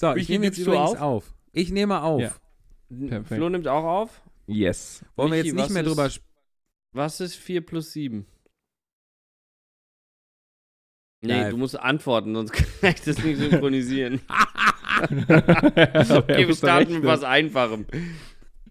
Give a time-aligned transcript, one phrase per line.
[0.00, 1.00] So, ich nehme jetzt übrigens auf?
[1.00, 1.34] auf?
[1.52, 2.22] Ich nehme auf.
[2.22, 2.34] Ja.
[3.08, 3.38] Perfekt.
[3.38, 4.22] Flo nimmt auch auf.
[4.46, 5.04] Yes.
[5.14, 6.26] Wollen wir Michi, jetzt nicht mehr ist- drüber sprechen?
[6.92, 8.26] Was ist 4 plus 7?
[11.22, 14.20] Nee, Ja, du musst antworten, sonst kann ich das nicht synchronisieren.
[15.02, 17.84] okay, Okay, wir starten mit was Einfachem.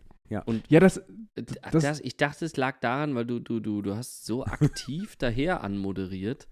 [0.68, 1.42] ja, das, Äh,
[1.72, 5.16] Das- Das, ich dachte, es lag daran, weil du, du, du, du hast so aktiv
[5.18, 6.48] daher anmoderiert.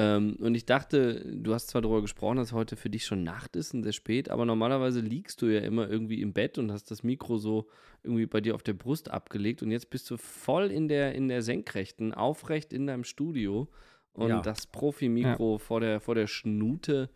[0.00, 3.56] Ähm, und ich dachte, du hast zwar darüber gesprochen, dass heute für dich schon Nacht
[3.56, 6.92] ist und sehr spät, aber normalerweise liegst du ja immer irgendwie im Bett und hast
[6.92, 7.66] das Mikro so
[8.04, 11.26] irgendwie bei dir auf der Brust abgelegt und jetzt bist du voll in der, in
[11.26, 13.66] der Senkrechten, aufrecht in deinem Studio
[14.12, 14.40] und Ja.
[14.40, 17.10] das Profi-Mikro vor, der, vor der Schnute.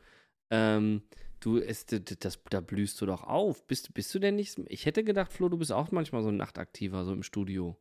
[0.51, 1.03] Ähm,
[1.39, 3.65] du, d- das, da blühst du doch auf.
[3.69, 4.59] Bist, bist du denn nicht?
[4.67, 7.77] Ich hätte gedacht, Flo, du bist auch manchmal so nachtaktiver, so im Studio.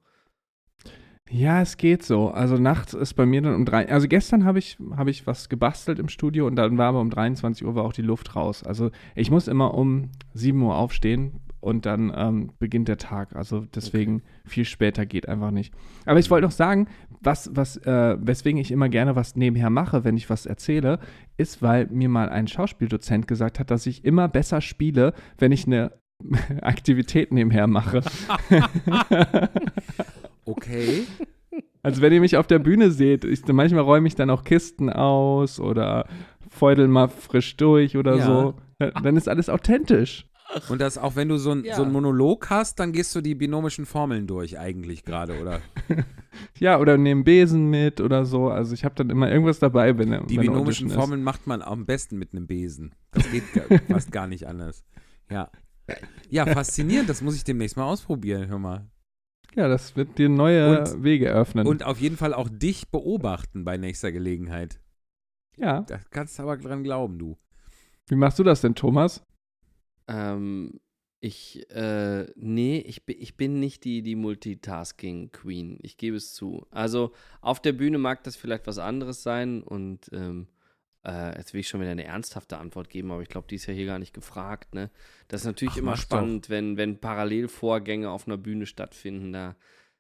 [1.30, 2.30] Ja, es geht so.
[2.30, 3.90] Also nachts ist bei mir dann um drei.
[3.90, 7.10] Also gestern habe ich, habe ich was gebastelt im Studio und dann war aber um
[7.10, 8.64] 23 Uhr war auch die Luft raus.
[8.64, 13.34] Also ich muss immer um 7 Uhr aufstehen und dann ähm, beginnt der Tag.
[13.36, 15.74] Also deswegen viel später geht einfach nicht.
[16.06, 16.88] Aber ich wollte noch sagen,
[17.22, 21.00] was, was, äh, weswegen ich immer gerne was nebenher mache, wenn ich was erzähle,
[21.38, 25.66] ist, weil mir mal ein Schauspieldozent gesagt hat, dass ich immer besser spiele, wenn ich
[25.66, 25.94] eine
[26.62, 28.02] Aktivität nebenher mache.
[30.46, 31.06] Okay.
[31.84, 34.92] Also wenn ihr mich auf der Bühne seht, ich, manchmal räume ich dann auch Kisten
[34.92, 36.08] aus oder
[36.52, 38.26] feudel mal frisch durch oder Ja.
[38.26, 38.54] so.
[39.02, 40.28] Dann ist alles authentisch.
[40.70, 41.76] Und das auch wenn du so, ein, Ja.
[41.76, 45.60] so einen Monolog hast, dann gehst du die binomischen Formeln durch eigentlich gerade, oder?
[46.60, 48.50] Ja, oder nehme Besen mit oder so.
[48.50, 50.94] Also ich habe dann immer irgendwas dabei, wenn Die wenn binomischen ist.
[50.94, 52.94] Formeln macht man am besten mit einem Besen.
[53.12, 53.44] Das geht
[53.90, 54.84] fast gar nicht anders.
[55.32, 55.50] Ja.
[56.30, 57.10] Ja, faszinierend.
[57.10, 58.86] Das muss ich demnächst mal ausprobieren, hör mal.
[59.56, 61.68] Ja, das wird dir neue Und- Wege öffnen.
[61.68, 64.80] Und auf jeden Fall auch dich beobachten bei nächster Gelegenheit.
[65.58, 67.38] ja, Da kannst du aber dran glauben, du.
[68.08, 69.24] wie machst du das denn, Thomas?
[70.08, 70.80] Ähm,
[71.20, 75.78] ich, äh, nee, ich, ich bin nicht die, die Multitasking-Queen.
[75.82, 76.66] Ich gebe es zu.
[76.72, 77.12] Also
[77.42, 80.48] auf der Bühne mag das vielleicht was anderes sein und ähm,
[81.06, 83.66] äh, jetzt will ich schon wieder eine ernsthafte Antwort geben, aber ich glaube, die ist
[83.66, 84.74] ja hier gar nicht gefragt.
[84.74, 84.90] Ne?
[85.28, 89.34] Das ist natürlich Ach, immer spannend, wenn, wenn Parallelvorgänge auf einer Bühne stattfinden.
[89.34, 89.56] Da,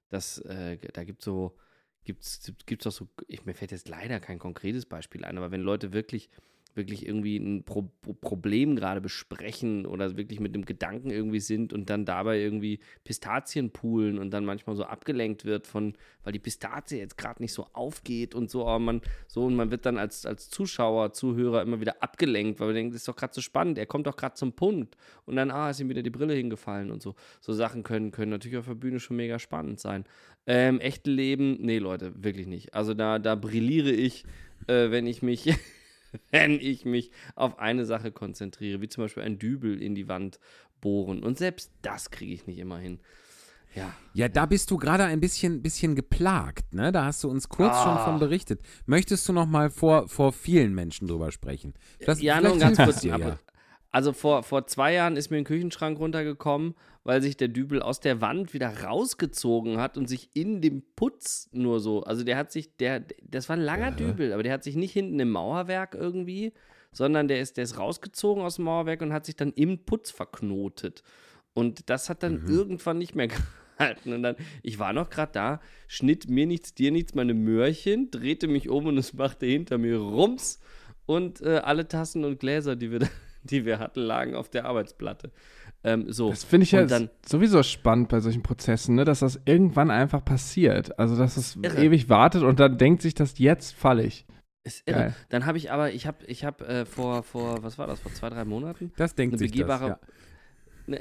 [0.09, 1.57] das, äh, da gibt so,
[2.03, 5.61] gibt's, gibt's auch so, ich, mir fällt jetzt leider kein konkretes Beispiel ein, aber wenn
[5.61, 6.29] Leute wirklich
[6.75, 11.73] wirklich irgendwie ein Pro Pro- Problem gerade besprechen oder wirklich mit einem Gedanken irgendwie sind
[11.73, 15.93] und dann dabei irgendwie Pistazien poolen und dann manchmal so abgelenkt wird von,
[16.23, 19.71] weil die Pistazie jetzt gerade nicht so aufgeht und so, aber man so und man
[19.71, 23.15] wird dann als, als Zuschauer, Zuhörer immer wieder abgelenkt, weil man denkt, das ist doch
[23.15, 24.95] gerade so spannend, er kommt doch gerade zum Punkt
[25.25, 27.15] und dann, ah, ist ihm wieder die Brille hingefallen und so.
[27.39, 30.05] So Sachen können, können natürlich auf der Bühne schon mega spannend sein.
[30.47, 32.73] Ähm, echte Leben, nee, Leute, wirklich nicht.
[32.73, 34.23] Also da, da brilliere ich,
[34.67, 35.45] äh, wenn ich mich
[36.31, 40.39] wenn ich mich auf eine Sache konzentriere, wie zum Beispiel ein Dübel in die Wand
[40.81, 41.23] bohren.
[41.23, 42.99] Und selbst das kriege ich nicht immer hin.
[43.75, 43.93] Ja.
[44.13, 46.91] Ja, da bist du gerade ein bisschen, bisschen geplagt, ne?
[46.91, 47.83] Da hast du uns kurz Ah.
[47.83, 48.61] schon von berichtet.
[48.85, 51.73] Möchtest du noch mal vor, vor vielen Menschen drüber sprechen?
[52.05, 52.99] Das, ja, nur ganz kurz.
[53.01, 53.39] dir, ja.
[53.89, 57.99] Also vor, vor zwei Jahren ist mir ein Küchenschrank runtergekommen weil sich der Dübel aus
[57.99, 62.51] der Wand wieder rausgezogen hat und sich in dem Putz nur so, also der hat
[62.51, 65.95] sich, der, das war ein langer Dübel, aber der hat sich nicht hinten im Mauerwerk
[65.95, 66.53] irgendwie,
[66.91, 70.11] sondern der ist, der ist rausgezogen aus dem Mauerwerk und hat sich dann im Putz
[70.11, 71.03] verknotet.
[71.53, 73.27] Und das hat dann irgendwann nicht mehr
[73.77, 74.13] gehalten.
[74.13, 78.47] Und dann, ich war noch gerade da, schnitt mir nichts, dir nichts, meine Möhrchen, drehte
[78.47, 80.59] mich um und es machte hinter mir Rums
[81.05, 82.99] und äh, alle Tassen und Gläser, die wir,
[83.43, 85.31] die wir hatten, lagen auf der Arbeitsplatte.
[85.83, 86.29] Ähm, so.
[86.29, 89.03] Das finde ich ja dann- sowieso spannend bei solchen Prozessen, ne?
[89.05, 90.97] dass das irgendwann einfach passiert.
[90.99, 91.83] Also, dass es Irre.
[91.83, 94.25] ewig wartet und dann denkt sich das jetzt falle ich.
[94.63, 94.99] Ist irre.
[94.99, 95.15] Geil.
[95.29, 98.13] Dann habe ich aber, ich habe, ich habe äh, vor, vor, was war das, vor
[98.13, 99.99] zwei, drei Monaten, Das denkt Eine sich begehbare- das, ja.
[100.87, 100.99] eine,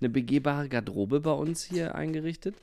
[0.00, 2.56] eine begehbare Garderobe bei uns hier eingerichtet.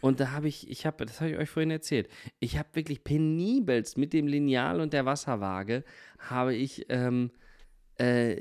[0.00, 2.08] Und da habe ich, ich habe, das habe ich euch vorhin erzählt,
[2.38, 5.82] ich habe wirklich penibelst mit dem Lineal und der Wasserwaage,
[6.20, 7.32] habe ich ähm,
[7.98, 8.36] äh,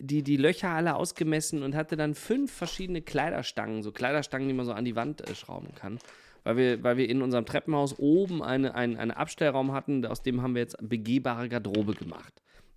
[0.00, 4.66] die, die Löcher alle ausgemessen und hatte dann fünf verschiedene Kleiderstangen, so Kleiderstangen, die man
[4.66, 5.98] so an die Wand äh, schrauben kann.
[6.44, 10.40] Weil wir, weil wir in unserem Treppenhaus oben eine, ein, einen Abstellraum hatten, aus dem
[10.40, 12.32] haben wir jetzt begehbare Garderobe gemacht.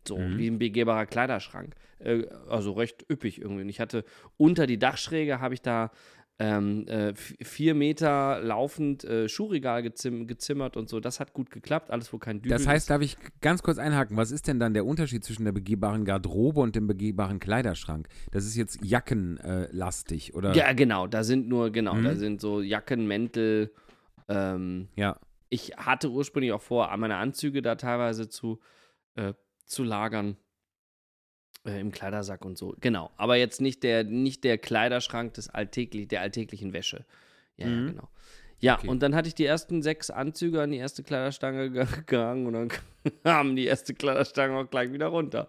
[0.07, 1.75] So, wie ein begehbarer Kleiderschrank.
[1.99, 3.61] Äh, also recht üppig irgendwie.
[3.61, 4.03] Und ich hatte
[4.37, 5.91] unter die Dachschräge habe ich da
[6.39, 10.99] ähm, äh, vier Meter laufend äh, Schuhregal gezim gezimmert und so.
[10.99, 11.91] Das hat gut geklappt.
[11.91, 12.89] Alles, wo kein Dübel Das heißt, ist.
[12.89, 16.61] darf ich ganz kurz einhaken, was ist denn dann der Unterschied zwischen der begehbaren Garderobe
[16.61, 18.07] und dem begehbaren Kleiderschrank?
[18.31, 20.53] Das ist jetzt jackenlastig, oder?
[20.55, 21.07] Ja, genau.
[21.07, 22.03] Da sind nur, genau, Mhm.
[22.03, 23.71] da sind so Jacken, Mäntel.
[24.27, 25.17] Ähm, Ja.
[25.49, 28.59] ich hatte ursprünglich auch vor, meine Anzüge da teilweise zu,
[29.15, 29.33] äh,
[29.65, 30.37] zu lagern.
[31.65, 32.75] Äh, Im Kleidersack und so.
[32.81, 33.11] Genau.
[33.17, 37.05] Aber jetzt nicht der, nicht der Kleiderschrank des alltäglich, der alltäglichen Wäsche.
[37.57, 37.87] Ja, ja, Mhm.
[37.87, 38.09] genau.
[38.59, 38.87] Ja, Okay.
[38.89, 42.53] und dann hatte ich die ersten sechs Anzüge an die erste Kleiderstange ge- gehangen und
[42.53, 42.69] dann
[43.23, 45.47] kam die erste Kleiderstange auch gleich wieder runter.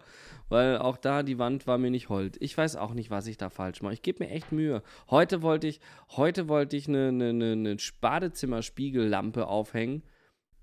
[0.49, 2.37] Weil auch da die Wand war mir nicht hold.
[2.39, 3.93] Ich weiß auch nicht, was ich da falsch mache.
[3.93, 4.83] Ich gebe mir echt Mühe.
[5.09, 5.79] Heute wollte ich,
[6.15, 10.03] heute wollte ich eine, eine, eine, eine Badezimmerspiegellampe aufhängen.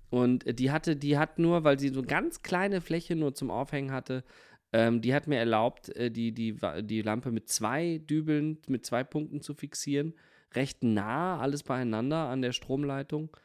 [0.09, 3.91] Und die hatte, die hat nur, weil sie so ganz kleine Fläche nur zum Aufhängen
[3.91, 4.23] hatte,
[4.73, 9.03] ähm, die hat mir erlaubt, äh, die, die, die Lampe mit zwei Dübeln, mit zwei
[9.03, 10.13] Punkten zu fixieren.
[10.53, 13.35] Recht nah, alles beieinander an der Stromleitung.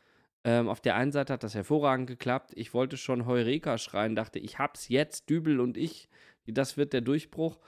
[0.45, 2.53] Ähm, auf der einen Seite hat das hervorragend geklappt.
[2.55, 6.09] Ich wollte schon Heureka schreien, dachte, ich hab's jetzt, Dübel und ich.
[6.47, 7.59] Das wird der Durchbruch.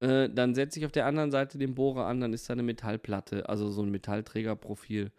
[0.00, 2.62] Äh, dann setze ich auf der anderen Seite den Bohrer an, dann ist da eine
[2.62, 5.12] Metallplatte, also so ein Metallträgerprofil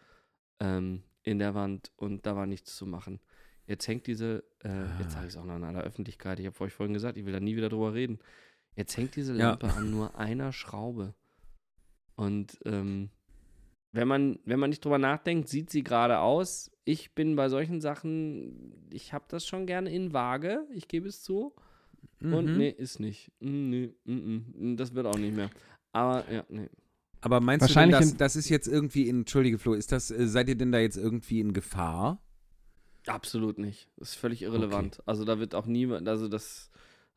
[0.60, 3.20] ähm, in der Wand und da war nichts zu machen.
[3.68, 6.60] Jetzt hängt diese, äh, jetzt sage ich es auch noch in aller Öffentlichkeit, ich habe
[6.62, 8.20] euch vorhin gesagt, ich will da nie wieder drüber reden.
[8.76, 9.50] Jetzt hängt diese Ja.
[9.50, 11.14] Lampe an nur einer Schraube.
[12.16, 13.10] Und ähm,
[13.92, 16.72] wenn man, wenn man nicht drüber nachdenkt, sieht sie gerade aus.
[16.86, 21.22] Ich bin bei solchen Sachen, ich habe das schon gerne in Waage, ich gebe es
[21.24, 21.54] zu.
[22.22, 22.58] Und Mhm.
[22.58, 23.32] nee, ist nicht.
[23.40, 24.12] Mm, Nee, mm,
[24.72, 25.50] mm, das wird auch nicht mehr.
[25.92, 26.70] Aber ja, nee.
[27.22, 30.12] Aber meinst du denn, Wahrscheinlich dass, das ist jetzt irgendwie in, Entschuldige Flo, ist das,
[30.12, 32.22] äh, seid ihr denn da jetzt irgendwie in Gefahr?
[33.08, 33.90] Absolut nicht.
[33.98, 35.02] Das ist völlig irrelevant.
[35.06, 36.70] Also da wird auch niemand, also das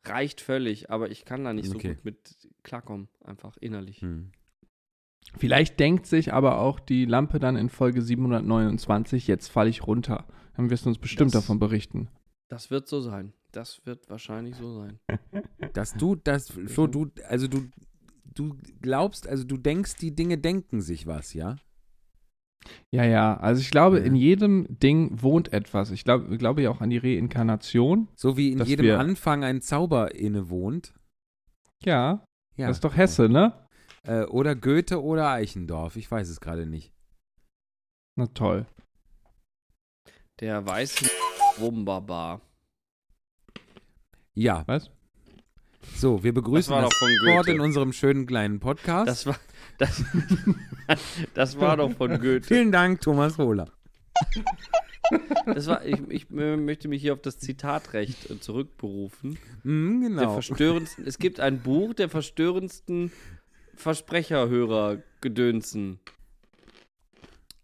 [0.03, 1.95] reicht völlig, aber ich kann da nicht so Okay.
[1.95, 4.01] gut mit klarkommen, einfach innerlich.
[4.01, 4.31] Hm.
[5.37, 10.25] Vielleicht denkt sich aber auch die Lampe dann in Folge 729, jetzt falle ich runter.
[10.55, 12.09] Dann wirst du uns bestimmt Das- davon berichten.
[12.49, 13.33] Das wird so sein.
[13.53, 14.99] Das wird wahrscheinlich so sein.
[15.73, 17.69] Dass du, das, Flo, du, also du,
[18.33, 21.55] du glaubst, also du denkst, die Dinge denken sich was, ja?
[22.91, 23.37] Ja, ja.
[23.37, 24.05] Also ich glaube, Ja.
[24.05, 25.91] in jedem Ding wohnt etwas.
[25.91, 28.07] Ich glaube, glaube ja auch an die Reinkarnation.
[28.15, 30.93] So wie in jedem wir- Anfang ein Zauber innewohnt.
[31.83, 32.23] Ja,
[32.57, 32.67] Ja.
[32.67, 33.67] das ist doch Hesse, ne?
[34.03, 36.93] Äh, oder Goethe oder Eichendorf, ich weiß es gerade nicht.
[38.15, 38.65] Na toll.
[40.39, 41.09] Der weiße
[41.59, 42.41] Rumbarbar.
[44.33, 44.89] Ja, Was?
[45.95, 49.07] So, wir begrüßen das, von Wort in unserem schönen kleinen Podcast.
[49.07, 49.37] Das war,
[49.77, 50.03] das,
[51.33, 52.43] das war doch von Goethe.
[52.43, 53.71] Vielen Dank, Thomas Hohler.
[55.45, 59.37] Das war, ich, ich äh, möchte mich hier auf das Zitatrecht äh, zurückberufen.
[59.63, 60.33] Der genau.
[60.33, 63.11] verstörendsten, es gibt ein Buch der verstörendsten
[63.75, 65.99] Versprecherhörer-Gedönsen.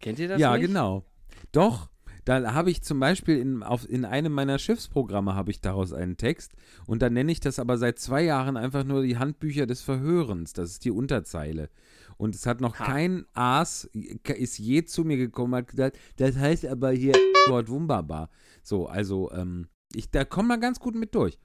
[0.00, 0.66] Kennt ihr das Ja, nicht?
[0.66, 1.04] genau.
[1.52, 1.88] Doch,
[2.28, 6.18] da habe ich zum Beispiel in, auf, in einem meiner Schiffsprogramme habe ich daraus einen
[6.18, 6.52] Text
[6.86, 10.52] und da nenne ich das aber seit zwei Jahren einfach nur die Handbücher des Verhörens.
[10.52, 11.70] Das ist die Unterzeile.
[12.18, 12.84] Und es hat noch Ha.
[12.84, 17.14] kein Aas, ist je zu mir gekommen, hat gesagt, das heißt aber hier
[17.48, 18.28] Wort wunderbar.
[18.62, 21.38] So, also, ähm, ich, da kommt man ganz gut mit durch.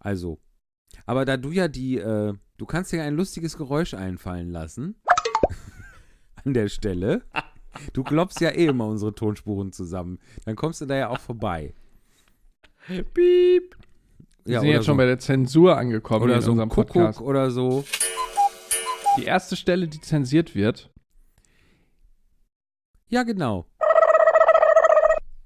[0.00, 0.40] Also,
[1.06, 4.96] aber da du ja die, äh, du kannst dir ein lustiges Geräusch einfallen lassen.
[6.44, 7.22] An der Stelle.
[7.92, 10.18] Du klopfst ja eh immer unsere Tonspuren zusammen.
[10.44, 11.74] Dann kommst du da ja auch vorbei.
[12.86, 13.76] Piep.
[14.44, 16.68] Wir Ja, sind jetzt schon so, bei der Zensur angekommen oder in so ein unserem
[16.70, 17.20] Kuckuck Podcast.
[17.20, 17.84] oder so.
[19.18, 20.90] Die erste Stelle, die zensiert wird.
[23.08, 23.66] Ja, genau.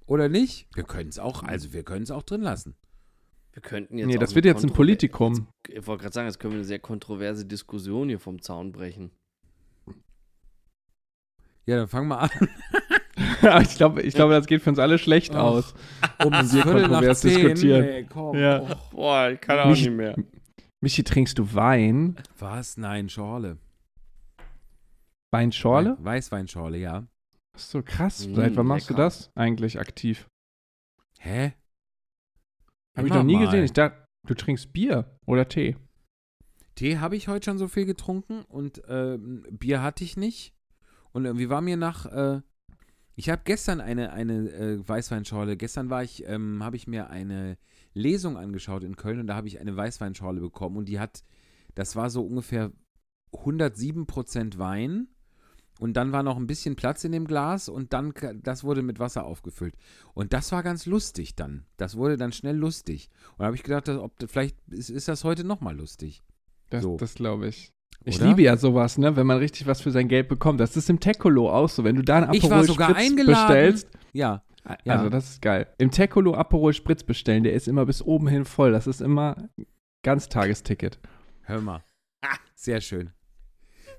[0.07, 0.69] Oder nicht?
[0.75, 2.77] Wir können es auch, also wir können es auch drin lassen.
[3.53, 4.07] Wir könnten jetzt.
[4.07, 5.49] Nee, das wird jetzt ein Politikum.
[5.69, 9.11] Ich wollte gerade sagen, jetzt können wir eine sehr kontroverse Diskussion hier vom Zaun brechen.
[11.67, 12.31] Ja, dann fangen wir an.
[13.63, 15.43] ich glaube, ich glaube, das geht für uns alle schlecht Ach.
[15.43, 15.75] aus.
[16.25, 17.85] Um nach kontrovers diskutieren.
[17.85, 18.37] Ey, komm.
[18.37, 18.63] Ja.
[18.63, 18.75] Oh.
[18.93, 20.15] Boah, ich kann auch nicht mehr.
[20.81, 22.17] Michi, trinkst du Wein?
[22.39, 22.77] Was?
[22.77, 23.59] Nein, Schorle.
[25.33, 25.97] Weinschorle?
[25.99, 27.07] Weißweinschorle, ja.
[27.55, 28.27] Ach so krass.
[28.27, 29.05] Mm, Seit wann machst du lecker.
[29.05, 30.29] das eigentlich aktiv?
[31.19, 31.55] Hä?
[32.97, 33.47] Habe ich noch nie mal.
[33.47, 33.65] gesehen.
[33.65, 35.77] Ich dachte, du trinkst Bier oder Tee.
[36.75, 40.55] Tee habe ich heute schon so viel getrunken und ähm, Bier hatte ich nicht.
[41.13, 42.07] Und irgendwie war mir nach.
[42.07, 42.43] Äh,
[43.15, 45.57] ich habe gestern eine, eine äh, Weißweinschorle.
[45.57, 47.59] Gestern war ich, ähm, habe ich mir eine
[47.93, 51.23] Lesung angeschaut in Köln und da habe ich eine Weißweinschorle bekommen und die hat,
[51.75, 52.73] das war so ungefähr
[53.33, 55.09] 107% Wein
[55.79, 58.99] und dann war noch ein bisschen Platz in dem Glas und dann, das wurde mit
[58.99, 59.75] Wasser aufgefüllt.
[60.15, 61.67] Und das war ganz lustig dann.
[61.77, 63.11] Das wurde dann schnell lustig.
[63.33, 66.23] Und da habe ich gedacht, ob, vielleicht ist, ist das heute nochmal lustig.
[66.71, 66.97] Das, So.
[66.97, 67.73] das glaube ich.
[68.05, 68.29] Ich Oder?
[68.29, 69.15] liebe ja sowas, ne?
[69.17, 70.59] Wenn man richtig was für sein Geld bekommt.
[70.61, 71.85] Das ist im Tecolo auch so.
[71.85, 73.47] Wenn du da einen Aperol sogar Spritz eingeladen.
[73.47, 74.43] bestellst, Ja,
[74.85, 74.95] Ja.
[74.97, 75.69] also das ist geil.
[75.79, 78.73] Im Tecolo Aperol Spritz bestellen, der ist immer bis oben hin voll.
[78.73, 79.37] Das ist immer
[80.03, 80.99] Ganztagesticket.
[81.43, 81.83] hör mal.
[82.55, 83.11] Sehr schön.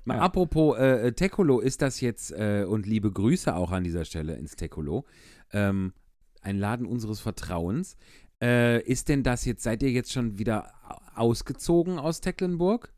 [0.04, 0.22] Mal Ja.
[0.22, 4.34] apropos äh, äh, Tecolo, ist das jetzt, äh, und liebe Grüße auch an dieser Stelle
[4.36, 5.04] ins Tecolo,
[5.52, 5.92] ähm,
[6.42, 7.96] ein Laden unseres Vertrauens.
[8.42, 12.92] Äh, ist denn das jetzt, seid ihr jetzt schon wieder au- ausgezogen aus Tecklenburg?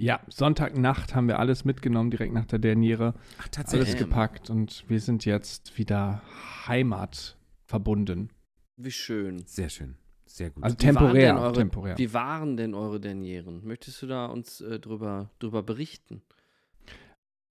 [0.00, 3.14] Ja, Sonntagnacht haben wir alles mitgenommen, direkt nach der Derniere.
[3.40, 3.98] Ach, Alles Damn.
[3.98, 6.22] gepackt und wir sind jetzt wieder
[6.68, 8.30] Heimat verbunden.
[8.76, 9.42] Wie schön.
[9.46, 9.96] Sehr schön.
[10.24, 10.62] Sehr gut.
[10.62, 11.98] Also Wie waren temporär, denn eure- temporär.
[11.98, 13.66] Wie waren denn eure Dernieren?
[13.66, 16.22] Möchtest du da uns äh, drüber, drüber berichten?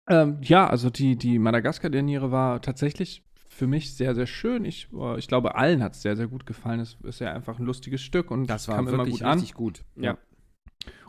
[0.09, 4.65] Ähm, ja, also die, die Madagaskar-Derniere war tatsächlich für mich sehr, sehr schön.
[4.65, 6.81] Ich, äh, ich glaube, allen hat es sehr, sehr gut gefallen.
[6.81, 9.39] Es ist ja einfach ein lustiges Stück und das war kam immer wirklich gut an.
[9.39, 9.85] richtig gut.
[9.95, 10.19] Ja.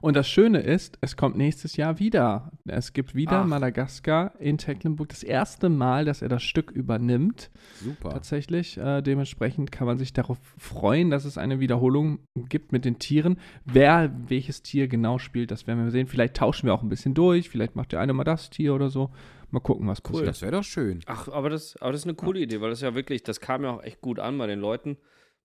[0.01, 2.51] Und das Schöne ist, es kommt nächstes Jahr wieder.
[2.65, 3.45] Es gibt wieder Ach.
[3.45, 5.07] Madagaskar in Tecklenburg.
[5.07, 7.49] Das erste Mal, dass er das Stück übernimmt.
[7.81, 8.09] Super.
[8.09, 8.77] Tatsächlich.
[8.77, 13.39] Äh, dementsprechend kann man sich darauf freuen, dass es eine Wiederholung gibt mit den Tieren.
[13.63, 16.07] Wer welches Tier genau spielt, das werden wir sehen.
[16.07, 17.49] Vielleicht tauschen wir auch ein bisschen durch.
[17.49, 19.09] Vielleicht macht der eine mal das Tier oder so.
[19.51, 20.27] Mal gucken, was passiert.
[20.27, 20.99] Das wäre doch schön.
[21.05, 23.63] Ach, aber das, aber das ist eine coole Idee, weil das ja wirklich, das kam
[23.63, 24.97] ja auch echt gut an bei den Leuten,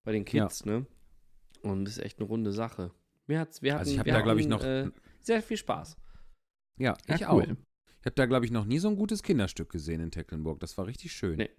[0.03, 0.87] bei den Kids, ne?
[1.63, 2.91] Und das ist echt eine runde Sache.
[3.29, 5.57] Mir hat's, wir hatten, Also ich hab wir da, glaub ich, noch- äh, sehr viel
[5.57, 5.97] Spaß.
[6.81, 7.27] Ja, Ja, ich cool.
[7.29, 7.43] auch.
[8.01, 10.61] Ich habe da, glaube ich, noch nie so ein gutes Kinderstück gesehen in Tecklenburg.
[10.61, 11.37] Das war richtig schön.
[11.37, 11.51] Nee.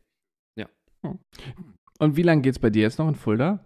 [2.01, 3.65] Und wie lange geht's bei dir jetzt noch in Fulda?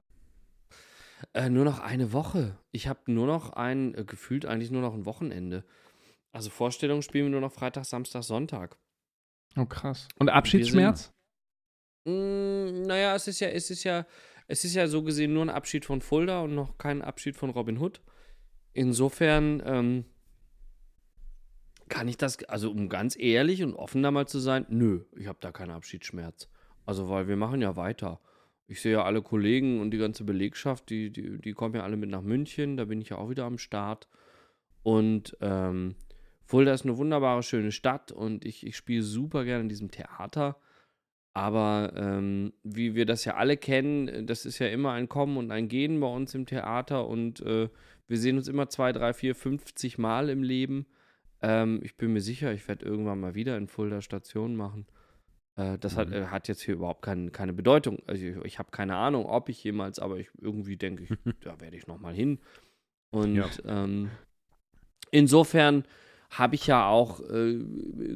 [1.34, 2.58] Äh, nur noch eine Woche.
[2.72, 5.64] Ich habe nur noch ein, äh, gefühlt eigentlich nur noch ein Wochenende.
[6.32, 8.76] Also Vorstellungen spielen wir nur noch Freitag, Samstag, Sonntag.
[9.56, 10.08] Oh, krass.
[10.20, 11.12] Und Abschiedsschmerz?
[12.08, 14.06] Mm, naja, es ist ja, es ist ja,
[14.54, 17.50] es ist ja so gesehen nur ein Abschied von Fulda und noch kein Abschied von
[17.50, 18.02] Robin Hood.
[18.74, 20.06] Insofern ähm,
[21.90, 25.26] kann ich das, also um ganz ehrlich und offen da mal zu sein, nö, ich
[25.26, 26.50] habe da keinen Abschiedsschmerz.
[26.86, 28.20] Also, weil wir machen ja weiter.
[28.68, 31.98] Ich sehe ja alle Kollegen und die ganze Belegschaft, die, die, die kommen ja alle
[31.98, 34.08] mit nach München, da bin ich ja auch wieder am Start.
[34.84, 35.96] Und ähm,
[36.46, 40.58] Fulda ist eine wunderbare, schöne Stadt und ich, ich spiele super gerne in diesem Theater.
[41.36, 45.52] Aber ähm, wie wir das ja alle kennen, das ist ja immer ein Kommen und
[45.52, 47.70] ein Gehen bei uns im Theater und äh,
[48.08, 50.86] wir sehen uns immer zwei, drei, vier, 50 Mal im Leben.
[51.42, 54.86] Ähm, ich bin mir sicher, ich werde irgendwann mal wieder in Fulda Station machen.
[55.56, 56.14] Äh, das hat, Mhm.
[56.14, 58.04] äh, hat jetzt hier überhaupt kein, keine Bedeutung.
[58.06, 61.10] Also ich, ich habe keine Ahnung, ob ich jemals, aber ich irgendwie denke ich,
[61.42, 62.40] da werde ich noch mal hin.
[63.10, 63.50] Und Ja.
[63.66, 64.12] ähm,
[65.12, 65.86] insofern
[66.38, 67.60] habe ich ja auch äh,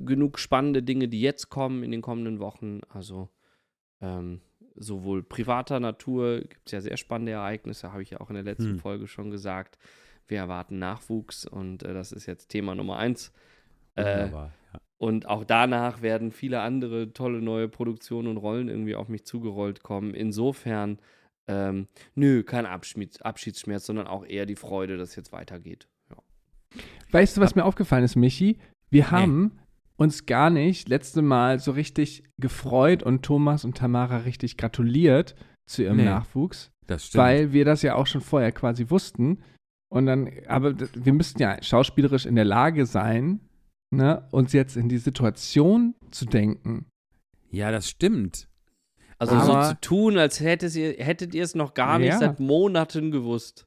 [0.06, 2.82] genug spannende Dinge, die jetzt kommen in den kommenden Wochen.
[2.90, 3.30] Also
[4.02, 4.42] ähm,
[4.76, 8.44] sowohl privater Natur gibt es ja sehr spannende Ereignisse, habe ich ja auch in der
[8.44, 8.80] letzten Hm.
[8.80, 9.78] Folge schon gesagt.
[10.28, 13.32] Wir erwarten Nachwuchs und äh, das ist jetzt Thema Nummer eins.
[13.96, 14.30] Äh.
[14.30, 14.52] Ja.
[14.98, 19.82] und auch danach werden viele andere tolle neue Produktionen und Rollen irgendwie auf mich zugerollt
[19.82, 20.14] kommen.
[20.14, 21.00] Insofern,
[21.48, 25.88] ähm, nö, kein Abschied, Abschiedsschmerz, sondern auch eher die Freude, dass es jetzt weitergeht.
[27.12, 28.58] Weißt du, was mir aufgefallen ist, Michi?
[28.90, 29.60] Wir haben
[29.98, 35.84] uns gar nicht letzte Mal so richtig gefreut und Thomas und Tamara richtig gratuliert zu
[35.84, 36.06] ihrem Nee.
[36.06, 37.24] Nachwuchs, Das stimmt.
[37.24, 39.42] weil wir das ja auch schon vorher quasi wussten.
[39.90, 43.40] Und dann, aber wir müssten ja schauspielerisch in der Lage sein,
[43.90, 46.88] ne, uns jetzt in die Situation zu denken.
[47.50, 48.50] ja, das stimmt.
[49.18, 52.20] Also Aber- so zu tun, als hättet ihr, hättet ihr es noch gar nicht Ja.
[52.20, 53.66] seit Monaten gewusst.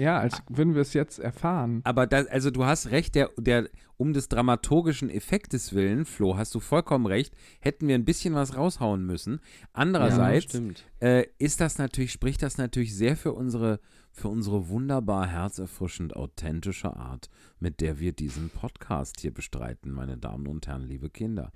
[0.00, 1.82] Ja, als würden wir es jetzt erfahren.
[1.84, 6.54] Aber das, also du hast recht, der, der, um des dramaturgischen Effektes willen, Flo, hast
[6.54, 9.40] du vollkommen recht, hätten wir ein bisschen was raushauen müssen.
[9.74, 10.84] Andererseits stimmt.
[11.00, 13.78] äh, ist das natürlich, spricht das natürlich sehr für unsere,
[14.10, 17.28] für unsere wunderbar herzerfrischend authentische Art,
[17.58, 21.52] mit der wir diesen Podcast hier bestreiten, meine Damen und Herren, liebe Kinder.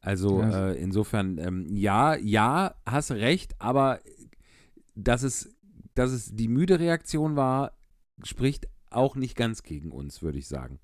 [0.00, 0.70] Also Ja.
[0.70, 4.00] äh, insofern, ähm, ja, ja, hast recht, aber
[4.96, 5.54] dass es,
[5.94, 7.70] dass es die müde Reaktion war,
[8.22, 10.78] spricht auch nicht ganz gegen uns, würde ich sagen.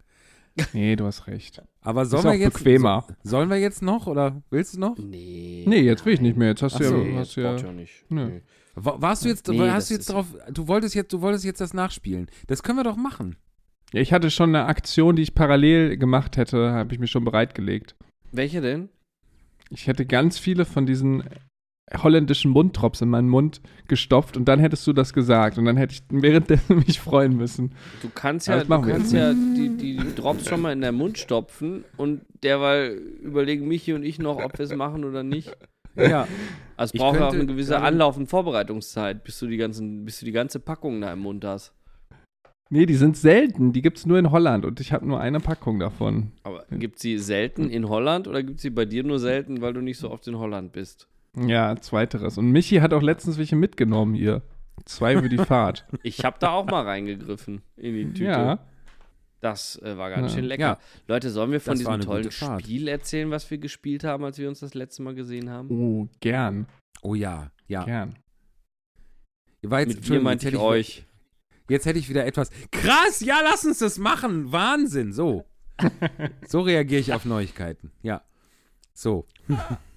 [0.73, 1.63] Nee, du hast recht.
[1.81, 3.07] Aber Ist sollen auch wir jetzt bequemer.
[3.23, 4.99] So, sollen wir jetzt noch oder willst du noch?
[4.99, 5.65] Nee.
[5.67, 6.49] Nee, jetzt will ich nicht mehr.
[6.49, 8.05] Jetzt hast Ach du ja, Nee, hast ja ja nicht.
[8.09, 8.43] Nee.
[8.75, 11.61] Wa- Warst du jetzt, Nee, hast du jetzt drauf, du wolltest jetzt, du wolltest jetzt
[11.61, 12.29] das nachspielen.
[12.49, 13.37] Das können wir doch machen.
[13.93, 17.25] Ja, ich hatte schon eine Aktion, die ich parallel gemacht hätte, habe ich mir schon
[17.25, 17.95] bereitgelegt.
[18.33, 18.89] Welche denn?
[19.71, 21.25] Ich hätte ganz viele von diesen
[21.97, 25.95] holländischen Munddrops in meinen Mund gestopft und dann hättest du das gesagt und dann hätte
[25.95, 27.73] ich währenddessen mich freuen müssen.
[28.03, 31.85] Du kannst ja, du kannst ja die, die, Drops schon mal in den Mund stopfen
[31.97, 32.93] und derweil
[33.23, 35.57] überlegen Michi und ich noch, ob wir es machen oder nicht.
[35.97, 36.29] Ja.
[36.77, 40.25] Also braucht ja auch eine gewisse Anlauf- und Vorbereitungszeit, bis du die ganzen, bis du
[40.25, 41.75] die ganze Packung da im Mund hast.
[42.73, 43.73] Nee, die sind selten.
[43.73, 46.31] Die gibt es nur in Holland und ich habe nur eine Packung davon.
[46.45, 49.81] Aber gibt sie selten in Holland oder gibt sie bei dir nur selten, weil du
[49.81, 51.09] nicht so oft in Holland bist?
[51.37, 52.39] Ja, zweiteres.
[52.39, 54.43] Und Michi hat auch letztens welche mitgenommen hier.
[54.85, 55.87] Zwei für die Fahrt.
[56.03, 58.25] Ich habe da auch mal reingegriffen in die Tüte.
[58.25, 58.59] ja.
[59.41, 60.37] Das äh, war ganz Ja.
[60.37, 60.63] schön lecker.
[60.63, 60.79] Ja.
[61.09, 62.31] Leute, sollen wir von Das diesem tollen.
[62.31, 65.71] Spiel erzählen, was wir gespielt haben, als wir uns das letzte Mal gesehen haben?
[65.71, 66.67] Oh, gern.
[67.01, 67.85] Oh ja, ja.
[67.85, 68.19] Gern.
[69.63, 71.07] War jetzt, Mit Entschuldigung, meinte ich hätte euch.
[71.71, 72.51] Jetzt hätte ich wieder etwas.
[72.71, 74.53] Krass, ja, lass uns das machen.
[74.53, 75.13] Wahnsinn.
[75.13, 75.47] So.
[76.47, 77.93] So reagiere ich auf Neuigkeiten.
[78.03, 78.23] Ja.
[78.93, 79.27] So.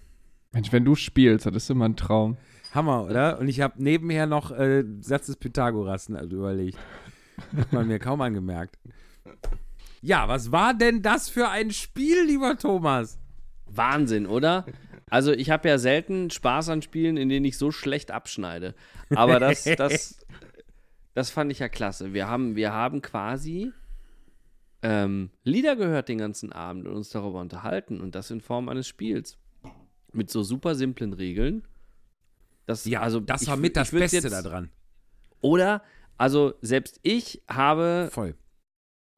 [0.54, 2.38] Mensch, wenn du spielst, das ist immer ein Traum.
[2.74, 3.40] Hammer, oder?
[3.40, 6.78] Und ich habe nebenher noch äh, Satz des Pythagoras also überlegt.
[7.58, 8.78] Hat man mir kaum angemerkt.
[10.02, 13.20] Ja, was war denn das für ein Spiel, lieber Thomas?
[13.68, 14.66] Wahnsinn, oder?
[15.10, 18.76] Also ich habe ja selten Spaß an Spielen, in denen ich so schlecht abschneide.
[19.16, 20.26] Aber das, das,
[21.14, 22.14] das fand ich ja klasse.
[22.14, 23.72] Wir haben, wir haben quasi
[24.84, 28.02] ähm, Lieder gehört den ganzen Abend und uns darüber unterhalten.
[28.02, 29.38] Und das in Form eines Spiels.
[30.14, 31.68] Mit so super simplen Regeln.
[32.66, 34.70] Das, Ja, also das ich war mit das Beste jetzt- daran.
[35.42, 35.84] Oder,
[36.18, 38.36] also selbst ich habe Voll.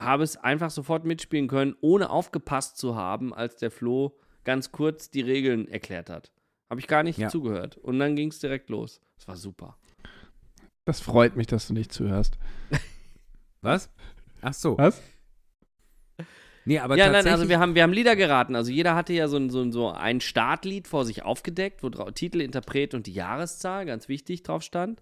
[0.02, 5.10] habe es einfach sofort mitspielen können, ohne aufgepasst zu haben, als der Flo ganz kurz
[5.12, 6.32] die Regeln erklärt hat.
[6.70, 7.30] Habe ich gar nicht Ja.
[7.30, 7.78] zugehört.
[7.78, 9.00] Und dann ging es direkt los.
[9.18, 9.78] Das war super.
[10.86, 12.38] Das freut mich, dass du nicht zuhörst.
[13.62, 13.90] Was?
[14.42, 14.78] Ach so.
[14.78, 15.02] Was?
[16.65, 18.56] Nee, aber ja, nein, also wir haben, wir haben Lieder geraten.
[18.56, 21.89] Also jeder hatte ja so, ein- so, ein- so ein Startlied vor sich aufgedeckt, wo
[21.89, 25.01] Titel, Interpret und die Jahreszahl, ganz wichtig, drauf stand.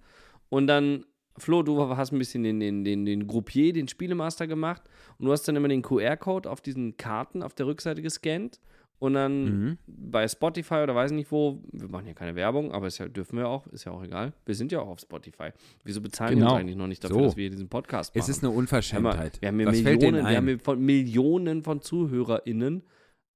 [0.50, 1.06] Und dann,
[1.38, 4.84] Flo, du hast ein bisschen den, den, den, den Groupier, den Spielemaster gemacht.
[5.18, 8.60] Und du hast dann immer den QR-Code auf diesen Karten auf der Rückseite gescannt.
[9.00, 9.78] Und dann Mhm.
[9.88, 13.38] bei Spotify oder weiß nicht wo, wir machen hier keine Werbung, aber ist ja, dürfen
[13.38, 14.32] wir auch, ist ja auch egal.
[14.46, 15.50] Wir sind ja auch auf Spotify.
[15.84, 16.52] Wieso bezahlen Genau.
[16.54, 17.24] uns eigentlich noch nicht dafür, So.
[17.26, 18.24] dass wir diesen Podcast machen?
[18.24, 19.42] es ist eine Unverschämtheit.
[19.42, 22.84] Wir haben hier Millionen, wir haben hier von Millionen von ZuhörerInnen.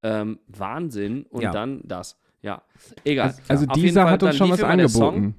[0.03, 1.23] Ähm, Wahnsinn.
[1.23, 1.51] Und Ja.
[1.51, 2.17] dann das.
[2.43, 2.61] Ja,
[3.03, 3.29] egal.
[3.29, 5.15] Also, also dieser Fall, hat uns schon was der Song.
[5.15, 5.35] angeboten.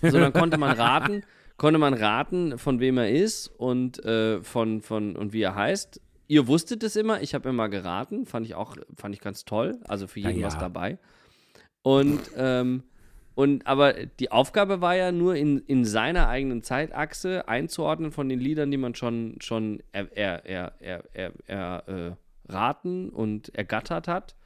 [0.00, 1.24] So, dann konnte man raten,
[1.56, 6.00] konnte man raten, von wem er ist und äh, von, von und wie er heißt.
[6.28, 9.80] Ihr wusstet es immer, ich habe immer geraten, fand ich auch, fand ich ganz toll.
[9.88, 10.46] Also für jeden Ja, ja.
[10.46, 10.98] was dabei.
[11.82, 12.82] Und, ähm,
[13.34, 18.40] und aber die Aufgabe war ja nur in, in seiner eigenen Zeitachse einzuordnen von den
[18.40, 22.12] Liedern, die man schon, schon er, er, er, er, er, er, äh,
[22.52, 24.36] raten und ergattert hat,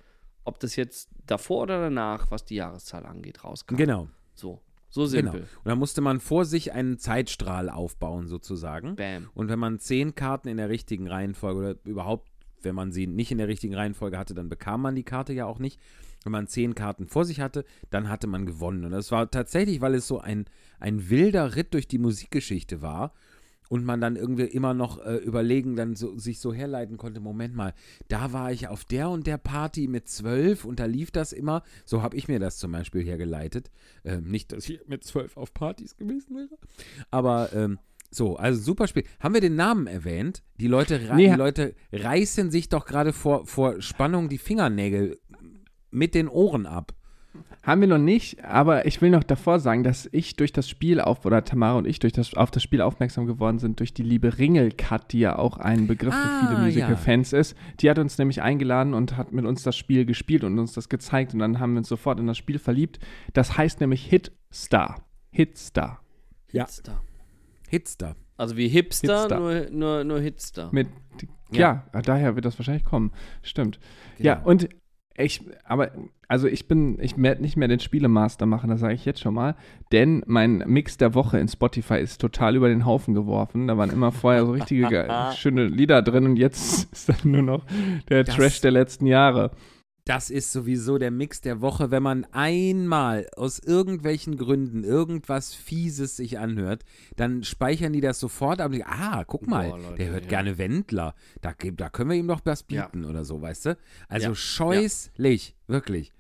[0.45, 3.77] ob das jetzt davor oder danach, was die Jahreszahl angeht, rauskam.
[3.77, 4.09] Genau.
[4.35, 4.61] So,
[4.93, 5.33] so Genau.
[5.33, 5.41] simpel.
[5.41, 8.95] Und da musste man vor sich einen Zeitstrahl aufbauen, sozusagen.
[8.95, 9.29] Bam.
[9.35, 12.29] Und wenn man zehn Karten in der richtigen Reihenfolge oder überhaupt,
[12.63, 15.47] wenn man sie nicht in der richtigen Reihenfolge hatte, dann bekam man die Karte ja
[15.47, 15.81] auch nicht.
[16.23, 18.85] Wenn man zehn Karten vor sich hatte, dann hatte man gewonnen.
[18.85, 20.45] Und das war tatsächlich, weil es so ein,
[20.79, 23.13] ein wilder Ritt durch die Musikgeschichte war
[23.73, 27.55] und man dann irgendwie immer noch äh, überlegen, dann so, sich so herleiten konnte, Moment
[27.55, 27.73] mal,
[28.09, 31.63] da war ich auf der und der Party mit zwölf und da lief das immer.
[31.87, 33.71] So habe ich mir das zum Beispiel hergeleitet.
[34.05, 36.59] Ähm, nicht, dass ich mit zwölf auf Partys gewesen wäre,
[37.11, 37.79] aber ähm,
[38.11, 39.05] so, also super Spiel.
[39.21, 40.43] Haben wir den Namen erwähnt?
[40.61, 41.31] Die Leute, Nee.
[41.31, 45.19] die Leute reißen sich doch gerade vor, vor Spannung die Fingernägel
[45.91, 46.93] mit den Ohren ab.
[47.63, 51.01] Haben wir noch nicht, aber ich will noch davor sagen, dass ich durch das Spiel
[51.01, 54.03] auf, oder Tamara und ich durch das, auf das Spiel aufmerksam geworden sind, durch die
[54.03, 56.65] liebe Ringelkat, die ja auch ein Begriff Ah, für viele ja.
[56.65, 57.57] Musical-Fans ist.
[57.81, 60.89] Die hat uns nämlich eingeladen und hat mit uns das Spiel gespielt und uns das
[60.89, 62.99] gezeigt und dann haben wir uns sofort in das Spiel verliebt.
[63.33, 65.05] Das heißt nämlich Hitstar.
[65.31, 66.01] Hitstar.
[66.51, 66.65] Ja.
[66.65, 67.03] Hitstar.
[67.69, 68.17] Hitster.
[68.37, 69.39] Also wie Hipster, Hitster.
[69.39, 70.69] Nur, nur, nur Hitster.
[70.73, 70.89] Mit,
[71.53, 73.13] ja, daher wird das wahrscheinlich kommen.
[73.43, 73.79] Stimmt.
[74.19, 74.49] Ja, Genau.
[74.49, 74.69] und
[75.17, 75.91] ich, aber,
[76.29, 79.35] also ich bin, ich werde nicht mehr den Spielemaster machen, das sage ich jetzt schon
[79.35, 79.55] mal,
[79.93, 83.67] denn mein Mix der Woche in Spotify ist total über den Haufen geworfen.
[83.69, 87.43] Da waren immer vorher so richtige ge- schöne Lieder drin und jetzt ist dann nur
[87.43, 87.65] noch
[88.09, 89.51] der Das- Trash der letzten Jahre.
[90.05, 96.17] Das ist sowieso der Mix der Woche, wenn man einmal aus irgendwelchen Gründen irgendwas Fieses
[96.17, 96.85] sich anhört,
[97.15, 98.73] dann speichern die das sofort ab.
[98.85, 100.29] Ah, guck mal, Boah, Leute, der hört ja.
[100.31, 101.15] gerne Wendler.
[101.41, 102.87] Da, da können wir ihm doch was Ja.
[102.87, 103.79] bieten oder so, weißt du?
[104.09, 104.35] Also Ja.
[104.35, 106.13] scheußlich, wirklich.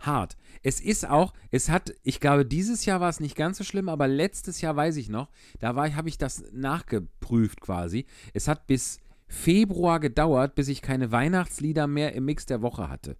[0.00, 0.36] Hart.
[0.64, 3.88] Es ist auch, es hat, ich glaube, dieses Jahr war es nicht ganz so schlimm,
[3.88, 5.28] aber letztes Jahr weiß ich noch,
[5.60, 8.06] da habe ich das nachgeprüft quasi.
[8.32, 8.98] Es hat bis
[9.28, 13.16] Februar gedauert, bis ich keine Weihnachtslieder mehr im Mix der Woche hatte.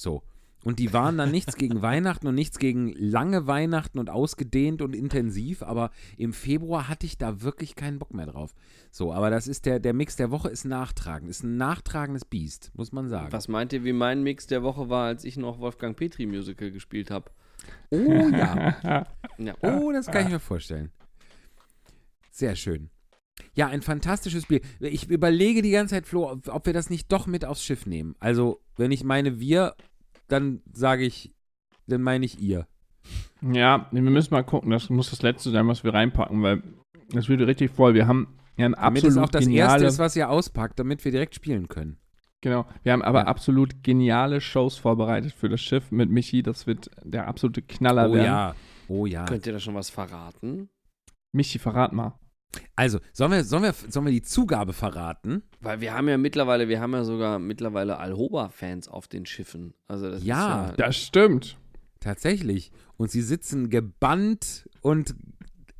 [0.00, 0.22] So.
[0.62, 4.94] Und die waren dann nichts gegen Weihnachten und nichts gegen lange Weihnachten und ausgedehnt und
[4.94, 8.54] intensiv, aber im Februar hatte ich da wirklich keinen Bock mehr drauf.
[8.90, 12.72] So, aber das ist der, der Mix der Woche ist nachtragend, ist ein nachtragendes Biest,
[12.74, 13.32] muss man sagen.
[13.32, 16.70] Was meint ihr, wie mein Mix der Woche war, als ich noch Wolfgang Petri Musical
[16.70, 17.30] gespielt habe?
[17.90, 19.06] Oh ja.
[19.38, 19.54] Ja.
[19.62, 20.90] Oh, das kann ich mir vorstellen.
[22.30, 22.90] Sehr schön.
[23.54, 24.60] Ja, ein fantastisches Spiel.
[24.80, 28.14] Ich überlege die ganze Zeit, Flo, ob wir das nicht doch mit aufs Schiff nehmen.
[28.20, 29.74] Also, wenn ich meine wir,
[30.32, 31.32] dann sage ich,
[31.86, 32.66] dann meine ich ihr.
[33.42, 36.62] Ja, wir müssen mal gucken, das muss das letzte sein, was wir reinpacken, weil
[37.10, 37.94] das wird richtig voll.
[37.94, 40.78] Wir haben ja ein Damit absolut es auch das geniale, erste ist, was ihr auspackt,
[40.78, 41.96] damit wir direkt spielen können.
[42.42, 43.26] Genau, wir haben aber Ja.
[43.26, 46.42] absolut geniale Shows vorbereitet für das Schiff mit Michi.
[46.42, 48.24] Das wird der absolute Knaller Oh werden.
[48.26, 48.54] ja.
[48.88, 49.24] Oh ja.
[49.26, 50.68] Könnt ihr da schon was verraten?
[51.32, 52.18] Michi, verrat mal.
[52.74, 55.42] Also, sollen wir, sollen, wir, sollen wir die Zugabe verraten?
[55.60, 59.74] Weil wir haben ja mittlerweile, wir haben ja sogar mittlerweile Alhoba-Fans auf den Schiffen.
[59.86, 61.58] Also das Ja, ist ja Das stimmt.
[62.00, 62.72] Tatsächlich.
[62.96, 65.14] Und sie sitzen gebannt und.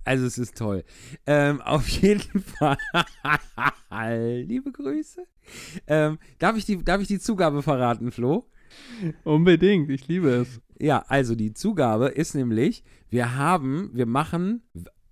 [0.05, 0.85] Also, es ist toll.
[1.27, 2.77] Ähm, auf jeden Fall.
[4.47, 5.25] Liebe Grüße.
[5.87, 8.49] Ähm, darf, ich die, darf ich die Zugabe verraten, Flo?
[9.25, 10.61] Unbedingt, ich liebe es.
[10.79, 14.63] Ja, also die Zugabe ist nämlich, wir haben, wir machen,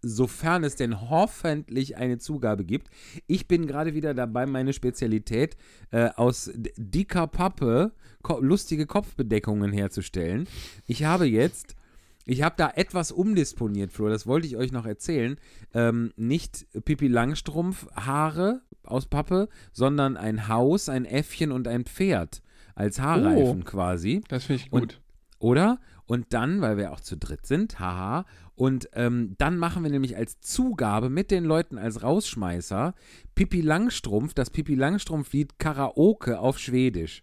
[0.09, 2.88] sofern es denn hoffentlich eine Zugabe gibt.
[3.27, 5.57] Ich bin gerade wieder dabei, meine Spezialität
[5.90, 7.92] äh, aus dicker Pappe
[8.23, 10.49] ko lustige Kopfbedeckungen herzustellen.
[10.87, 11.77] Ich habe jetzt,
[12.25, 15.37] ich habe da etwas umdisponiert, Flo, das wollte ich euch noch erzählen.
[15.75, 22.42] Ähm, nicht Pippi Langstrumpf Haare aus Pappe, sondern ein Haus, ein Äffchen und ein Pferd
[22.75, 24.23] als Haarreifen quasi.
[24.29, 25.01] Das finde ich Und- gut.
[25.40, 25.79] Oder?
[26.07, 28.25] Und dann, weil wir auch zu dritt sind, haha,
[28.59, 32.92] und ähm, dann machen wir nämlich als Zugabe mit den Leuten als Rausschmeißer
[33.37, 37.23] Pippi Langstrumpf, das Pippi Langstrumpf-Lied Karaoke auf Schwedisch.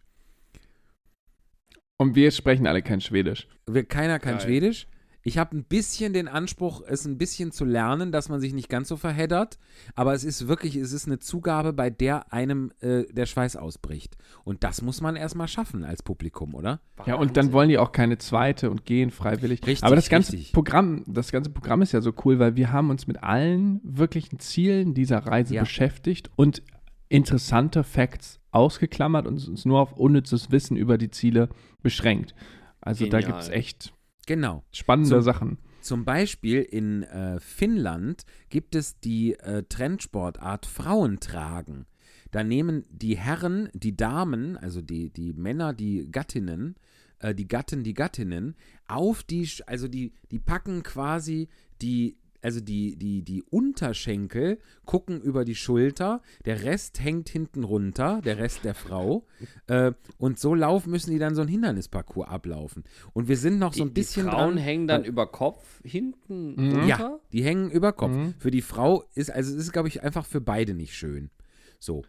[1.98, 3.50] Und wir sprechen alle kein Schwedisch.
[3.68, 4.46] Wir, keiner kann Geil.
[4.46, 4.88] Schwedisch.
[5.28, 8.70] Ich habe ein bisschen den Anspruch, es ein bisschen zu lernen, dass man sich nicht
[8.70, 9.58] ganz so verheddert.
[9.96, 14.18] Aber es ist wirklich, es ist eine Zugabe, bei der einem äh, der Schweiß ausbricht.
[14.44, 16.80] Und das muss man erstmal schaffen als Publikum, oder?
[17.08, 19.66] Ja, und dann wollen die auch keine zweite und gehen freiwillig.
[19.66, 20.54] Richtig, Aber das ganze richtig.
[20.54, 24.38] Programm, das ganze Programm ist ja so cool, weil wir haben uns mit allen wirklichen
[24.38, 25.64] Zielen dieser Reise Ja.
[25.64, 26.62] beschäftigt und
[27.10, 31.50] interessante Facts ausgeklammert und uns nur auf unnützes Wissen über die Ziele
[31.82, 32.36] beschränkt.
[32.80, 33.32] Also da Genial.
[33.32, 33.92] gibt es echt
[34.26, 34.64] Genau.
[34.72, 35.58] spannende Zum- Sachen.
[35.82, 41.86] Zum Beispiel in äh, Finnland gibt es die äh, Trendsportart Frauentragen.
[42.32, 46.76] Da nehmen die Herren, die Damen, also die, die Männer, die Gattinnen,
[47.20, 48.56] äh, die Gatten, die Gattinnen,
[48.88, 51.50] auf die, also die, die packen quasi
[51.82, 58.22] die, also die, die, die Unterschenkel gucken über die Schulter, der Rest hängt hinten runter,
[58.24, 59.26] der Rest der Frau.
[59.68, 62.84] Äh, und so laufen müssen die dann so ein Hindernisparcours ablaufen.
[63.14, 65.26] Und wir sind noch so ein die, bisschen die Frauen dran, hängen dann weil- über
[65.26, 66.72] Kopf hinten Mhm.
[66.76, 66.86] runter.
[66.88, 68.12] ja, die hängen über Kopf.
[68.12, 68.36] Mhm.
[68.38, 71.32] Für die Frau ist, also es ist, glaube ich, einfach für beide nicht schön.
[71.80, 72.04] So.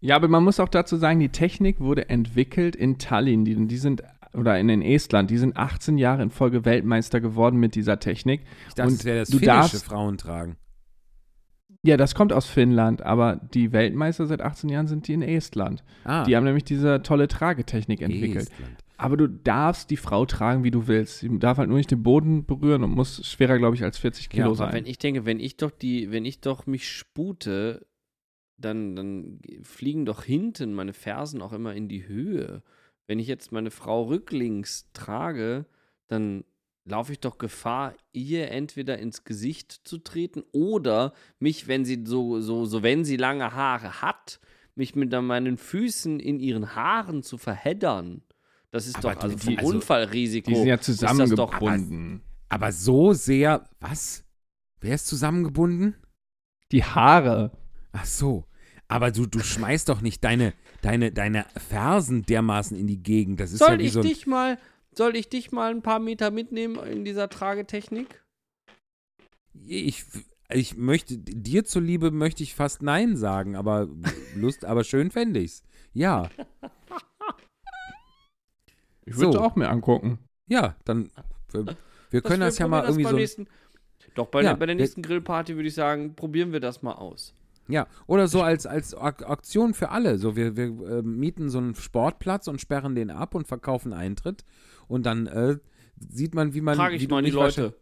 [0.00, 3.44] Ja, aber man muss auch dazu sagen, die Technik wurde entwickelt in Tallinn.
[3.44, 4.02] Die, die sind,
[4.34, 8.42] oder in, in Estland, die sind 18 Jahre in Folge Weltmeister geworden mit dieser Technik.
[8.68, 10.56] Ich dachte, Und das wäre das du darfst- Frauen tragen.
[11.84, 15.82] Ja, das kommt aus Finnland, aber die Weltmeister seit 18 Jahren sind die in Estland.
[16.04, 18.48] Ah, Die haben nämlich diese tolle Tragetechnik entwickelt.
[18.50, 18.76] Estland.
[18.98, 21.18] Aber du darfst die Frau tragen, wie du willst.
[21.18, 24.30] Sie darf halt nur nicht den Boden berühren und muss schwerer, glaube ich, als 40
[24.30, 24.72] Kilo Ja, Aber sein.
[24.74, 27.84] wenn ich denke, wenn ich doch die, wenn ich doch mich spute,
[28.58, 32.62] dann, dann fliegen doch hinten meine Fersen auch immer in die Höhe.
[33.06, 35.66] Wenn ich jetzt meine Frau rücklings trage,
[36.08, 36.44] dann
[36.84, 42.40] laufe ich doch Gefahr, ihr entweder ins Gesicht zu treten oder mich, wenn sie so,
[42.40, 44.40] so, so wenn sie lange Haare hat,
[44.74, 48.22] mich mit meinen Füßen in ihren Haaren zu verheddern.
[48.70, 50.50] Das ist Aber doch also die- vom also, Unfallrisiko.
[50.50, 51.08] die sind ja ist das doch-
[51.50, 52.22] zusammengebunden.
[52.48, 54.24] Aber so sehr, was?
[54.80, 55.96] Wer ist zusammengebunden?
[56.72, 57.52] Die Haare.
[57.92, 58.44] Ach so.
[58.88, 63.40] Aber du, du schmeißt doch nicht deine, deine, deine Fersen dermaßen in die Gegend.
[63.40, 64.58] Das ist Soll ja wie ich so ein, dich mal,
[64.94, 68.22] soll ich dich mal ein paar Meter mitnehmen in dieser Tragetechnik?
[69.66, 70.04] Ich,
[70.50, 73.88] ich möchte, dir zuliebe möchte ich fast Nein sagen, aber
[74.36, 75.62] Lust, aber schön fände ich's.
[75.94, 76.28] Ja,
[79.04, 79.40] Ich würde es So.
[79.40, 80.18] auch mir angucken.
[80.46, 81.10] ja, dann,
[81.50, 81.76] wir,
[82.10, 83.46] wir können das, ja mal irgendwie das so, nächsten,
[84.14, 86.82] Doch, bei, Ja, der, bei der der- nächsten Grillparty würde ich sagen, probieren wir das
[86.82, 87.34] mal aus.
[87.68, 90.18] Ja, oder so als, als Ak- Aktion für alle.
[90.18, 90.66] So, wir, wir
[90.98, 94.44] äh, mieten so einen Sportplatz und sperren den ab und verkaufen Eintritt
[94.88, 95.58] und dann äh,
[95.96, 97.74] sieht man, wie man, Frage wie ich mal die Leute.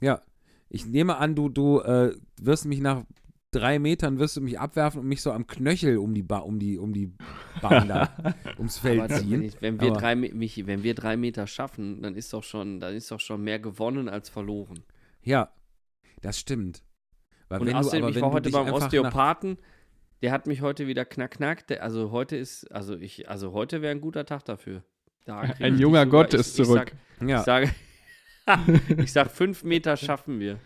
[0.00, 0.22] Ja,
[0.68, 3.04] ich nehme an, du, du äh, wirst mich nach
[3.50, 6.58] drei Metern wirst du mich abwerfen und mich so am Knöchel um die, ba um
[6.58, 7.12] die, um die
[7.60, 9.42] Bahn da, ums Feld Aber ziehen.
[9.42, 12.80] ich, wenn, wir Aber- drei, Michi, wenn wir drei Meter schaffen, dann ist doch schon,
[12.80, 14.80] dann ist doch schon mehr gewonnen als verloren.
[15.22, 15.52] Ja,
[16.22, 16.82] das stimmt.
[17.52, 19.58] Weil Und außerdem, ich war heute beim Osteopathen,
[20.22, 21.66] der hat mich heute wieder knack knack.
[21.66, 24.82] Der, also heute ist, also ich, also heute wäre ein guter Tag dafür.
[25.26, 26.92] Ein ich junger Gott ich, ist ich zurück.
[27.18, 27.70] Sag, Ja, Ich sage,
[28.96, 30.58] ich sag, fünf Meter schaffen wir.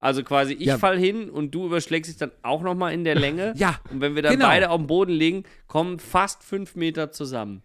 [0.00, 0.78] Also quasi, ich Ja.
[0.78, 3.52] fall hin und du überschlägst dich dann auch nochmal in der Länge.
[3.56, 4.46] ja, Und wenn wir dann genau.
[4.46, 7.62] beide auf dem Boden liegen, kommen fast fünf Meter zusammen.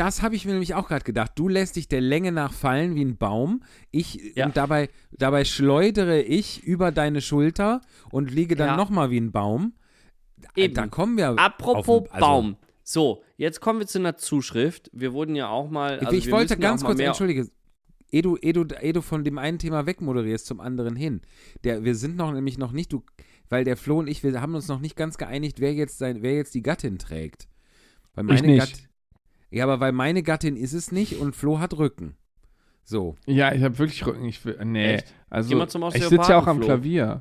[0.00, 1.32] Das habe ich mir nämlich auch gerade gedacht.
[1.36, 3.62] Du lässt dich der Länge nach fallen wie ein Baum.
[3.90, 4.46] Ich Ja.
[4.46, 8.76] und dabei, dabei schleudere ich über deine Schulter und liege dann Ja.
[8.76, 9.74] nochmal wie ein Baum.
[10.56, 10.74] Eben.
[10.74, 11.38] Da kommen wir.
[11.38, 12.56] Apropos auf, also, Baum.
[12.82, 14.90] So, jetzt kommen wir zu einer Zuschrift.
[14.92, 15.98] Wir wurden ja auch mal.
[16.00, 17.48] Also ich wollte ganz kurz, entschuldige,
[18.10, 21.20] ehe du, ehe, du, ehe du von dem einen Thema wegmoderierst zum anderen hin.
[21.62, 23.02] Der, wir sind noch nämlich noch nicht, du,
[23.48, 26.22] weil der Flo und ich, wir haben uns noch nicht ganz geeinigt, wer jetzt, sein,
[26.22, 27.48] wer jetzt die Gattin trägt.
[28.14, 28.58] Weil meine nicht.
[28.58, 28.89] Gatt-
[29.50, 32.16] ja, aber weil meine Gattin ist es nicht und Flo hat Rücken.
[32.84, 33.16] So.
[33.26, 34.24] Ja, ich habe wirklich Rücken.
[34.24, 35.14] Ich will, nee, Echt?
[35.28, 36.66] also Geh mal zum ich sitze ja auch am Osteopathen, Flo.
[36.66, 37.20] Klavier.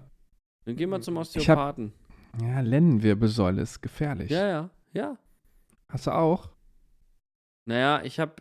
[0.65, 1.93] Dann gehen wir zum Ich hab- Osteopathen.
[2.41, 4.29] Ja, Lendenwirbelsäule ist gefährlich.
[4.31, 5.17] Ja, ja, ja.
[5.89, 6.49] Hast du auch?
[7.65, 8.33] Naja, ich habe,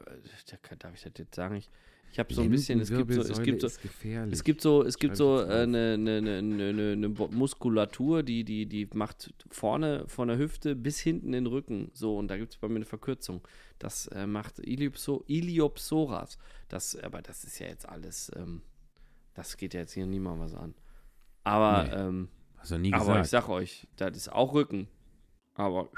[0.79, 1.57] darf ich das jetzt sagen?
[1.57, 1.71] Ich,
[2.11, 4.99] ich habe so ein bisschen, es gibt so, es gibt so, es gibt so, es
[4.99, 10.75] gibt so eine, eine, eine, eine, Muskulatur, die, die, die macht vorne von der Hüfte
[10.75, 11.91] bis hinten den Rücken.
[11.95, 13.47] So, und da gibt es bei mir eine Verkürzung.
[13.79, 16.39] Das äh, macht Iliopso, Iliopsoras.
[16.69, 18.63] Das, aber das ist ja jetzt alles, ähm,
[19.35, 20.75] das geht ja jetzt hier niemand was an.
[21.45, 23.47] Aber, Nee, ähm, Hast du nie aber ich gesagt.
[23.47, 24.89] sag euch, das ist auch Rücken.
[25.55, 25.89] Aber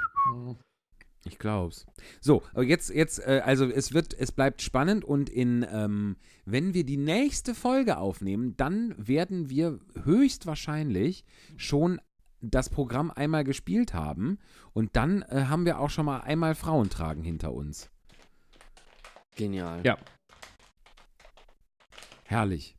[1.24, 1.86] Ich glaub's.
[2.20, 6.72] So, aber jetzt, jetzt, äh, also es wird, es bleibt spannend und in, ähm, wenn
[6.72, 11.24] wir die nächste Folge aufnehmen, dann werden wir höchstwahrscheinlich
[11.56, 12.00] schon
[12.40, 14.38] das Programm einmal gespielt haben
[14.72, 17.90] und dann äh, haben wir auch schon mal einmal Frauentragen hinter uns.
[19.36, 19.82] genial.
[19.84, 19.98] Ja.
[22.24, 22.76] Herrlich.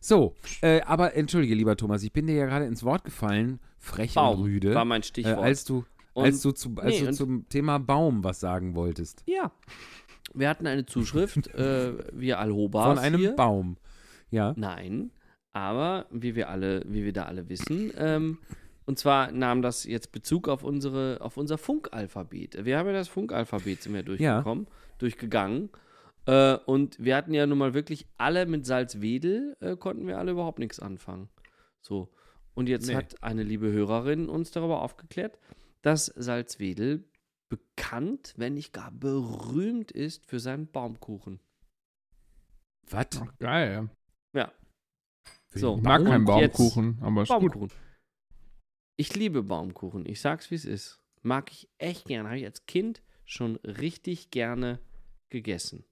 [0.00, 4.14] So, äh, aber entschuldige, lieber Thomas, ich bin dir ja gerade ins Wort gefallen, frech
[4.14, 5.38] Baum und rüde, war mein äh, Stichwort.
[5.38, 5.84] als du,
[6.18, 9.22] Und- als du, zu, als nee, du zum Thema Baum was sagen wolltest.
[9.26, 9.52] Ja.
[10.34, 13.32] Wir hatten eine Zuschrift, äh, wir Alhobas Von einem hier.
[13.32, 13.76] Baum.
[14.30, 14.52] Ja.
[14.56, 15.10] Nein,
[15.54, 18.38] aber wie wir alle, wie wir da alle wissen, ähm,
[18.84, 22.64] und zwar nahm das jetzt Bezug auf unsere, auf unser Funkalphabet.
[22.64, 24.66] Wir haben ja das Funkalphabet sind wir durchgekommen,
[24.98, 25.70] durchgegangen.
[26.26, 30.32] Äh, und wir hatten ja nun mal wirklich alle mit Salzwedel, äh, konnten wir alle
[30.32, 31.28] überhaupt nichts anfangen.
[31.80, 32.08] So.
[32.54, 32.96] Und jetzt Nee.
[32.96, 35.38] hat eine liebe Hörerin uns darüber aufgeklärt,
[35.88, 37.08] dass Salzwedel
[37.48, 41.40] bekannt, wenn nicht gar berühmt ist für seinen Baumkuchen.
[42.90, 43.06] Was?
[43.18, 43.88] Ach, geil.
[44.34, 44.52] Ja.
[45.48, 45.76] Für So.
[45.78, 47.40] Ich mag keinen Baumkuchen, aber ist gut.
[47.40, 47.70] Baumkuchen.
[48.98, 50.04] Ich liebe Baumkuchen.
[50.04, 51.00] Ich sag's, wie es ist.
[51.22, 52.28] Mag ich echt gerne.
[52.28, 54.80] Habe ich als Kind schon richtig gerne
[55.30, 55.86] gegessen.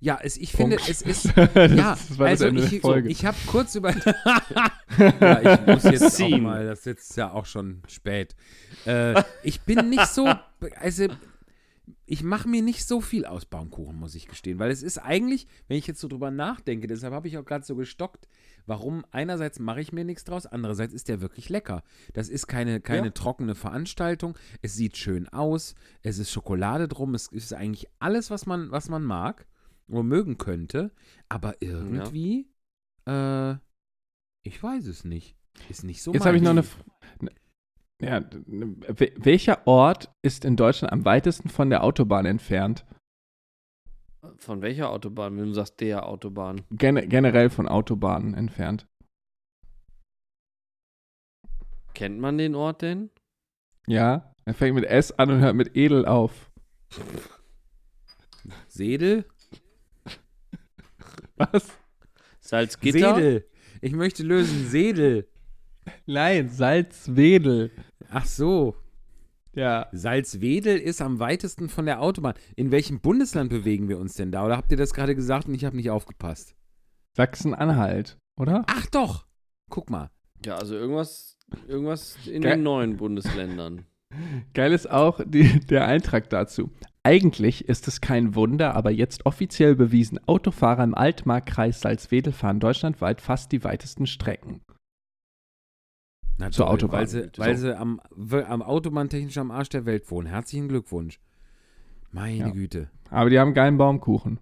[0.00, 0.80] Ja, es, ich Punkt.
[0.80, 1.34] finde, es ist.
[1.76, 3.90] Ja, also ich, so, ich habe kurz über.
[4.98, 6.38] ja, ich muss jetzt auch Scene.
[6.38, 8.36] mal, das ist jetzt ja auch schon spät.
[8.86, 10.32] Äh, ich bin nicht so.
[10.80, 11.08] Also,
[12.06, 14.58] ich mache mir nicht so viel aus Baumkuchen, muss ich gestehen.
[14.58, 17.64] Weil es ist eigentlich, wenn ich jetzt so drüber nachdenke, deshalb habe ich auch gerade
[17.64, 18.28] so gestockt,
[18.66, 21.82] warum einerseits mache ich mir nichts draus, andererseits ist der wirklich lecker.
[22.14, 23.12] Das ist keine, keine Ja.
[23.12, 24.38] trockene Veranstaltung.
[24.62, 25.74] Es sieht schön aus.
[26.02, 27.14] Es ist Schokolade drum.
[27.14, 29.46] Es ist eigentlich alles, was man, was man mag
[29.88, 30.90] oder mögen könnte.
[31.28, 32.50] Aber irgendwie,
[33.06, 33.52] äh,
[34.42, 35.36] ich weiß es nicht.
[35.68, 36.62] Ist nicht so Jetzt habe ich noch eine.
[37.20, 37.32] ne-
[38.00, 42.86] Ja, wel- welcher Ort ist in Deutschland am weitesten von der Autobahn entfernt?
[44.36, 45.36] Von welcher Autobahn?
[45.36, 46.62] Wenn du sagst, der Autobahn.
[46.70, 48.86] Gen generell von Autobahnen entfernt.
[51.94, 53.10] Kennt man den Ort denn?
[53.86, 56.50] Ja, er fängt mit S an und hört mit Edel auf.
[58.68, 59.24] Sedel?
[61.38, 61.68] Was?
[62.40, 63.14] Salzgitter?
[63.16, 63.44] Sedel.
[63.80, 65.28] Ich möchte lösen, Sedel.
[66.06, 67.70] Nein, Salzwedel.
[68.10, 68.76] Ach so.
[69.54, 69.88] Ja.
[69.92, 72.34] Salzwedel ist am weitesten von der Autobahn.
[72.56, 74.44] In welchem Bundesland bewegen wir uns denn da?
[74.44, 76.54] Oder habt ihr das gerade gesagt und ich habe nicht aufgepasst?
[77.16, 78.64] Sachsen-Anhalt, oder?
[78.68, 79.26] Ach doch.
[79.70, 80.10] Guck mal.
[80.44, 83.86] Ja, also irgendwas, irgendwas in Ge- den neuen Bundesländern.
[84.54, 86.70] Geil ist auch die, der Eintrag dazu.
[87.08, 93.22] Eigentlich ist es kein Wunder, aber jetzt offiziell bewiesen, Autofahrer im Altmarkkreis Salzwedel fahren deutschlandweit
[93.22, 94.60] fast die weitesten Strecken.
[96.36, 97.00] Na Zur Autobahn.
[97.00, 97.42] Weil sie, So.
[97.42, 100.26] weil sie am, am Autobahntechnisch am Arsch der Welt wohnen.
[100.26, 101.18] Herzlichen Glückwunsch.
[102.12, 102.50] Meine Ja.
[102.50, 102.90] Güte.
[103.08, 104.40] Aber die haben geilen Baumkuchen.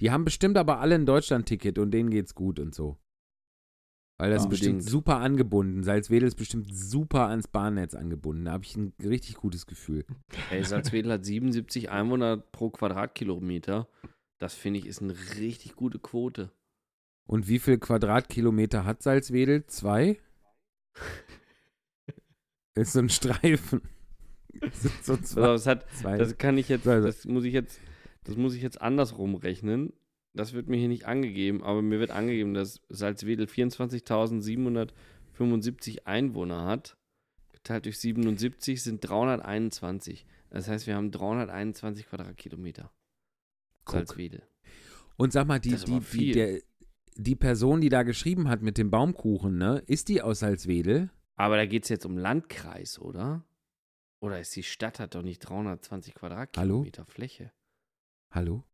[0.00, 2.98] Die haben bestimmt aber alle ein Deutschland-Ticket und denen geht's gut und so.
[4.24, 4.46] Weil das Ja.
[4.46, 5.82] ist bestimmt super angebunden.
[5.82, 8.46] Salzwedel ist bestimmt super ans Bahnnetz angebunden.
[8.46, 10.06] Da habe ich ein richtig gutes Gefühl.
[10.50, 13.86] Ey, Salzwedel hat 77 Einwohner pro Quadratkilometer.
[14.38, 16.50] Das finde ich ist eine richtig gute Quote.
[17.26, 19.66] Und wie viel Quadratkilometer hat Salzwedel?
[19.66, 20.18] Zwei?
[22.74, 23.82] ist so ein Streifen.
[24.58, 25.46] Das sind so Also, zwei.
[25.52, 26.16] das, hat, zwei.
[26.16, 27.78] das kann ich jetzt, Also- das muss ich jetzt,
[28.24, 29.92] das muss ich jetzt andersrum rechnen.
[30.34, 36.96] Das wird mir hier nicht angegeben, aber mir wird angegeben, dass Salzwedel 24.775 Einwohner hat.
[37.52, 40.26] Geteilt durch 77 sind 321.
[40.50, 42.90] Das heißt, wir haben 321 Quadratkilometer.
[43.84, 43.94] Guck.
[43.94, 44.42] Salzwedel.
[45.16, 46.60] Und sag mal, die, die, die, der,
[47.14, 51.12] die Person, die da geschrieben hat mit dem Baumkuchen, ne, ist die aus Salzwedel?
[51.36, 53.44] Aber da geht es jetzt um Landkreis, oder?
[54.20, 57.52] Oder ist die Stadt hat doch nicht 320 Quadratkilometer Fläche?
[58.30, 58.64] Hallo?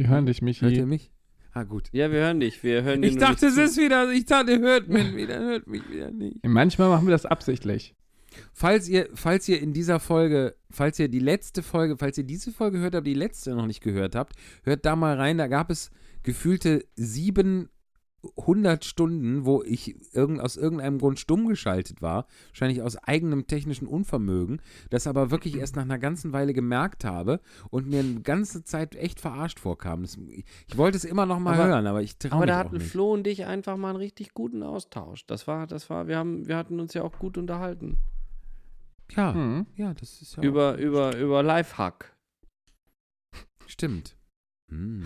[0.00, 0.86] Wir hören dich, Hört ihr Michi.
[0.86, 1.12] mich?
[1.52, 1.90] Ah, gut.
[1.92, 2.62] Ja, wir hören dich.
[2.62, 5.86] Wir hören Ich dachte, es ist wieder, ich dachte, ihr hört mich wieder, hört mich
[5.90, 6.38] wieder nicht.
[6.42, 7.94] Manchmal machen wir das absichtlich.
[8.54, 12.50] Falls ihr, falls ihr in dieser Folge, falls ihr die letzte Folge, falls ihr diese
[12.50, 15.36] Folge gehört habt, die letzte noch nicht gehört habt, hört da mal rein.
[15.36, 15.90] Da gab es
[16.22, 16.86] gefühlte
[18.22, 22.26] 700 Stunden, wo ich irgend, aus irgendeinem Grund stumm geschaltet war.
[22.48, 24.60] Wahrscheinlich aus eigenem technischen Unvermögen.
[24.90, 28.94] Das aber wirklich erst nach einer ganzen Weile gemerkt habe und mir eine ganze Zeit
[28.94, 30.02] echt verarscht vorkam.
[30.02, 30.18] Das,
[30.66, 32.64] ich wollte es immer noch mal Aber- hören, aber ich traue Aber mich da auch
[32.66, 32.90] hatten nicht.
[32.90, 35.24] Flo und ich einfach mal einen richtig guten Austausch.
[35.26, 37.96] Das war, das war, wir haben, wir hatten uns ja auch gut unterhalten.
[39.16, 39.66] Ja, Hm.
[39.76, 42.14] ja, das ist ja Über, über, über Lifehack.
[43.66, 44.16] stimmt.
[44.70, 45.04] Hm.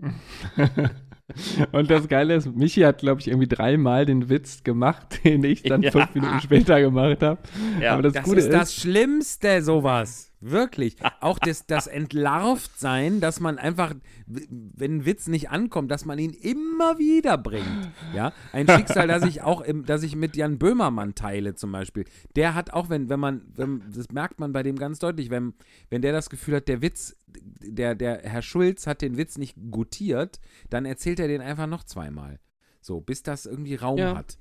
[1.72, 5.62] Und das Geile ist, Michi hat, glaube ich, irgendwie dreimal den Witz gemacht, den ich
[5.62, 5.90] dann Ja.
[5.90, 7.40] fünf Minuten später gemacht habe.
[7.80, 10.31] Ja, Aber das, Das Gute ist das Schlimmste, sowas.
[10.44, 10.96] Wirklich.
[11.20, 13.94] Auch das, das Entlarvtsein, dass man einfach,
[14.26, 17.90] wenn ein Witz nicht ankommt, dass man ihn immer wieder bringt.
[18.12, 22.04] Ja, ein Schicksal, das ich auch, im, das ich mit Jan Böhmermann teile zum Beispiel.
[22.34, 25.54] Der hat auch, wenn, wenn man, wenn, das merkt man bei dem ganz deutlich, wenn,
[25.90, 29.56] wenn der das Gefühl hat, der Witz, der, der Herr Schulz hat den Witz nicht
[29.70, 32.40] gutiert, dann erzählt er den einfach noch zweimal.
[32.80, 34.16] So, bis das irgendwie Raum Ja.
[34.16, 34.38] hat.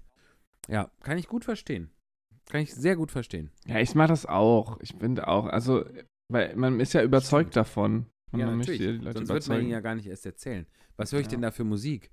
[0.68, 1.92] Ja, kann ich gut verstehen.
[2.52, 3.50] Kann ich sehr gut verstehen.
[3.66, 4.78] Ja, ich mache das auch.
[4.82, 5.46] Ich finde auch.
[5.46, 5.86] Also,
[6.30, 8.08] weil man ist ja überzeugt davon.
[8.34, 8.92] Und Ja, man möchte natürlich.
[8.94, 9.70] ja die Leute Sonst wird man ihn überzeugen.
[9.72, 10.68] ja gar nicht erst erzählen.
[10.98, 11.32] Was höre ich Ja.
[11.32, 12.12] denn da für Musik?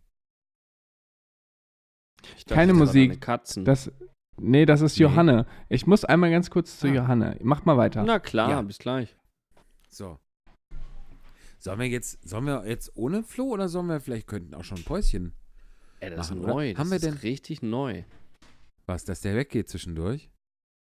[2.37, 3.21] Ich dachte, Keine das Musik.
[3.21, 3.65] Katzen.
[3.65, 3.91] Das,
[4.37, 5.05] nee, das ist Nee.
[5.05, 5.47] Johanne.
[5.69, 6.93] Ich muss einmal ganz kurz zu Ah.
[6.93, 7.37] Johanne.
[7.43, 8.03] Mach mal weiter.
[8.05, 8.63] Na klar, Ja.
[8.63, 9.17] bis gleich.
[9.89, 10.19] So.
[11.61, 14.79] Sollen wir jetzt, sollen wir jetzt ohne Flo oder sollen wir vielleicht könnten auch schon
[14.79, 15.35] ein Päuschen?
[16.01, 16.55] Ey, das Machen, ist oder?
[16.55, 16.71] neu.
[16.73, 18.05] Das Haben wir ist denn- richtig neu.
[18.89, 20.31] Was, dass der weggeht zwischendurch?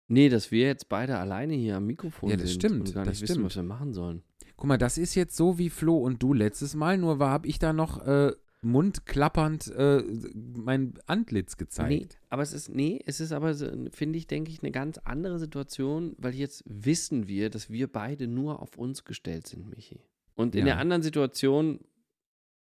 [0.07, 3.03] Nee, dass wir jetzt beide alleine hier am Mikrofon Ja, das sind stimmt, und gar
[3.05, 3.45] das nicht wissen, stimmt.
[3.47, 4.21] was wir machen sollen.
[4.55, 7.47] Guck mal, das ist jetzt so wie Flo und du letztes Mal, nur war habe
[7.47, 10.03] ich da noch äh, mundklappernd äh,
[10.35, 12.19] mein Antlitz Nee, gezeigt.
[12.29, 13.55] aber es ist, nee, es ist aber,
[13.91, 18.27] finde ich, denke ich, eine ganz andere Situation, weil jetzt wissen wir, dass wir beide
[18.27, 19.99] nur auf uns gestellt sind, Michi.
[20.35, 20.65] Und in Ja.
[20.65, 21.79] der anderen Situation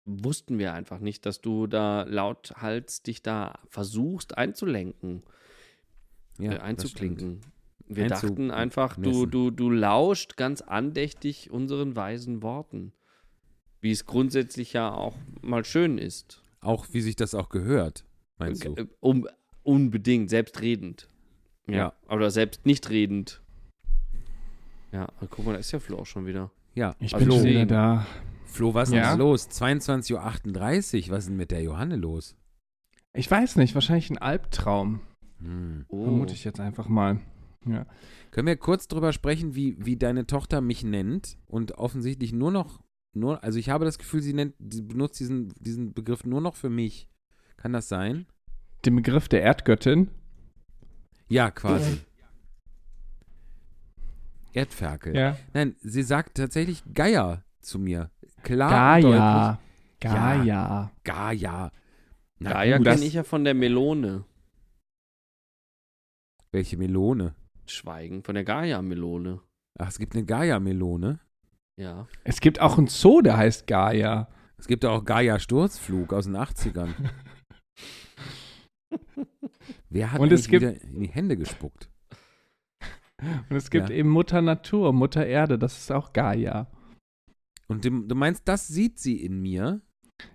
[0.06, 5.24] wussten wir einfach nicht, dass du da lauthals dich da versuchst einzulenken,
[6.40, 7.42] Ja, äh, einzuklinken.
[7.88, 12.94] Wir Einzu- dachten einfach, du, du, du lauscht ganz andächtig unseren weisen Worten.
[13.82, 16.44] Wie es grundsätzlich ja auch mal schön ist.
[16.62, 18.04] Auch wie sich das auch gehört,
[18.38, 18.74] meinst du?
[18.76, 19.28] Äh, Um,
[19.64, 21.08] unbedingt, selbstredend.
[21.68, 21.76] Ja.
[21.76, 21.94] Ja.
[22.14, 23.42] Oder selbst nicht redend.
[24.92, 26.52] Ja, guck mal, da ist ja Flo auch schon wieder.
[26.76, 26.96] Ja.
[27.00, 28.06] Ich Also bin schon wieder da.
[28.52, 29.12] Flo, was ist Ja?
[29.12, 29.50] denn los?
[29.50, 30.14] 22.38
[31.08, 32.36] Uhr, was ist denn mit der Johanne los?
[33.14, 35.02] Ich weiß nicht, wahrscheinlich ein Albtraum.
[35.40, 35.86] Hm.
[35.88, 36.04] Oh.
[36.04, 37.20] Vermute ich jetzt einfach mal.
[37.66, 37.86] Ja.
[38.32, 42.82] Können wir kurz drüber sprechen, wie, wie deine Tochter mich nennt und offensichtlich nur noch,
[43.14, 46.56] nur, also ich habe das Gefühl, sie nennt, sie benutzt diesen, diesen Begriff nur noch
[46.56, 47.10] für mich.
[47.58, 48.26] Kann das sein?
[48.86, 50.10] Den Begriff der Erdgöttin.
[51.28, 52.00] Ja, quasi.
[54.54, 55.16] Erdferkel.
[55.16, 55.38] Ja.
[55.54, 58.10] Nein, sie sagt tatsächlich Geier zu mir.
[58.44, 59.02] Klar.
[59.02, 59.60] Gaia.
[60.00, 60.92] Gaia.
[61.04, 61.72] Gaia.
[62.40, 64.24] Na Gaia gut, kenne ich ja von der Melone.
[66.52, 67.36] Welche Melone?
[67.68, 69.42] Schweigen, von der Gaia-Melone.
[69.78, 71.20] Ach, es gibt eine Gaia-Melone.
[71.78, 72.08] Ja.
[72.24, 74.28] Es gibt auch einen Zoo, der heißt Gaia.
[74.58, 76.94] Es gibt auch Gaia-Sturzflug aus den 80ern.
[79.90, 81.90] Wer hat Und es gibt- wieder in die Hände gespuckt?
[83.50, 83.96] Und es gibt Ja.
[83.96, 86.68] eben Mutter Natur, Mutter Erde, das ist auch Gaia.
[87.70, 89.82] Und du, du meinst, das sieht sie in mir?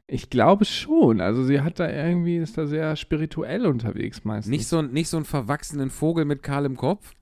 [0.06, 1.20] Ich glaube schon.
[1.20, 4.50] Also sie hat da irgendwie, ist da sehr spirituell unterwegs meistens.
[4.50, 7.12] Nicht so, nicht so einen verwachsenen Vogel mit kahlem Kopf?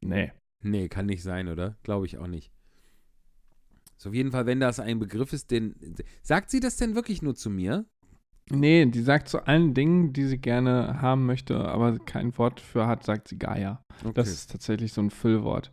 [0.00, 0.32] Nee.
[0.62, 1.76] Nee, kann nicht sein, oder?
[1.82, 2.52] Glaube ich auch nicht.
[3.96, 5.74] So, auf jeden Fall, wenn das ein Begriff ist, den.
[6.22, 7.86] Sagt sie das denn wirklich nur zu mir?
[8.50, 12.86] Nee, die sagt zu allen Dingen, die sie gerne haben möchte, aber kein Wort für
[12.86, 13.84] hat, sagt sie Gaia.
[14.00, 14.12] Okay.
[14.14, 15.72] Das ist tatsächlich so ein Füllwort.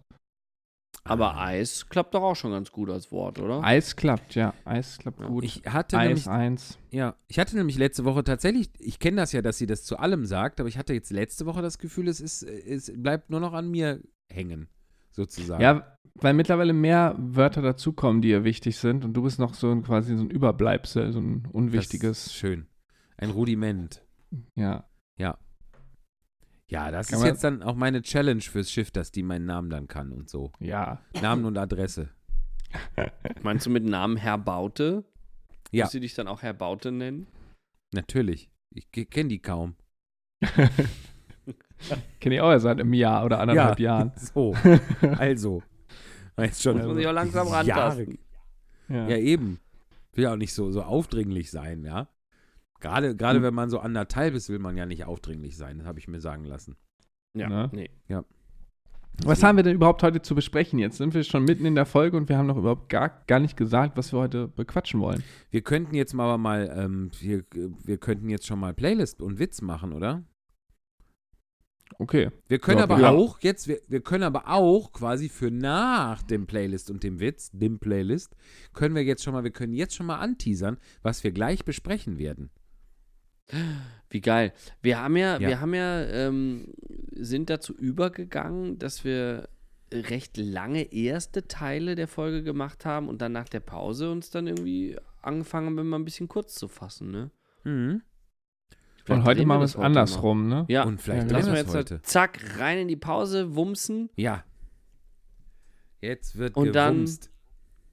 [1.10, 1.38] Aber.
[1.39, 3.64] Eis klappt doch auch schon ganz gut als Wort, oder?
[3.64, 4.53] Eis klappt, ja.
[4.66, 5.28] Eis klappt Ja.
[5.28, 5.43] gut.
[5.43, 6.78] Ich hatte Eis nämlich, 1.
[6.91, 9.97] ja, ich hatte nämlich letzte Woche tatsächlich, ich kenne das ja, dass sie das zu
[9.97, 13.39] allem sagt, aber ich hatte jetzt letzte Woche das Gefühl, es ist, es bleibt nur
[13.39, 14.68] noch an mir hängen,
[15.12, 15.62] sozusagen.
[15.62, 19.72] Ja, weil mittlerweile mehr Wörter dazukommen, die ihr wichtig sind und du bist noch so
[19.72, 22.34] ein, quasi so ein Überbleibsel, so ein das ist unwichtiges.
[22.34, 22.68] schön.
[23.18, 24.03] Ein Rudiment.
[24.55, 24.86] Ja.
[25.18, 25.38] Ja,
[26.70, 29.88] das Kann ist jetzt dann auch meine Challenge fürs Schiff, dass die meinen Namen dann
[29.88, 30.51] kann und so.
[30.59, 31.01] Ja.
[31.22, 32.09] Namen und Adresse.
[33.41, 35.05] Meinst du mit Namen Herr Baute?
[35.72, 35.86] Ja.
[35.86, 37.28] Muss sie dich dann auch Herr Baute nennen?
[37.93, 38.49] Natürlich.
[38.74, 39.76] Ich kenne die kaum.
[42.20, 44.11] Kenne ich auch erst seit einem Jahr oder anderthalb Jahren.
[44.15, 44.55] So,
[45.18, 45.63] also.
[46.38, 48.20] Jetzt schon Muss man sich auch langsam rantasten.
[48.89, 49.07] Ja.
[49.07, 49.59] Ja, eben.
[50.13, 52.07] Will ja auch nicht so, so aufdringlich sein, ja.
[52.80, 53.43] Gerade, gerade Hm.
[53.43, 55.80] wenn man so anderthalb ist, will man ja nicht aufdringlich sein.
[55.80, 56.75] Das habe ich mir sagen lassen.
[57.36, 57.69] Ja, Ne?
[57.73, 57.89] nee.
[59.23, 60.78] Was haben wir denn überhaupt heute zu besprechen?
[60.78, 63.39] Jetzt sind wir schon mitten in der Folge und wir haben noch überhaupt gar, gar
[63.39, 65.23] nicht gesagt, was wir heute bequatschen wollen.
[65.49, 67.43] Wir könnten jetzt mal aber mal, ähm, wir,
[67.84, 70.23] wir könnten jetzt schon mal Playlist und Witz machen, oder?
[71.97, 72.30] Okay.
[72.47, 73.09] Wir können Ja, aber ja.
[73.09, 77.49] auch, jetzt, wir, wir können aber auch quasi für nach dem Playlist und dem Witz,
[77.51, 78.36] dem Playlist,
[78.73, 82.19] können wir jetzt schon mal, wir können jetzt schon mal anteasern, was wir gleich besprechen
[82.19, 82.51] werden.
[84.10, 84.54] Wie geil.
[84.82, 85.48] Wir haben ja, Ja.
[85.48, 86.74] wir haben ja, ähm,
[87.14, 89.50] sind dazu übergegangen, dass wir
[89.93, 94.48] recht lange erste Teile der Folge gemacht haben und dann nach der Pause uns dann
[94.48, 97.32] irgendwie angefangen haben, immer ein bisschen kurz zu fassen, ne?
[97.64, 98.02] Mhm.
[99.10, 100.56] Und heute machen wir es andersrum, ne?
[100.56, 100.66] mal.
[100.68, 101.95] Ja, Und vielleicht Ja, lassen wir jetzt heute.
[101.95, 102.02] heute.
[102.02, 104.43] zack, rein in die Pause, wumsen, Ja.
[106.02, 107.32] Jetzt wird Und dann- gewumst.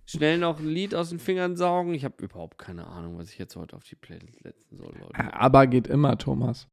[0.07, 1.95] Schnell noch ein Lied aus den Fingern saugen.
[1.95, 5.35] Ich habe überhaupt keine Ahnung, was ich jetzt heute auf die Playlist setzen soll, Leute.
[5.35, 6.69] Aber geht immer, Thomas.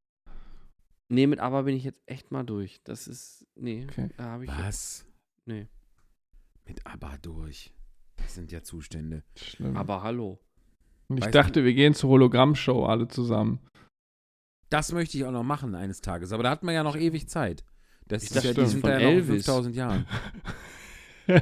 [1.10, 2.82] Nee, mit Aber bin ich jetzt echt mal durch.
[2.84, 4.10] Das ist, nee, Okay.
[4.18, 5.06] da habe ich jetzt, Was?
[5.46, 5.68] nee.
[6.66, 7.74] Mit ABBA durch.
[8.18, 9.24] Das sind ja Zustände.
[9.38, 9.76] Schlimm.
[9.76, 10.40] Aber hallo.
[11.10, 13.60] und ich weißt dachte, wir gehen zur Hologrammshow alle zusammen.
[14.70, 17.28] Das möchte ich auch noch machen eines Tages, aber da hat man ja noch ewig
[17.28, 17.66] Zeit.
[18.08, 19.46] Das Ich ist ja, die sind ja noch in Elvis.
[19.46, 20.06] 5000 Jahren.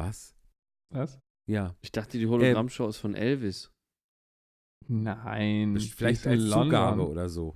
[0.00, 0.34] Was?
[0.94, 1.20] Was?
[1.46, 1.74] Ja.
[1.82, 3.70] Ich dachte, die Hologrammshow ist von Elvis.
[4.88, 5.78] Nein.
[5.78, 7.06] Vielleicht ist in als Zugabe London.
[7.08, 7.52] oder so.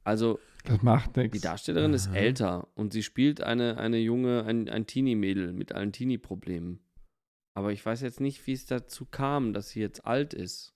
[0.04, 1.34] Also, Das macht nichts.
[1.38, 2.16] die Darstellerin ist Aha.
[2.16, 6.80] älter und sie spielt eine, eine junge, ein, ein Teenie-Mädel mit allen Teenie-Problemen.
[7.56, 10.74] Aber ich weiß jetzt nicht, wie es dazu kam, dass sie jetzt alt ist.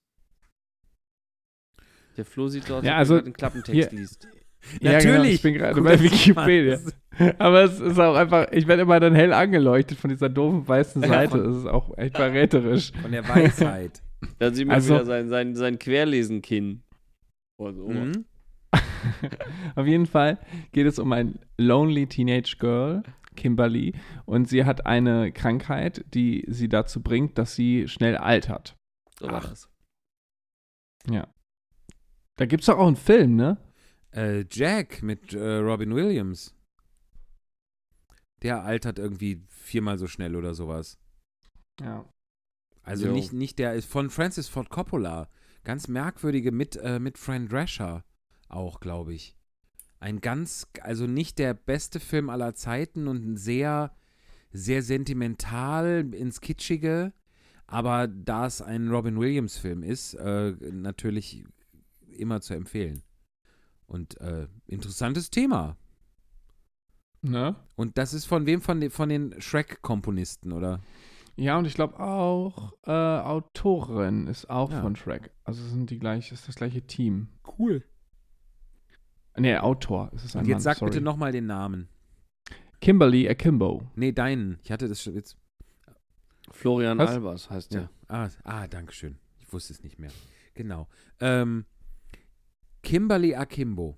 [2.15, 4.27] Der Flo sieht so aus, Ja, als also er gerade einen Klappentext hier- liest.
[4.79, 5.35] Ja, genau, Natürlich.
[5.35, 6.79] ich bin gerade bei Wikipedia.
[7.37, 11.01] Aber es ist auch einfach, ich werde immer dann hell angeleuchtet von dieser doofen weißen
[11.03, 11.31] Ja, Seite.
[11.31, 12.91] von- Das ist auch echt verräterisch.
[13.01, 14.01] Von der Weisheit.
[14.39, 16.81] Da sieht man Also- wieder sein, sein, sein Querlesen-Kinn.
[17.59, 17.89] Oh, so.
[17.89, 18.23] mhm.
[19.75, 20.39] Auf jeden Fall
[20.71, 23.03] geht es um ein lonely Teenage Girl,
[23.35, 23.93] Kimberly,
[24.25, 28.75] und sie hat eine Krankheit, die sie dazu bringt, dass sie schnell altert.
[29.19, 29.49] So war Ach.
[29.49, 29.69] das.
[31.11, 31.27] Ja.
[32.37, 33.57] Da gibt es doch auch einen Film, ne?
[34.13, 36.55] Äh, Jack mit äh, Robin Williams.
[38.41, 40.99] Der altert irgendwie viermal so schnell oder sowas.
[41.81, 42.05] Ja.
[42.83, 43.13] Also Jo.
[43.13, 45.29] nicht, nicht der ist von Francis Ford Coppola.
[45.63, 48.03] Ganz merkwürdige mit, äh, mit Fran Drescher
[48.49, 49.35] auch, glaube ich.
[49.99, 53.95] Ein ganz, also nicht der beste Film aller Zeiten und ein sehr,
[54.51, 57.13] sehr sentimental ins Kitschige.
[57.65, 61.45] Aber da es ein Robin Williams-Film ist, äh, natürlich
[62.05, 63.01] immer zu empfehlen.
[63.93, 65.77] Und äh, interessantes Thema.
[67.21, 67.55] Ne?
[67.75, 68.59] Und das ist von wem?
[68.59, 70.81] Von, den- von den Shrek-Komponisten, oder?
[71.35, 74.81] Ja, und ich glaube auch äh, Autorin ist auch Ja.
[74.81, 75.31] von Shrek.
[75.43, 77.29] Also sind die gleich, ist das gleiche Team.
[77.59, 77.83] Cool.
[79.37, 80.91] Nee, Autor ist es ein Und jetzt Mann, sag sorry.
[80.91, 81.87] bitte nochmal den Namen.
[82.81, 83.87] Kimberly Akimbo.
[83.95, 84.59] Nee, deinen.
[84.63, 85.37] Ich hatte das schon jetzt.
[86.51, 87.11] Florian Was?
[87.11, 87.81] Albers heißt der.
[87.83, 87.89] Ja.
[88.07, 89.17] Ah, ah, danke schön.
[89.39, 90.11] Ich wusste es nicht mehr.
[90.55, 90.87] Genau.
[91.19, 91.65] Ähm,
[92.83, 93.97] Kimberly Akimbo.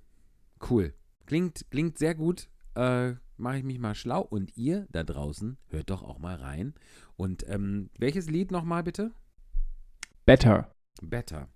[0.69, 0.93] Cool.
[1.25, 2.49] Klingt, klingt sehr gut.
[2.75, 4.21] Äh, Mache ich mich mal schlau.
[4.21, 6.73] Und ihr da draußen, hört doch auch mal rein.
[7.17, 9.11] Und ähm, welches Lied nochmal bitte?
[10.25, 10.71] Better.
[11.01, 11.49] Better.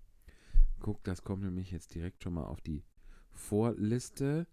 [0.81, 2.83] Guck, das kommt nämlich jetzt direkt schon mal auf die
[3.31, 4.47] Vorliste.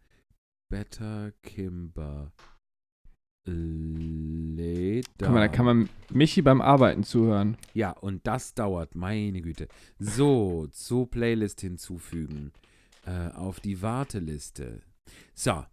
[0.70, 2.33] Better Kimber.
[3.45, 3.55] Guck
[5.31, 7.57] mal, da kann man Michi beim Arbeiten zuhören.
[7.74, 9.68] Ja, und das dauert, meine Güte.
[10.01, 12.53] So, zur Playlist hinzufügen.
[13.07, 14.83] Äh, auf die Warteliste.
[15.33, 15.65] So.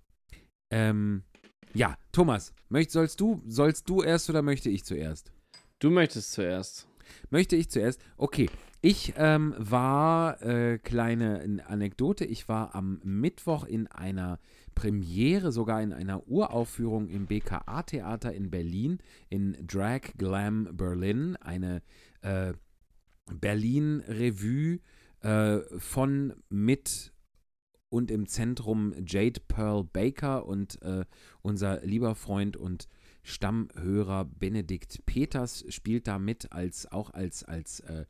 [0.70, 1.24] Ähm,
[1.74, 5.32] ja, Thomas, möcht, sollst, du, sollst du erst oder möchte ich zuerst?
[5.80, 6.88] Du möchtest zuerst.
[7.32, 8.00] Möchte ich zuerst?
[8.18, 8.50] Okay.
[8.82, 14.40] Ich ähm, war, äh, kleine Anekdote, ich war am Mittwoch in einer
[14.76, 21.82] Premiere, sogar in einer Uraufführung im BKA-Theater in Berlin, in Drag Glam Berlin, eine
[22.22, 22.54] äh,
[23.32, 24.80] Berlin-Revue
[25.22, 27.13] äh, von, mit
[27.94, 31.06] und im Zentrum Jade Pearl Baker und äh,
[31.44, 32.90] unser lieber Freund und
[33.22, 38.06] Stammhörer Benedikt Peters spielt da mit als auch als als äh,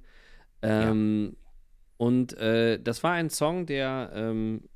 [0.62, 1.36] Ähm,
[1.98, 4.70] Und äh, das war ein Song, der ähm,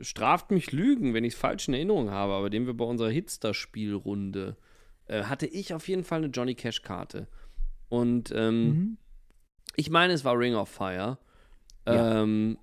[0.00, 3.10] straft mich Lügen, wenn ich es falsch in Erinnerung habe, aber den wir bei unserer
[3.10, 4.56] Hitster-Spielrunde
[5.06, 7.28] äh, hatte ich auf jeden Fall eine Johnny Cash-Karte.
[7.88, 8.98] Und ähm, Mhm.
[9.76, 11.18] ich meine, es war Ring of Fire.
[11.86, 12.22] Ja.
[12.22, 12.58] Ähm,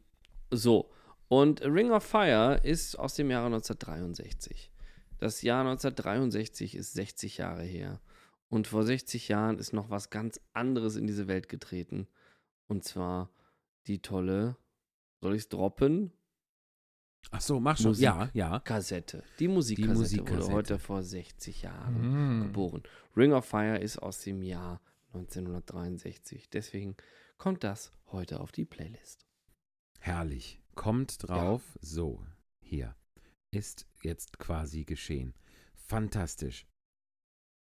[0.51, 0.91] so.
[1.29, 4.71] Und Ring of Fire ist aus dem Jahre 1963.
[5.17, 8.01] Das Jahr 1963 ist 60 Jahre her.
[8.49, 12.07] Und vor 60 Jahren ist noch was ganz anderes in diese Welt getreten.
[12.67, 13.31] Und zwar
[13.87, 14.57] die tolle,
[15.21, 16.11] soll ich es droppen?
[17.31, 17.87] Ach so, mach schon.
[17.87, 18.03] Musik.
[18.03, 18.59] Ja, ja.
[18.59, 19.23] Kassette.
[19.39, 20.43] Die Musikkassette, Musikkassette.
[20.43, 22.41] wurde heute vor 60 Jahren Mhm.
[22.43, 22.83] geboren.
[23.17, 24.81] Ring of Fire ist aus dem Jahr
[25.13, 26.49] 1963.
[26.49, 26.95] Deswegen
[27.37, 29.25] kommt das heute auf die Playlist.
[29.99, 30.59] Herrlich.
[30.75, 31.61] Kommt drauf.
[31.81, 32.23] So,
[32.61, 32.95] hier.
[33.51, 35.33] Ist jetzt quasi geschehen.
[35.75, 36.65] Fantastisch.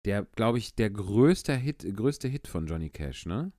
[0.05, 3.51] Der, glaube ich, der größte Hit, größte Hit von Johnny Cash, ne?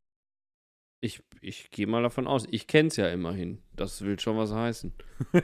[1.00, 2.46] Ich, ich gehe mal davon aus.
[2.50, 3.58] Ich kenne es ja immerhin.
[3.76, 4.92] Das will schon was heißen.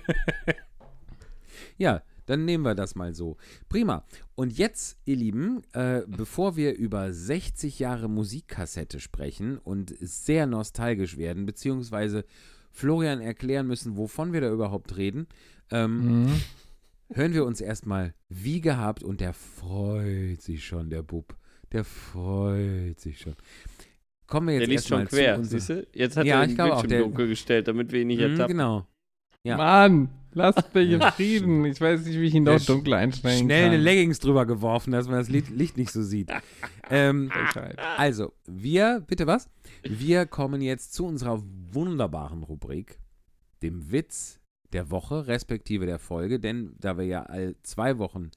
[1.76, 3.36] Ja, Dann nehmen wir das mal so.
[3.68, 4.04] Prima.
[4.36, 11.16] Und jetzt, ihr Lieben, äh, bevor wir über 60 Jahre Musikkassette sprechen und sehr nostalgisch
[11.16, 12.24] werden, beziehungsweise
[12.70, 15.26] Florian erklären müssen, wovon wir da überhaupt reden,
[15.70, 16.40] ähm, Mhm.
[17.12, 21.36] hören wir uns erstmal wie gehabt und der freut sich schon, der Bub.
[21.72, 23.34] Der freut sich schon.
[24.26, 25.86] Kommen wir jetzt Der liest schon quer, zu siehst du?
[25.92, 28.30] Jetzt hat Ja, er ich den Bildschirm der- dunkel gestellt, damit wir ihn nicht Mhm,
[28.30, 28.48] ertappen.
[28.56, 28.86] Genau.
[29.44, 29.56] Ja.
[29.56, 31.64] Mann, lasst mich in Frieden.
[31.64, 33.72] Ich weiß nicht, wie ich ihn doch dunkel einstellen Schnell kann.
[33.74, 36.30] eine Leggings drüber geworfen, dass man das Licht, nicht so sieht.
[36.90, 37.30] ähm,
[37.98, 39.50] also, wir, bitte was?
[39.82, 41.42] Wir kommen jetzt zu unserer
[41.72, 42.98] wunderbaren Rubrik,
[43.62, 44.38] dem Witz
[44.72, 48.30] der Woche, respektive der Folge, denn da wir ja all zwei Wochen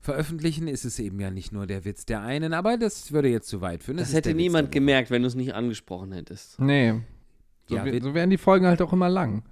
[0.00, 3.48] veröffentlichen, ist es eben ja nicht nur der Witz der einen, aber das würde jetzt
[3.48, 3.98] zu weit führen.
[3.98, 4.72] Es Das ist hätte Witz niemand Woche.
[4.74, 6.58] gemerkt, wenn du es nicht angesprochen hättest.
[6.58, 7.00] Nee.
[7.66, 9.44] So, Ja, so werden die Folgen halt auch immer lang.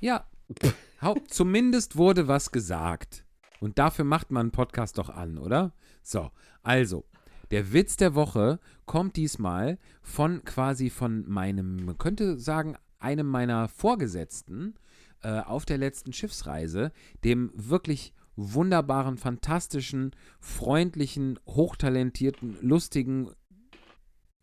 [0.00, 0.26] Ja,
[1.28, 3.24] zumindest wurde was gesagt.
[3.60, 5.72] Und dafür macht man einen Podcast doch an, oder?
[6.02, 6.30] So,
[6.62, 7.04] also,
[7.50, 13.68] der Witz der Woche kommt diesmal von quasi von meinem, man könnte sagen, einem meiner
[13.68, 14.74] Vorgesetzten
[15.22, 16.92] äh, auf der letzten Schiffsreise,
[17.24, 23.30] dem wirklich wunderbaren, fantastischen, freundlichen, hochtalentierten, lustigen,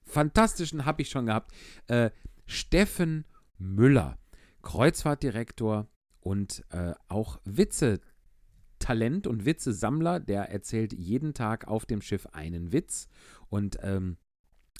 [0.03, 1.53] fantastischen, habe ich schon gehabt,
[1.87, 2.11] äh,
[2.45, 3.25] Steffen
[3.57, 4.17] Müller.
[4.61, 5.87] Kreuzfahrtdirektor
[6.19, 10.19] und äh, auch Witze-Talent und Witze-Sammler.
[10.19, 13.07] Der erzählt jeden Tag auf dem Schiff einen Witz
[13.49, 14.17] und ähm,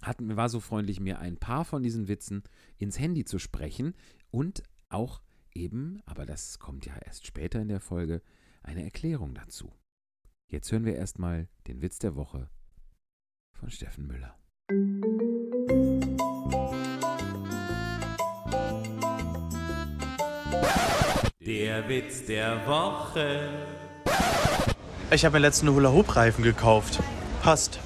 [0.02, 2.44] hat, war so freundlich, mir ein paar von diesen Witzen
[2.78, 3.96] ins Handy zu sprechen
[4.32, 5.22] und auch
[5.54, 8.22] eben, aber das kommt ja erst später in der Folge,
[8.64, 9.72] eine Erklärung dazu.
[10.48, 12.50] Jetzt hören wir erstmal den Witz der Woche
[13.52, 14.36] von Steffen Müller.
[21.40, 23.50] Der Witz der Woche.
[25.12, 27.00] Ich habe mir letzten Hula-Hoop-Reifen gekauft.
[27.42, 27.80] Passt.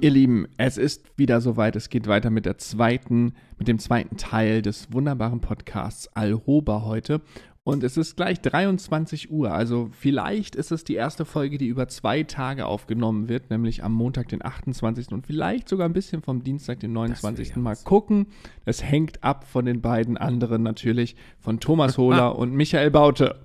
[0.00, 1.74] Ihr Lieben, es ist wieder soweit.
[1.74, 7.20] Es geht weiter mit der zweiten, mit dem zweiten Teil des wunderbaren Podcasts Alhoba heute.
[7.64, 9.52] Und es ist gleich 23 Uhr.
[9.52, 13.92] Also vielleicht ist es die erste Folge, die über zwei Tage aufgenommen wird, nämlich am
[13.92, 15.08] Montag, den 28.
[15.08, 17.48] und vielleicht sogar ein bisschen vom Dienstag, den 29.
[17.48, 17.56] wär's.
[17.56, 18.28] Mal gucken.
[18.64, 23.40] Das hängt ab von den beiden anderen natürlich, von Thomas Hohler und Michael Baute.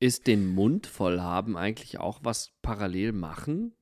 [0.00, 3.74] Ist den Mund voll haben eigentlich auch was parallel machen?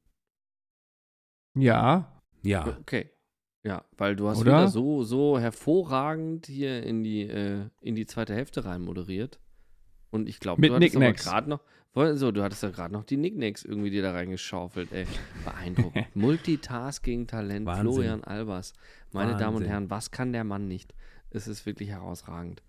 [1.57, 3.11] Ja, Ja, Okay.
[3.65, 4.53] Ja, weil du hast Oder?
[4.53, 9.41] wieder so, so hervorragend hier in die, äh, in die zweite Hälfte rein moderiert.
[10.11, 11.61] Und ich glaube, du hattest gerade noch,
[12.15, 15.05] so, du hattest ja gerade noch die Nicknacks irgendwie dir da reingeschaufelt, ey.
[15.45, 16.07] Beeindruckend.
[16.15, 17.83] Multitasking-Talent, Wahnsinn.
[17.83, 18.73] Florian Albers.
[19.13, 19.69] Meine Damen und Wahnsinn.
[19.69, 20.95] Herren, was kann der Mann nicht?
[21.31, 22.63] Es ist wirklich herausragend.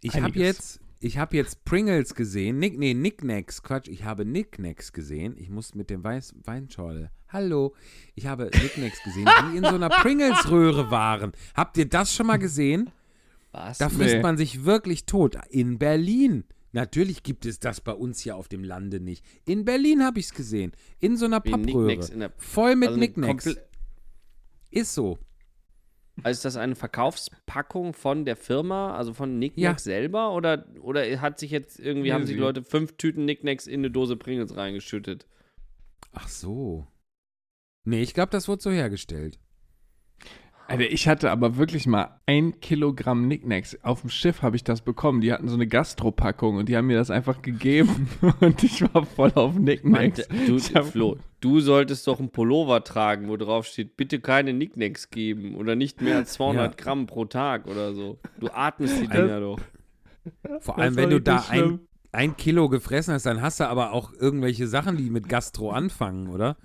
[0.00, 2.58] Ich habe jetzt, ich habe jetzt Pringles gesehen.
[2.58, 3.88] Nick, nee, Nicknacks, Quatsch.
[3.88, 5.36] Ich habe Nicknacks gesehen.
[5.38, 7.10] Ich muss mit dem Weiß, Weinschorle.
[7.28, 7.74] Hallo.
[8.14, 11.32] Ich habe Nicknacks gesehen, die in so einer Pringles-Röhre waren.
[11.54, 12.90] Habt ihr das schon mal gesehen?
[13.52, 13.78] Was?
[13.78, 14.22] Da frisst Nee.
[14.22, 15.36] man sich wirklich tot.
[15.50, 16.44] In Berlin.
[16.72, 19.24] Natürlich gibt es das bei uns hier auf dem Lande nicht.
[19.46, 20.72] In Berlin habe ich es gesehen.
[20.98, 21.86] In so einer Wie Pappröhre.
[21.86, 23.48] Nicknacks in der- Voll mit also Nicknacks.
[24.70, 25.18] Ist so.
[26.22, 30.32] Also ist das eine Verkaufspackung von der Firma, also von Nicknacks selber?
[30.32, 33.80] Oder, oder hat sich jetzt irgendwie, Nee, haben sich sie- Leute fünf Tüten Nicknacks in
[33.80, 35.26] eine Dose Pringles reingeschüttet?
[36.12, 36.86] Ach so.
[37.84, 39.38] Nee, ich glaube, das wurde so hergestellt.
[40.68, 43.78] Also ich hatte aber wirklich mal ein Kilogramm Nicknacks.
[43.84, 45.20] Auf dem Schiff habe ich das bekommen.
[45.20, 48.08] Die hatten so eine Gastropackung und die haben mir das einfach gegeben
[48.40, 50.26] und ich war voll auf Nicknacks.
[50.28, 55.10] Meinte, du, Flo, du solltest doch einen Pullover tragen, wo drauf steht, bitte keine Nicknacks
[55.10, 56.84] geben oder nicht mehr als 200 Ja.
[56.84, 58.18] Gramm pro Tag oder so.
[58.40, 59.60] Du atmest die Dinger doch.
[60.60, 61.78] Vor allem, wenn du da ein,
[62.10, 66.28] ein Kilo gefressen hast, dann hast du aber auch irgendwelche Sachen, die mit Gastro anfangen,
[66.28, 66.56] oder?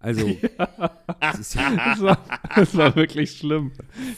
[0.00, 0.28] Also,
[1.20, 2.18] das ist ja Das war,
[2.54, 3.72] das war wirklich schlimm.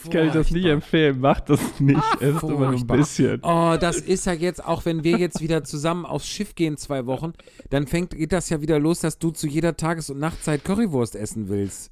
[0.05, 0.73] Ich kann euch das nicht Furchtbar.
[0.73, 1.21] empfehlen.
[1.21, 1.99] Macht das nicht.
[2.21, 2.97] Esst immer ein Furchtbar.
[2.99, 3.41] bisschen.
[3.43, 7.07] Oh, das ist ja jetzt, auch wenn wir jetzt wieder zusammen aufs Schiff gehen, zwei
[7.07, 7.33] Wochen,
[7.71, 11.17] dann fängt, geht das ja wieder los, dass du zu jeder Tages- und Nachtzeit Currywurst
[11.17, 11.91] essen willst.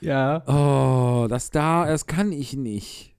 [0.00, 3.14] Ja, Oh, das da, das kann ich nicht.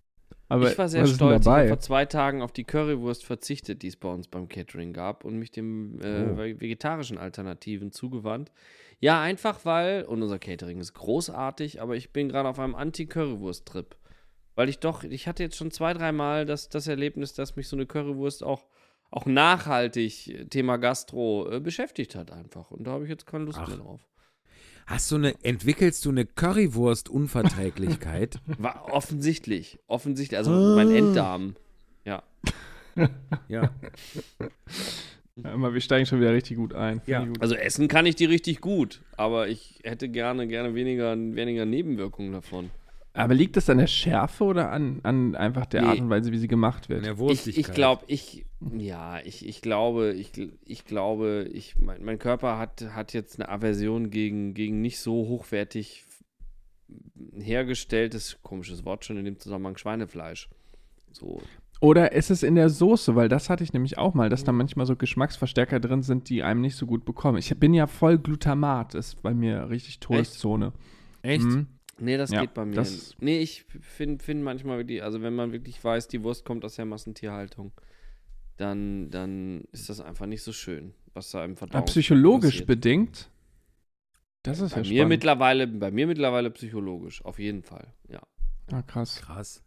[0.50, 1.46] aber ich war sehr stolz.
[1.46, 4.92] Ich habe vor zwei Tagen auf die Currywurst verzichtet, die es bei uns beim Catering
[4.92, 6.38] gab und mich dem äh, Oh.
[6.60, 8.52] vegetarischen Alternativen zugewandt.
[9.04, 13.98] Ja, einfach weil, und unser Catering ist großartig, aber ich bin gerade auf einem Anti-Currywurst-Trip.
[14.56, 17.76] Weil ich doch, ich hatte jetzt schon zwei, dreimal das, das Erlebnis, dass mich so
[17.76, 18.66] eine Currywurst auch,
[19.12, 22.72] auch nachhaltig äh, Thema Gastro äh, beschäftigt hat einfach.
[22.72, 23.68] Und da habe ich jetzt keine Lust Ach.
[23.68, 24.08] mehr drauf.
[24.86, 28.40] Hast du eine, entwickelst du eine Currywurst-Unverträglichkeit?
[28.58, 29.80] War offensichtlich.
[29.88, 30.38] Offensichtlich.
[30.38, 31.58] Also mein Enddarm.
[32.06, 32.24] Ja.
[33.50, 33.70] ja.
[35.36, 37.02] Ja, aber wir steigen schon wieder richtig gut ein.
[37.08, 37.26] Ja.
[37.26, 37.42] gut.
[37.42, 42.32] Also essen kann ich die richtig gut, aber ich hätte gerne, gerne weniger, weniger Nebenwirkungen
[42.32, 42.70] davon.
[43.16, 45.88] Aber liegt das an der Schärfe oder an, an einfach der Nee.
[45.88, 47.06] Art und Weise, wie sie gemacht An wird?
[47.06, 50.32] der Ich, ich glaube, ich, ja, ich, ich glaube, ich,
[50.66, 55.28] ich glaube, ich, mein, mein Körper hat, hat jetzt eine Aversion gegen, gegen nicht so
[55.28, 56.04] hochwertig
[57.40, 60.50] hergestelltes, komisches Wort schon in dem Zusammenhang, Schweinefleisch.
[61.12, 61.42] So,
[61.84, 63.14] Oder ist es in der Soße?
[63.16, 66.42] Weil das hatte ich nämlich auch mal, dass da manchmal so Geschmacksverstärker drin sind, die
[66.42, 67.38] einem nicht so gut bekommen.
[67.40, 70.72] Ich bin ja voll Glutamat, ist bei mir richtig Todeszone.
[71.24, 71.44] Echt?
[71.44, 71.68] Mhm.
[72.00, 72.76] Nee, das Ja, geht bei mir.
[72.76, 76.64] das- nee, ich finde find manchmal wirklich, also wenn man wirklich weiß, die Wurst kommt
[76.64, 77.74] aus der Massentierhaltung,
[78.56, 82.68] dann, dann ist das einfach nicht so schön, was da im Aber Verdauung psychologisch passiert.
[82.68, 83.30] bedingt.
[84.44, 85.10] Das ist Bei ja mir spannend.
[85.10, 88.22] mittlerweile, bei mir mittlerweile psychologisch, auf jeden Fall, ja.
[88.72, 89.18] Ah, krass.
[89.18, 89.62] Krass.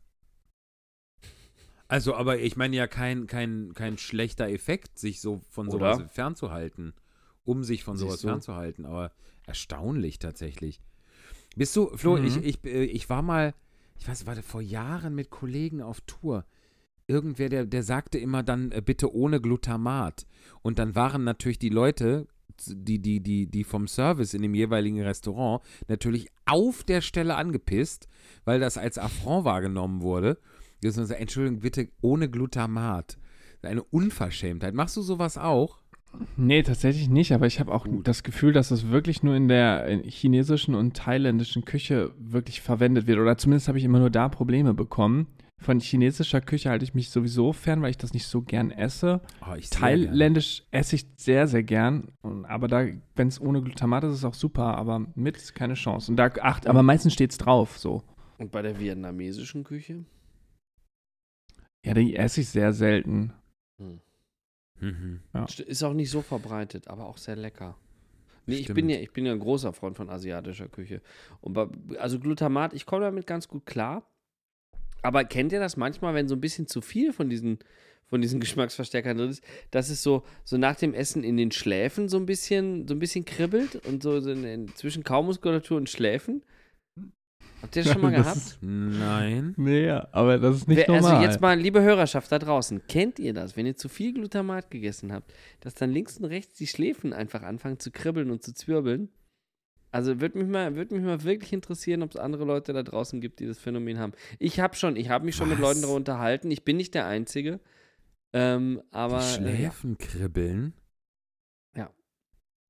[1.89, 5.95] Also, aber ich meine ja kein, kein, kein schlechter Effekt, sich so von Oder?
[5.97, 6.95] sowas fernzuhalten.
[7.45, 8.29] Um sich von sowas Siehst du?
[8.29, 8.87] fernzuhalten.
[8.87, 9.13] Aber
[9.47, 10.81] erstaunlich tatsächlich.
[11.57, 12.25] Bist du, Flo, Mhm.
[12.25, 13.55] ich, ich, äh, ich war mal,
[13.99, 16.45] ich weiß, warte, vor Jahren mit Kollegen auf Tour.
[17.07, 20.27] Irgendwer, der, der sagte immer dann, äh, bitte ohne Glutamat.
[20.63, 22.27] Und dann waren natürlich die Leute,
[22.67, 28.09] die, die, die, die vom Service in dem jeweiligen Restaurant natürlich auf der Stelle angepisst,
[28.45, 30.39] weil das als Affront wahrgenommen wurde.
[30.83, 33.19] Entschuldigung, bitte ohne Glutamat.
[33.63, 34.75] Eine Unverschämtheit.
[34.75, 35.81] Machst du sowas auch?
[36.37, 38.07] Nee, tatsächlich nicht, aber ich habe auch Gut.
[38.07, 43.19] das Gefühl, dass es wirklich nur in der chinesischen und thailändischen Küche wirklich verwendet wird.
[43.19, 45.27] Oder zumindest habe ich immer nur da Probleme bekommen.
[45.59, 49.21] Von chinesischer Küche halte ich mich sowieso fern, weil ich das nicht so gern esse.
[49.41, 50.07] Oh, ich sehr gerne.
[50.07, 52.13] Thailändisch esse ich sehr, sehr gern.
[52.45, 56.13] Aber da, wenn es ohne Glutamat ist, ist es auch super, aber mit keine Chance.
[56.13, 58.03] Und da acht, aber meistens steht es drauf, so.
[58.39, 60.05] Und bei der vietnamesischen Küche?
[61.87, 63.33] Ja, die esse ich sehr selten.
[63.79, 64.01] Hm.
[64.81, 65.21] Mhm.
[65.35, 67.77] St- Ist auch nicht so verbreitet, aber auch sehr lecker.
[68.47, 71.01] Nee, ich bin, ja, ich bin ja ein großer Freund von asiatischer Küche.
[71.41, 71.67] Und bei,
[71.99, 74.09] also Glutamat, ich komme damit ganz gut klar.
[75.03, 77.59] Aber kennt ihr das manchmal, wenn so ein bisschen zu viel von diesen,
[78.07, 82.09] von diesen Geschmacksverstärkern drin ist, dass es so, so nach dem Essen in den Schläfen
[82.09, 85.89] so ein bisschen, so ein bisschen kribbelt und so, so in, in, zwischen Kaumuskulatur und
[85.91, 86.43] Schläfen?
[87.67, 88.37] Habt ihr das schon mal Das gehabt?
[88.39, 89.55] ist- Nein.
[89.57, 91.17] Nee, aber das ist nicht Wer, normal.
[91.17, 94.71] also jetzt mal, liebe Hörerschaft da draußen, kennt ihr das, wenn ihr zu viel Glutamat
[94.71, 98.55] gegessen habt, dass dann links und rechts die Schläfen einfach anfangen zu kribbeln und zu
[98.55, 99.11] zwirbeln?
[99.93, 103.21] Also würde mich mal, würde mich mal wirklich interessieren, ob es andere Leute da draußen
[103.21, 104.13] gibt, die das Phänomen haben.
[104.39, 105.63] Ich habe schon, ich habe mich schon mit Was?
[105.63, 106.51] Leuten darüber unterhalten.
[106.51, 107.61] Ich bin nicht der Einzige,
[108.35, 109.57] ähm, aber die äh, ja.
[109.57, 110.75] Schläfen kribbeln.
[111.77, 111.91] Ja.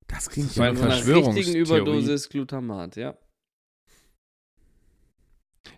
[0.07, 1.39] Das klingt Das ja so einer Verschwörungstheorie.
[1.39, 3.17] richtigen Überdosis Glutamat, ja.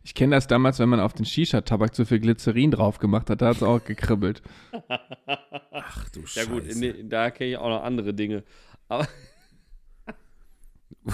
[0.02, 3.40] Ich kenne das damals, wenn man auf den Shisha-Tabak zu viel Glycerin drauf gemacht hat,
[3.42, 4.42] da hat es auch gekribbelt.
[5.72, 6.50] Ach du Ja Scheiße.
[6.50, 8.44] gut, in, den- da kenne ich auch noch andere Dinge.
[8.88, 9.06] Aber,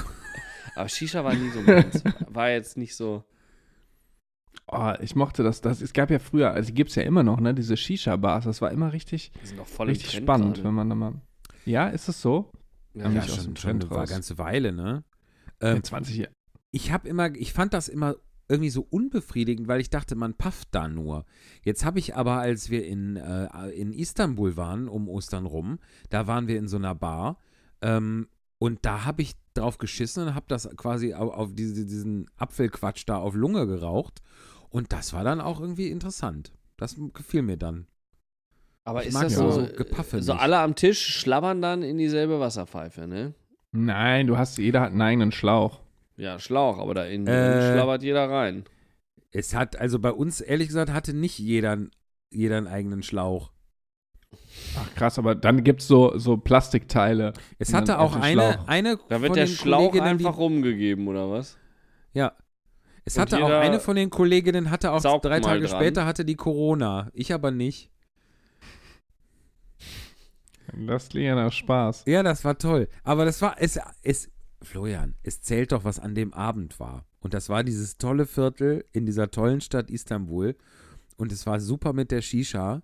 [0.75, 2.03] aber Shisha war nie so meins.
[2.29, 3.25] War jetzt nicht so.
[4.67, 5.81] Oh, ich mochte das, das.
[5.83, 8.45] Es gab ja früher, also die gibt es ja immer noch, ne, diese Shisha-Bars.
[8.45, 10.65] Das war immer richtig, richtig im Trend spannend, gerade.
[10.69, 11.15] wenn man da mal.
[11.65, 12.51] Ja, ist es so?
[12.95, 15.05] Ja, Ja, ja, schon, schon eine ganze Weile, ne?
[15.61, 16.33] In Ähm, 20 Jahren.
[16.71, 18.17] ich habe immer, ich fand das immer
[18.49, 21.25] irgendwie so unbefriedigend, weil ich dachte, man pafft da nur.
[21.63, 25.79] Jetzt habe ich aber, als wir in, äh, in Istanbul waren, um Ostern rum,
[26.11, 27.39] da waren wir in so einer Bar
[27.83, 28.29] ähm,
[28.59, 33.05] und da habe ich drauf geschissen und habe das quasi auf, auf diese, diesen Apfelquatsch
[33.07, 34.21] da auf Lunge geraucht
[34.69, 36.53] und das war dann auch irgendwie interessant.
[36.77, 37.87] Das gefiel mir dann.
[38.85, 40.43] Aber Ich ist mag das ja so, so Gepaffe so nicht.
[40.43, 43.33] alle am Tisch schlabbern dann in dieselbe Wasserpfeife, ne?
[43.73, 45.81] Nein, du hast, jeder hat einen eigenen Schlauch.
[46.17, 47.73] Ja, Schlauch, aber da innen Äh.
[47.73, 48.65] schlabbert jeder rein.
[49.33, 51.79] Es hat, also bei uns, ehrlich gesagt, hatte nicht jeder,
[52.31, 53.51] jeder einen eigenen Schlauch.
[54.79, 57.33] Ach krass, aber dann gibt es so, so Plastikteile.
[57.59, 58.69] Es hatte auch eine, Schlauch.
[58.69, 61.57] eine Da wird von der den Schlauch Kolleginnen, die- einfach rumgegeben, oder was?
[62.13, 62.33] Ja.
[63.05, 65.79] Es Und hatte auch eine von den Kolleginnen, hatte auch drei Tage dran.
[65.81, 67.11] später hatte die Corona.
[67.13, 67.91] Ich aber nicht.
[70.87, 72.05] Das klingt ja nach Spaß.
[72.07, 72.89] Ja, das war toll.
[73.03, 74.31] Aber das war, es, es,
[74.65, 77.07] Florian, es zählt doch, was an dem Abend war.
[77.21, 80.57] Und das war dieses tolle Viertel in dieser tollen Stadt Istanbul.
[81.17, 82.83] Und es war super mit der Shisha.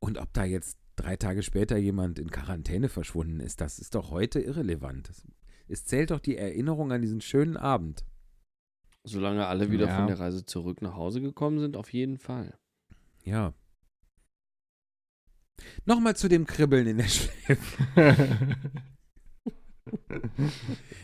[0.00, 4.10] Und ob da jetzt drei Tage später jemand in Quarantäne verschwunden ist, das ist doch
[4.10, 5.10] heute irrelevant.
[5.68, 8.04] Es zählt doch die Erinnerung an diesen schönen Abend.
[9.04, 9.96] Solange alle wieder Ja.
[9.96, 12.56] von der Reise zurück nach Hause gekommen sind, auf jeden Fall.
[13.24, 13.54] Ja.
[15.84, 18.56] Nochmal zu dem Kribbeln in der Schläfe.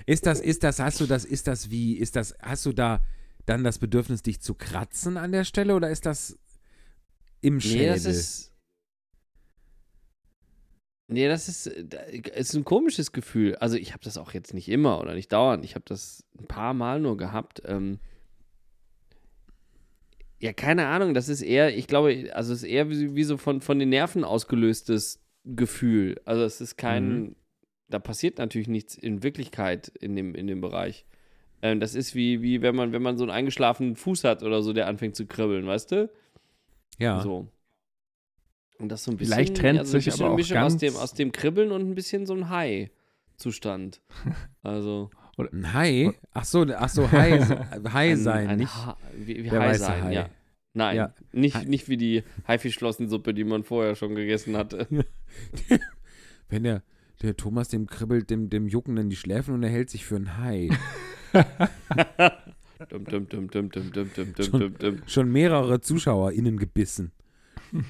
[0.07, 3.05] Ist das, ist das, hast du das, ist das wie, ist das, hast du da
[3.47, 6.39] dann das Bedürfnis, dich zu kratzen an der Stelle oder ist das
[7.41, 7.95] im Nee, Schädel?
[7.95, 8.47] das ist.
[11.09, 13.57] Nee, das ist, äh, da- ist ein komisches Gefühl.
[13.57, 15.65] Also ich habe das auch jetzt nicht immer oder nicht dauernd.
[15.65, 17.63] Ich habe das ein paar Mal nur gehabt.
[17.65, 17.99] Ähm
[20.39, 21.13] ja, keine Ahnung.
[21.15, 23.89] Das ist eher, ich glaube, also es ist eher wie, wie so von, von den
[23.91, 26.21] Nerven ausgelöstes Gefühl.
[26.25, 27.37] Also es ist kein, Mhm.
[27.91, 31.05] Da passiert natürlich nichts in Wirklichkeit in dem, in dem Bereich.
[31.63, 34.63] Ähm, das ist wie, wie wenn man, wenn man so einen eingeschlafenen Fuß hat oder
[34.63, 36.11] so, der anfängt zu kribbeln, weißt du?
[36.99, 37.21] ja.
[37.23, 37.49] So.
[38.79, 39.35] Und das so ein bisschen.
[39.35, 41.95] Vielleicht trennt also sich aber auch Mischung aus ganz- dem, aus dem Kribbeln und ein
[41.95, 44.01] bisschen so ein High-Zustand.
[44.63, 45.11] Also.
[45.37, 46.13] Ein Hai?
[46.35, 47.39] Ach so, ach so, Hai,
[47.93, 48.75] Hai ein, sein, ein nicht?
[48.75, 50.13] Ha wie, wie High sein, Hai.
[50.15, 50.29] ja.
[50.75, 51.15] Nein, Ja.
[51.33, 54.87] Nicht, Hai- nicht wie die Haifischflossensuppe, die man vorher schon gegessen hatte.
[56.49, 56.83] Wenn der,
[57.23, 60.17] der Thomas dem kribbelt, dem, dem jucken dann die Schläfen und er hält sich für
[60.17, 60.71] ein Hai.
[62.89, 64.99] dum, dum, dum, dum, dum, dum, dum, dum, Schon- dum.
[65.07, 67.13] Schon mehrere ZuschauerInnen gebissen.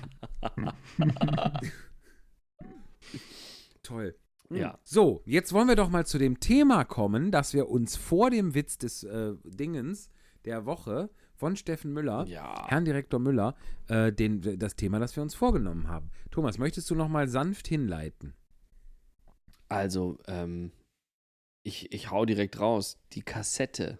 [3.82, 4.14] Toll.
[4.50, 4.78] Ja.
[4.82, 8.54] So, jetzt wollen wir doch mal zu dem Thema kommen, dass wir uns vor dem
[8.54, 10.10] Witz des äh, Dingens
[10.44, 12.66] der Woche von Steffen Müller, Ja.
[12.68, 13.54] Herrn Direktor Müller,
[13.88, 16.10] äh, den, das Thema, das wir uns vorgenommen haben.
[16.30, 18.34] Thomas, möchtest du noch mal sanft hinleiten?
[19.70, 20.72] Also, ähm,
[21.62, 22.98] ich, ich hau direkt raus.
[23.12, 23.98] Die Kassette,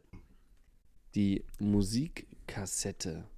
[1.14, 3.28] die Musikkassette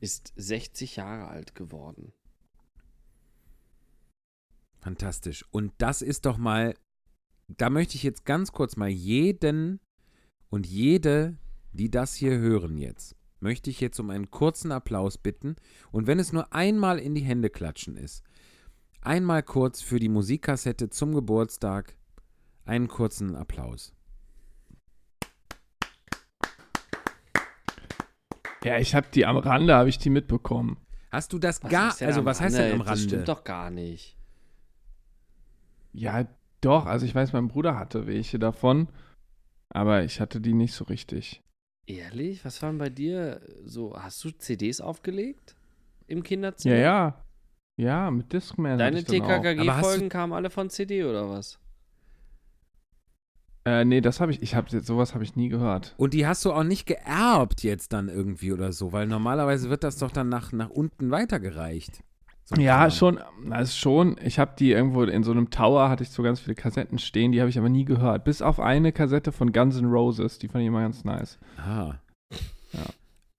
[0.00, 2.12] ist 60 Jahre alt geworden.
[4.78, 5.44] Fantastisch.
[5.50, 6.74] Und das ist doch mal,
[7.48, 9.78] da möchte ich jetzt ganz kurz mal jeden
[10.48, 11.36] und jede,
[11.72, 15.56] die das hier hören jetzt, möchte ich jetzt um einen kurzen Applaus bitten.
[15.90, 18.24] Und wenn es nur einmal in die Hände klatschen ist,
[19.02, 21.94] einmal kurz für die Musikkassette zum Geburtstag,
[22.64, 23.92] einen kurzen Applaus.
[28.64, 30.76] ja, ich habe die am Rande, habe ich die mitbekommen.
[31.10, 33.02] Hast du das Was gar, also was heißt denn am Das Rande?
[33.02, 34.16] stimmt doch gar nicht.
[35.92, 36.26] Ja,
[36.60, 36.86] doch.
[36.86, 38.88] Also ich weiß, mein Bruder hatte welche davon,
[39.68, 41.42] aber ich hatte die nicht so richtig.
[41.86, 42.44] Ehrlich?
[42.44, 43.94] Was waren bei dir so?
[43.98, 45.56] Hast du CDs aufgelegt?
[46.06, 46.76] Im Kinderzimmer?
[46.76, 47.24] Ja, ja.
[47.76, 48.78] Ja, mit Discman.
[48.78, 51.58] Deine TKKG-Folgen kamen alle von CD oder was?
[53.64, 55.94] Äh, nee, das habe ich, ich habe sowas habe ich nie gehört.
[55.96, 59.84] Und die hast du auch nicht geerbt jetzt dann irgendwie oder so, weil normalerweise wird
[59.84, 62.02] das doch dann nach, nach unten weitergereicht.
[62.44, 63.20] So Ja, schon,
[63.50, 64.16] also schon.
[64.24, 67.30] Ich habe die irgendwo in so einem Tower, hatte ich so ganz viele Kassetten stehen,
[67.30, 68.24] die habe ich aber nie gehört.
[68.24, 71.38] Bis auf eine Kassette von Guns N' Roses, die fand ich immer ganz nice.
[71.56, 71.94] Ah.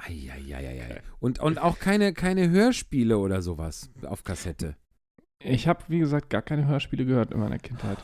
[0.07, 0.33] Ja.
[0.33, 1.01] Eieieiei.
[1.19, 4.75] Und, und auch keine, keine Hörspiele oder sowas auf Kassette.
[5.39, 7.97] Ich habe, wie gesagt, gar keine Hörspiele gehört in meiner Kindheit.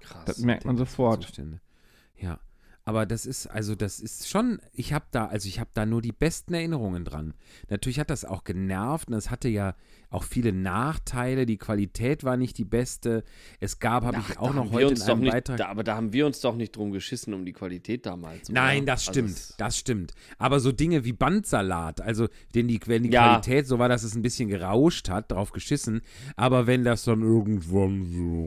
[0.00, 0.24] Krass.
[0.24, 1.22] Das merkt man sofort.
[1.22, 1.60] Zustände.
[2.16, 2.38] Ja.
[2.90, 6.02] Aber das ist, also das ist schon, ich habe da, also ich habe da nur
[6.02, 7.34] die besten Erinnerungen dran.
[7.68, 9.76] Natürlich hat das auch genervt und es hatte ja
[10.12, 11.46] auch viele Nachteile.
[11.46, 13.22] Die Qualität war nicht die beste.
[13.60, 15.56] Es gab, habe ich auch noch heute in einem nicht, Beitrag.
[15.58, 18.50] da, aber da haben wir uns doch nicht drum geschissen um die Qualität damals.
[18.50, 18.60] oder?
[18.60, 20.12] Nein, das Also stimmt, es- das stimmt.
[20.36, 22.26] Aber so Dinge wie Bandsalat, also
[22.56, 23.38] den die, wenn die Ja.
[23.38, 26.00] Qualität so war, dass es ein bisschen gerauscht hat, drauf geschissen.
[26.34, 28.04] Aber wenn das dann irgendwann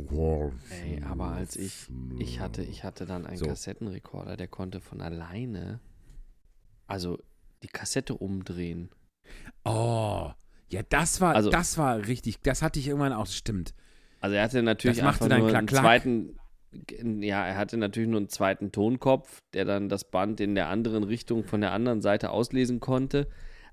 [0.10, 0.52] so.
[0.84, 1.88] Ey, aber als ich,
[2.20, 3.46] ich hatte, ich hatte dann einen So.
[3.46, 5.80] Kassettenrekorder, der konnte von alleine,
[6.88, 7.20] also
[7.64, 8.90] die Kassette umdrehen.
[9.64, 10.32] Oh,
[10.70, 12.42] ja, das war, Also- das war richtig.
[12.42, 13.74] Das hatte ich irgendwann auch, stimmt.
[14.20, 16.38] Also er hatte natürlich Das machte einfach nur klack, einen zweiten,
[17.22, 21.04] ja, er hatte natürlich nur einen zweiten Tonkopf, der dann das Band in der anderen
[21.04, 23.28] Richtung von der anderen Seite auslesen konnte.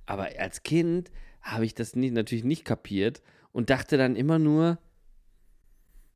[0.07, 4.79] Aber als Kind habe ich das nicht, natürlich nicht kapiert und dachte dann immer nur,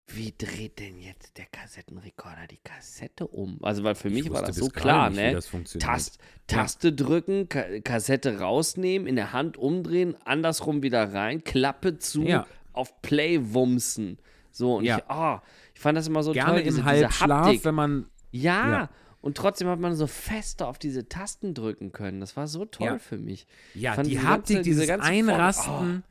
[0.09, 3.59] wie dreht denn jetzt der Kassettenrekorder die Kassette um?
[3.62, 5.78] Also, weil für mich Ich war das so klar, nicht, ne?
[5.78, 12.22] Tast, Taste drücken, Ka Kassette rausnehmen, in der Hand umdrehen, andersrum wieder rein, Klappe zu,
[12.22, 12.46] Ja.
[12.72, 14.18] auf Play wumsen.
[14.50, 14.98] So, und Ja.
[14.98, 15.38] ich, oh,
[15.74, 18.07] ich fand das immer so Gerne toll, diese, im diese Halbschlaf, wenn man.
[18.30, 18.90] Ja, Ja.
[19.22, 22.20] und trotzdem hat man so fester auf diese Tasten drücken können.
[22.20, 22.98] Das war so toll Ja.
[22.98, 23.46] für mich.
[23.74, 26.05] Ja, die diese Haptik, ganze- diese dieses ganze Einrasten.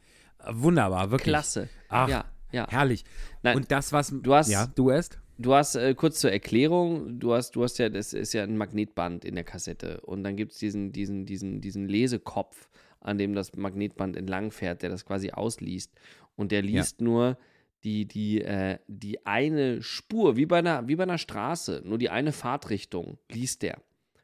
[0.49, 1.31] Wunderbar, wirklich.
[1.31, 1.69] Klasse.
[1.89, 2.68] Ach, ja, ja.
[2.70, 3.04] herrlich.
[3.41, 4.14] Nein, Und das, was.
[4.22, 5.20] du hast- Ja, du erst?
[5.39, 8.56] Du hast, äh, kurz zur Erklärung, du hast, du hast ja, das ist ja ein
[8.56, 12.70] Magnetband in der Kassette und dann gibt es diesen, diesen, diesen, diesen Lesekopf,
[13.01, 15.91] an dem das Magnetband entlang fährt, der das quasi ausliest.
[16.36, 17.38] Und der liest nur
[17.84, 22.10] die, die, äh, die eine Spur, wie bei, einer, wie bei einer Straße, nur die
[22.12, 23.82] eine Fahrtrichtung liest der.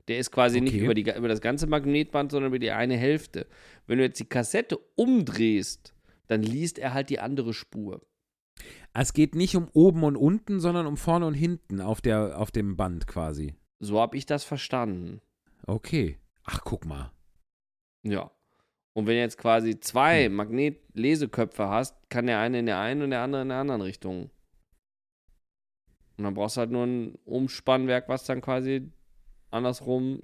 [0.07, 0.83] Der ist quasi nicht Okay.
[0.85, 3.47] über, die, über das ganze Magnetband, sondern über die eine Hälfte.
[3.87, 5.93] Wenn du jetzt die Kassette umdrehst,
[6.27, 8.01] dann liest er halt die andere Spur.
[8.93, 12.51] Es geht nicht um oben und unten, sondern um vorne und hinten auf, der, auf
[12.51, 13.55] dem Band quasi.
[13.79, 15.21] So habe ich das verstanden.
[15.65, 16.17] Okay.
[16.43, 17.11] Ach, guck mal.
[18.03, 18.31] Ja.
[18.93, 23.11] Und wenn du jetzt quasi zwei Magnetleseköpfe hast, kann der eine in der einen und
[23.11, 24.31] der andere in der anderen Richtung.
[26.17, 28.91] Und dann brauchst du halt nur ein Umspannwerk, was dann quasi
[29.51, 30.21] andersrum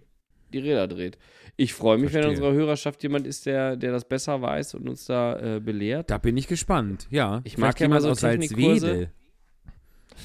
[0.53, 1.17] die Räder dreht.
[1.57, 2.47] Ich freue mich, wenn in Verstehe.
[2.47, 6.09] unserer Hörerschaft jemand ist, der, der das besser weiß und uns da äh, belehrt.
[6.09, 7.07] Da bin ich gespannt.
[7.09, 7.41] Ja.
[7.43, 8.79] Ich mag ja mal jemand so aus Technikkurse.
[8.79, 9.11] Salzwedel.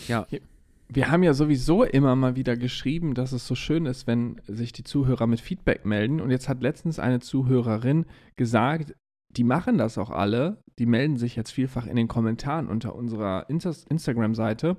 [0.08, 0.26] Ja.
[0.88, 4.72] Wir haben ja sowieso immer mal wieder geschrieben, dass es so schön ist, wenn sich
[4.72, 6.20] die Zuhörer mit Feedback melden.
[6.20, 8.94] Und jetzt hat letztens eine Zuhörerin gesagt,
[9.36, 10.62] die machen das auch alle.
[10.80, 14.78] Die melden sich jetzt vielfach in den Kommentaren unter unserer Insta- Instagram-Seite.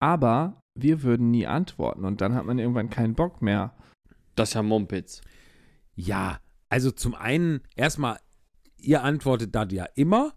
[0.00, 2.04] Aber wir würden nie antworten.
[2.04, 3.76] Und dann hat man irgendwann keinen Bock mehr.
[4.34, 5.20] Das ist ja Mumpitz.
[5.94, 8.18] Ja, also zum einen erstmal,
[8.78, 10.34] ihr antwortet da ja immer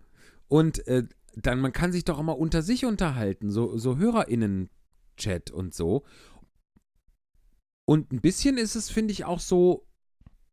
[0.48, 5.52] und äh, dann, man kann sich doch auch mal unter sich unterhalten, so, so HörerInnen-Chat
[5.52, 6.04] und so.
[7.86, 9.88] Und ein bisschen ist es, finde ich, auch so,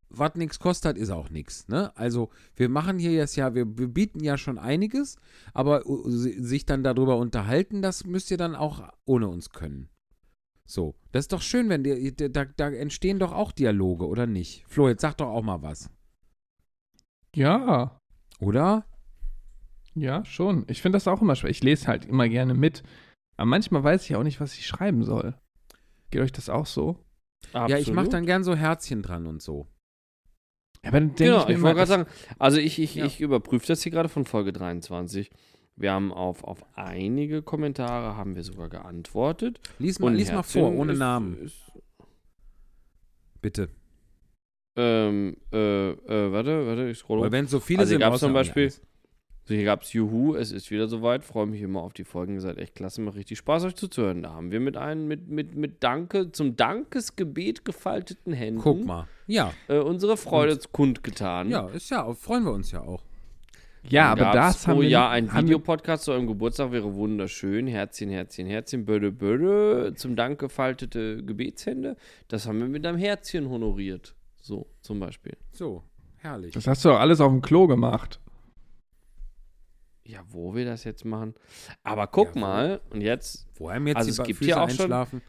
[0.09, 1.69] was nichts kostet, ist auch nichts.
[1.69, 1.97] Ne?
[1.97, 5.17] Also wir machen hier jetzt ja, wir, wir bieten ja schon einiges,
[5.53, 9.89] aber si- sich dann darüber unterhalten, das müsst ihr dann auch ohne uns können.
[10.67, 14.65] So, das ist doch schön, wenn dir, da, da entstehen doch auch Dialoge, oder nicht?
[14.67, 15.91] Flo, jetzt sag doch auch mal was.
[17.35, 17.99] Ja,
[18.41, 18.87] Oder?
[19.95, 20.65] ja, schon.
[20.69, 21.51] Ich finde das auch immer schwer.
[21.51, 22.83] Ich lese halt immer gerne mit.
[23.37, 25.35] Aber manchmal weiß ich auch nicht, was ich schreiben soll.
[26.11, 26.99] Geht euch das auch so?
[27.53, 29.67] Ja, ich mache dann gern so Herzchen dran und so.
[30.83, 32.07] Aber dann denke Genau, ich mir ich immer, wollte gerade sagen,
[32.39, 33.05] also ich, ich, Ja.
[33.07, 35.31] ich überprüfe das hier gerade von Folge 23.
[35.77, 39.59] Wir haben auf, auf einige Kommentare haben wir sogar geantwortet.
[39.79, 41.73] Lies mal, lies mal vor, ohne ist, Namen, Ist,
[43.41, 43.69] bitte.
[44.77, 47.23] ähm, äh, äh, warte, warte, ich scrolle.
[47.23, 48.71] Weil wenn so viele Also hier sind, gab's brauchst du zum Beispiel-.
[49.47, 51.23] So, hier gab es Juhu, es ist wieder soweit.
[51.23, 52.35] Freue mich immer auf die Folgen.
[52.35, 54.23] Ihr seid echt klasse, macht richtig Spaß, euch zuzuhören.
[54.23, 59.07] Da haben wir mit einem, mit, mit, mit Danke, zum Dankesgebet gefalteten Händen Guck mal.
[59.27, 61.51] Ja, Äh, unsere Freude kundgetan.
[61.51, 63.03] ja, ist ja, freuen wir uns ja auch.
[63.89, 66.95] Ja, aber das haben oh wir ja, nicht- ein haben Videopodcast zu eurem Geburtstag wäre
[66.95, 67.67] wunderschön.
[67.67, 69.95] Herzchen, Herzchen, Herzchen, Böde, Böde.
[69.97, 71.97] Zum Dank gefaltete Gebetshände.
[72.29, 74.15] Das haben wir mit einem Herzchen honoriert.
[74.41, 75.37] So, zum Beispiel.
[75.53, 75.83] So,
[76.17, 76.53] herrlich.
[76.55, 78.21] Das hast du doch alles auf dem Klo gemacht.
[80.07, 81.35] Ja, wo wir das jetzt machen.
[81.83, 84.57] Aber guck Ja, mal, und jetzt Wo einem jetzt Also die es gibt Füße ja
[84.63, 85.23] auch schon- einschlafen.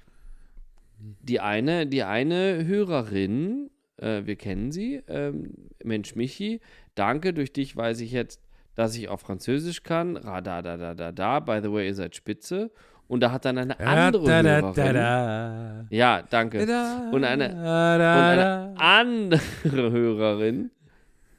[1.00, 5.54] die eine, die eine Hörerin, äh, wir kennen sie, ähm,
[5.84, 6.60] Mensch Michi,
[6.96, 8.42] danke, durch dich weiß ich jetzt,
[8.76, 10.18] dass ich auch Französisch kann.
[10.18, 11.40] Ra, da, da, da, da, da.
[11.40, 12.72] By the way, ihr seid spitze.
[13.08, 14.94] Und da hat dann eine andere Da, da, Hörerin.
[14.96, 15.86] da.
[15.92, 16.66] Ja, danke.
[16.66, 19.42] Da, Und eine- Und eine andere
[19.92, 20.72] Hörerin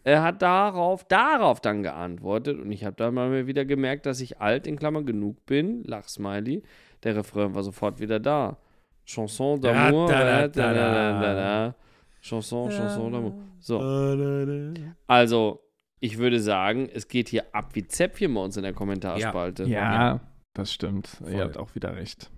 [0.05, 4.41] er hat darauf, darauf dann geantwortet und ich habe dann mal wieder gemerkt, dass ich
[4.41, 5.82] alt in Klammern genug bin.
[5.82, 6.62] Lachsmiley.
[7.03, 8.57] Der Refrain war sofort wieder da.
[9.05, 10.09] Chanson Da, d'amour.
[10.09, 11.34] da, da, da, da, da, da, da.
[11.66, 11.74] da.
[12.20, 13.32] Chanson, Chanson d'amour.
[13.59, 13.80] So,
[15.09, 15.61] also
[16.01, 19.64] ich würde sagen, es geht hier ab wie Zäpfchen bei uns in der Kommentarspalte.
[19.64, 20.20] Ja,
[20.55, 21.07] das stimmt.
[21.09, 21.32] Voll.
[21.32, 22.30] Ihr habt auch wieder recht.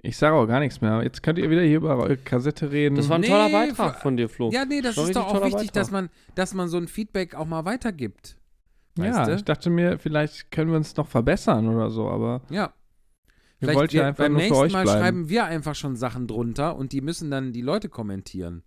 [0.00, 1.02] Ich sage auch gar nichts mehr.
[1.02, 2.94] Jetzt könnt ihr wieder hier über eure Kassette reden.
[2.94, 4.50] Das war ein Nee, toller Beitrag für- von dir, Flo.
[4.52, 7.34] Ja, nee, das War ist doch auch wichtig, dass man, dass man so ein Feedback
[7.34, 8.36] auch mal weitergibt.
[8.94, 9.34] Weißt ja, du?
[9.34, 12.72] ich dachte mir, vielleicht können wir uns noch verbessern oder so, aber Ja.
[13.58, 15.00] wir wollten ja wir- einfach beim nur für nächsten euch Mal bleiben.
[15.00, 18.62] schreiben wir einfach schon Sachen drunter und die müssen dann die Leute kommentieren.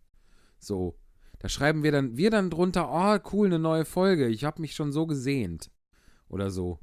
[0.59, 0.97] So.
[1.41, 4.27] Da schreiben wir dann, wir dann drunter, oh, cool, eine neue Folge.
[4.27, 5.71] Ich habe mich schon so gesehnt.
[6.29, 6.79] Oder so.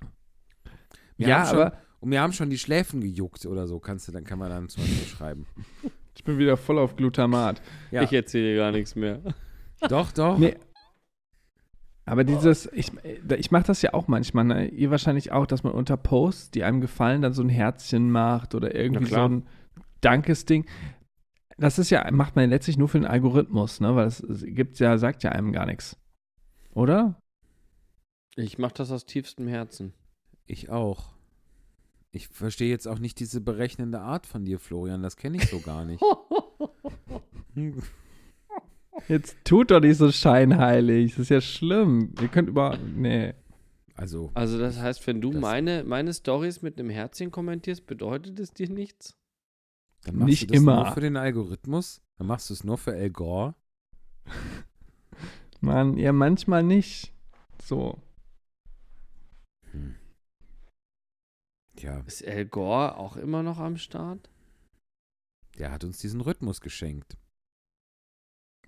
[1.16, 4.12] Wir ja, schon, aber Und mir haben schon die Schläfen gejuckt oder so, kannst du,
[4.12, 5.46] dann kann man dann zum Beispiel schreiben.
[6.16, 7.62] ich bin wieder voll auf Glutamat.
[7.92, 8.02] Ja.
[8.02, 9.20] Ich erzähle dir gar nichts mehr.
[9.88, 10.36] Doch, doch.
[10.36, 10.56] Nee.
[12.04, 12.90] Aber dieses, ich,
[13.36, 14.66] ich mache das ja auch manchmal, ne?
[14.66, 18.56] ihr wahrscheinlich auch, dass man unter Posts, die einem gefallen, dann so ein Herzchen macht
[18.56, 19.46] oder irgendwie so ein
[20.00, 20.66] Dankesding.
[21.58, 23.94] Das ist ja, macht man letztlich nur für den Algorithmus, ne?
[23.96, 25.96] Weil es, es gibt ja, sagt ja einem gar nichts.
[26.72, 27.20] Oder?
[28.36, 29.92] Ich mache das aus tiefstem Herzen.
[30.46, 31.14] Ich auch.
[32.12, 35.02] Ich verstehe jetzt auch nicht diese berechnende Art von dir, Florian.
[35.02, 36.02] Das kenne ich so gar nicht.
[39.08, 41.12] Jetzt tut doch nicht so scheinheilig.
[41.12, 42.14] Das ist ja schlimm.
[42.20, 42.76] Ihr könnt über.
[42.96, 43.34] Nee.
[43.94, 48.38] Also, Also das heißt, wenn du Das- meine, meine Stories mit einem Herzchen kommentierst, bedeutet
[48.40, 49.16] es dir nichts?
[50.08, 50.84] Dann machst Nicht du das immer.
[50.84, 52.02] nur für den Algorithmus?
[52.16, 53.54] Dann machst du es nur für El Gore?
[55.60, 57.12] Mann, ja, manchmal nicht.
[57.62, 58.00] So.
[59.72, 59.96] Hm.
[61.76, 64.30] Tja, Ist El Gore auch immer noch am Start?
[65.58, 67.16] der hat uns diesen Rhythmus geschenkt.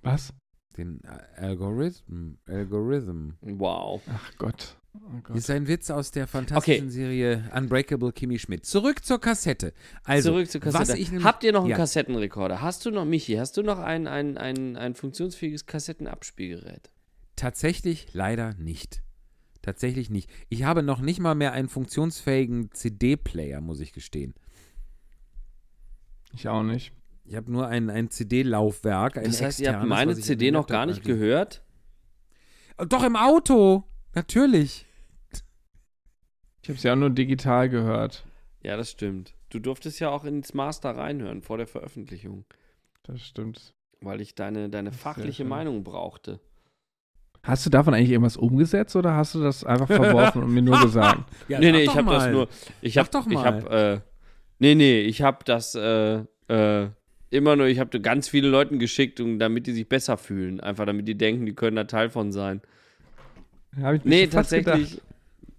[0.03, 0.34] Was?
[0.76, 1.01] Den
[1.36, 2.38] Algorithm.
[2.47, 3.34] Algorithm.
[3.43, 4.03] Wow.
[4.09, 4.80] Ach Gott.
[4.93, 5.34] Oh.
[5.34, 8.66] Ist ein Witz aus der fantastischen Serie Unbreakable Kimmy Schmidt.
[8.66, 9.72] Zurück zur Kassette.
[10.03, 10.82] Also, Zurück zur Kassette.
[10.82, 11.76] was ich nämlich- Habt ihr noch einen Ja.
[11.76, 12.61] Kassettenrekorder?
[12.61, 16.91] Hast du noch, Michi, hast du noch ein, ein, ein, ein funktionsfähiges Kassettenabspielgerät?
[17.36, 19.03] Tatsächlich leider nicht.
[19.62, 20.28] Tatsächlich nicht.
[20.49, 24.34] Ich habe noch nicht mal mehr einen funktionsfähigen CD-Player, muss ich gestehen.
[26.32, 26.93] Ich auch nicht.
[27.24, 29.14] Ich habe nur ein, ein CD-Laufwerk.
[29.14, 31.62] Das heißt, ihr habt externes, meine CD noch gar nicht gehört?
[32.88, 33.84] Doch im Auto.
[34.14, 34.86] Natürlich.
[36.62, 38.24] Ich habe es ja auch nur digital gehört.
[38.62, 39.34] Ja, das stimmt.
[39.50, 42.44] Du durftest ja auch ins Master reinhören vor der Veröffentlichung,
[43.02, 43.74] Das stimmt.
[44.00, 45.44] weil ich deine, deine fachliche.
[45.44, 46.38] Meinung brauchte.
[47.42, 50.78] Hast du davon eigentlich irgendwas umgesetzt oder hast du das einfach verworfen und mir nur
[50.82, 51.24] gesagt?
[51.48, 52.48] Ja, nee, nee, ich habe das nur.
[52.82, 53.44] Ich Sag habe doch Ich mal.
[53.44, 54.00] hab, äh,
[54.58, 56.88] nee, nee, ich habe das äh, äh,
[57.30, 57.66] immer nur.
[57.66, 60.61] Ich habe ganz viele Leuten geschickt, um, damit die sich besser fühlen.
[60.61, 62.61] Einfach damit die denken, die können da Teil von sein.
[63.81, 64.91] Hab ich Nee, tatsächlich.
[64.91, 65.07] gedacht.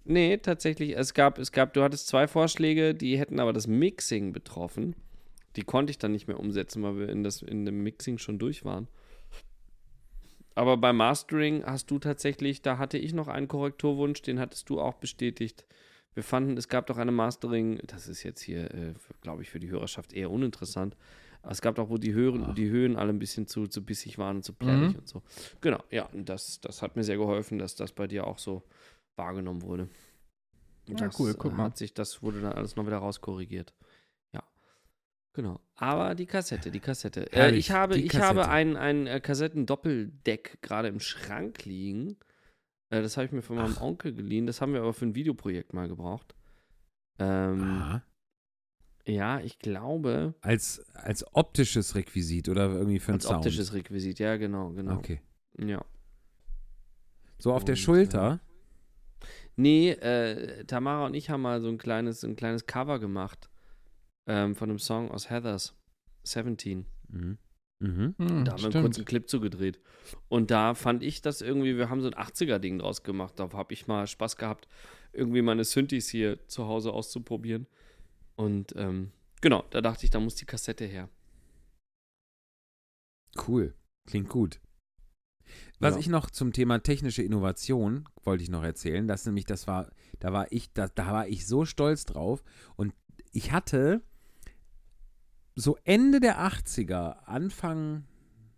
[0.03, 0.97] Nee, tatsächlich.
[0.97, 4.95] Es gab, es gab, du hattest zwei Vorschläge, die hätten aber das Mixing betroffen.
[5.55, 8.39] Die konnte ich dann nicht mehr umsetzen, weil wir in, das, in dem Mixing schon
[8.39, 8.87] durch waren.
[10.55, 14.81] Aber beim Mastering hast du tatsächlich, da hatte ich noch einen Korrekturwunsch, den hattest du
[14.81, 15.65] auch bestätigt.
[16.13, 19.59] Wir fanden, es gab doch eine Mastering, das ist jetzt hier, äh, glaube ich, für
[19.61, 20.97] die Hörerschaft eher uninteressant.
[21.43, 24.17] Aber es gab doch, wo die Höhen, die Höhen alle ein bisschen zu, zu bissig
[24.17, 24.99] waren und zu plärrig Mhm.
[24.99, 25.23] und so.
[25.61, 28.63] Genau, ja, und das, das hat mir sehr geholfen, dass das bei dir auch so
[29.15, 29.89] wahrgenommen wurde.
[30.87, 31.63] Und Ja, das, cool, guck äh, mal.
[31.65, 33.73] Hat sich, das wurde dann alles noch wieder rauskorrigiert.
[34.33, 34.43] Ja.
[35.33, 35.59] Genau.
[35.75, 37.31] Aber die Kassette, die Kassette.
[37.33, 38.49] Äh, ich habe, die ich habe Kassette.
[38.53, 42.17] ein, ein äh, Kassettendoppeldeck gerade im Schrank liegen.
[42.89, 44.45] Äh, das habe ich mir von meinem Onkel geliehen.
[44.45, 46.35] Das haben wir aber für ein Videoprojekt mal gebraucht.
[47.19, 48.03] Ähm, Aha.
[49.05, 53.37] Ja, ich glaube, Als, als optisches Requisit oder irgendwie für einen als Sound.
[53.37, 54.19] optisches Requisit.
[54.19, 54.95] Ja, genau, genau.
[54.95, 55.21] Okay.
[55.57, 55.83] Ja.
[57.39, 58.39] So auf der Und, Schulter.
[59.55, 63.49] Nee, äh, Tamara und ich haben mal so ein kleines, ein kleines Cover gemacht
[64.27, 65.75] ähm, von einem Song aus Heathers,
[66.23, 66.85] 17.
[67.09, 67.37] Mhm.
[67.79, 68.15] Mhm.
[68.17, 69.79] Hm, Da haben wir einen kurzen Clip zugedreht.
[70.29, 73.33] Und da fand ich das irgendwie, wir haben so ein 80er-Ding draus gemacht.
[73.37, 74.67] Da habe ich mal Spaß gehabt,
[75.13, 77.65] irgendwie meine Synthes hier zu Hause auszuprobieren.
[78.35, 79.11] Und ähm,
[79.41, 81.09] genau, da dachte ich, da muss die Kassette her.
[83.47, 83.73] Cool.
[84.07, 84.59] Klingt gut.
[85.79, 85.99] Was Ja.
[85.99, 90.31] ich noch zum Thema technische Innovation wollte ich noch erzählen, das nämlich, das war, da
[90.31, 92.43] war ich, da, da war ich so stolz drauf
[92.75, 92.93] und
[93.31, 94.01] ich hatte
[95.55, 98.05] so Ende der 80er, Anfang,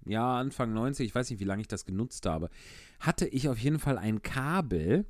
[0.06, 2.50] ja, Anfang 90, ich weiß nicht, wie lange ich das genutzt habe,
[3.00, 5.06] hatte ich auf jeden Fall ein Kabel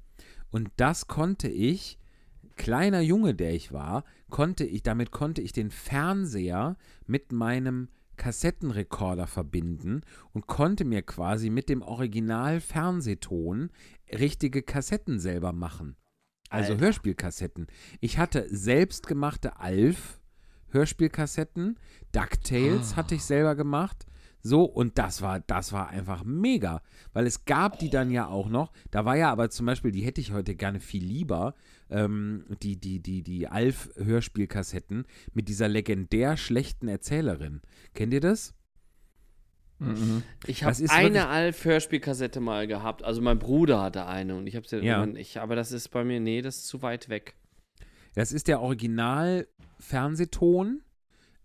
[0.51, 1.99] und das konnte ich,
[2.55, 9.27] kleiner Junge, der ich war, konnte ich, damit konnte ich den Fernseher mit meinem Kassettenrekorder
[9.27, 10.01] verbinden
[10.33, 13.71] und konnte mir quasi mit dem Original-Fernsehton
[14.11, 15.95] richtige Kassetten selber machen.
[16.49, 16.85] Also Alter.
[16.85, 17.67] Hörspielkassetten.
[17.99, 20.19] Ich hatte selbstgemachte Alf
[20.69, 21.77] Hörspielkassetten,
[22.11, 24.05] DuckTales hatte ich selber gemacht.
[24.45, 26.81] So, und das war, das war einfach mega.
[27.13, 28.73] Weil es gab die dann ja auch noch.
[28.91, 31.55] Da war ja aber zum Beispiel, die hätte ich heute gerne viel lieber,
[31.93, 37.61] ähm, die, die, die, die Alf-Hörspielkassetten mit dieser legendär schlechten Erzählerin.
[37.93, 38.53] Kennt ihr das?
[39.79, 40.23] Mhm.
[40.47, 43.03] Ich habe eine Alf-Hörspielkassette mal gehabt.
[43.03, 44.99] Also mein Bruder hatte eine und ich habe sie Ja.
[44.99, 47.35] irgendwann, ich, aber das ist bei mir, nee, das ist zu weit weg.
[48.15, 50.81] Das ist der Original-Fernsehton,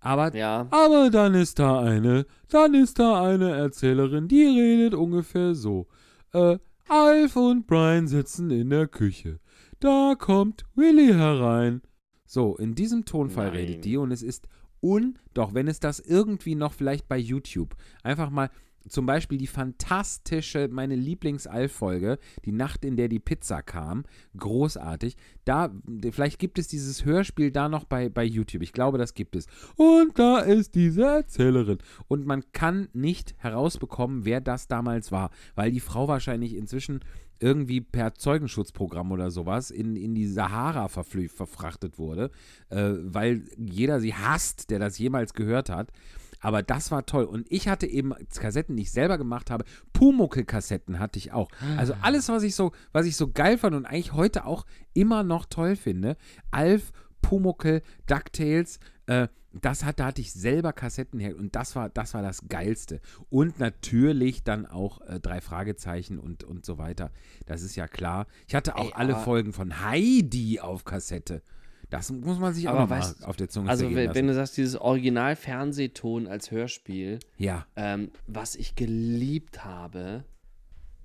[0.01, 0.69] aber Ja.
[0.71, 5.89] Aber dann ist da eine, dann ist da eine Erzählerin, die redet ungefähr so.
[6.33, 9.41] Äh, Alf und Brian sitzen in der Küche.
[9.81, 11.83] Da kommt Willy herein.
[12.27, 13.57] So, in diesem Tonfall Nein.
[13.57, 14.49] redet die und es ist
[14.81, 18.51] un, doch wenn es das irgendwie noch vielleicht bei YouTube, einfach mal
[18.89, 24.05] zum Beispiel die fantastische, meine Lieblings-Alf-Folge, die Nacht, in der die Pizza kam,
[24.37, 25.17] großartig.
[25.45, 25.71] Da,
[26.11, 28.63] vielleicht gibt es dieses Hörspiel da noch bei, bei YouTube.
[28.63, 29.47] Ich glaube, das gibt es.
[29.77, 31.79] Und da ist diese Erzählerin.
[32.09, 37.01] Und man kann nicht herausbekommen, wer das damals war, weil die Frau wahrscheinlich inzwischen
[37.41, 42.31] irgendwie per Zeugenschutzprogramm oder sowas in, in die Sahara verfrachtet wurde,
[42.71, 45.93] äh, weil jeder sie hasst, der das jemals gehört hat.
[46.41, 47.25] Aber das war toll.
[47.25, 49.65] Und ich hatte eben Kassetten, die ich selber gemacht habe.
[49.93, 51.49] Pumuckel-Kassetten hatte ich auch.
[51.77, 55.23] Also alles, was ich so, was ich so geil fand und eigentlich heute auch immer
[55.23, 56.17] noch toll finde.
[56.51, 56.93] Alf,
[57.23, 62.15] Pumuckel, DuckTales, äh, das hat, da hatte ich selber Kassetten her und das war, das
[62.15, 63.01] war das Geilste.
[63.31, 67.11] Und natürlich dann auch äh, drei Fragezeichen und, und so weiter.
[67.47, 68.27] Das ist ja klar.
[68.47, 71.43] Ich hatte auch Ey, alle Folgen von Heidi auf Kassette.
[71.91, 74.35] Das muss man sich auch Aber mal weißt- auf der Zunge Also, wenn, wenn du
[74.35, 80.25] sagst, dieses Original-Fernsehton als Hörspiel, ja, ähm, was ich geliebt habe,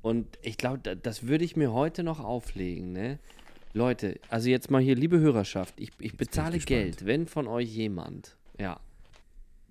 [0.01, 3.19] und ich glaube, da, das würde ich mir heute noch auflegen, ne?
[3.73, 6.67] Leute, also jetzt mal hier, liebe Hörerschaft, ich, ich bezahle gespannt.
[6.67, 8.79] Geld, wenn von euch jemand, ja,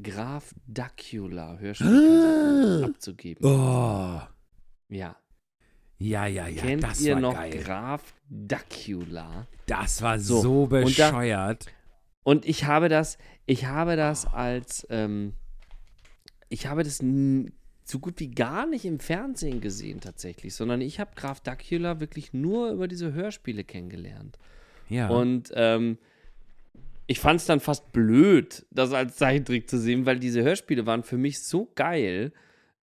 [0.02, 3.44] Graf Dacula Hörspiel abzugeben.
[3.46, 4.20] oh,
[4.88, 5.14] Ja.
[6.02, 7.62] Ja, ja, ja, Kennt das ihr war noch geil.
[7.62, 9.46] Graf Dacula?
[9.66, 11.66] Das war So, so, und da- bescheuert.
[12.24, 15.34] Und ich habe das, ich habe das als, ähm,
[16.48, 16.98] ich habe das
[17.84, 22.32] so gut wie gar nicht im Fernsehen gesehen tatsächlich, sondern ich habe Graf Dacula wirklich
[22.32, 24.38] nur über diese Hörspiele kennengelernt.
[24.88, 25.08] ja.
[25.08, 25.98] Und ähm,
[27.08, 31.02] ich fand es dann fast blöd, das als Zeichentrick zu sehen, weil diese Hörspiele waren
[31.02, 32.32] für mich so geil.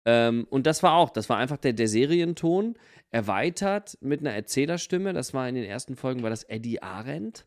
[0.06, 2.76] Ähm, und das war auch, das war einfach der, der Serienton,
[3.16, 5.14] erweitert mit einer Erzählerstimme.
[5.14, 7.46] Das war in den ersten Folgen, war das Eddie Arendt.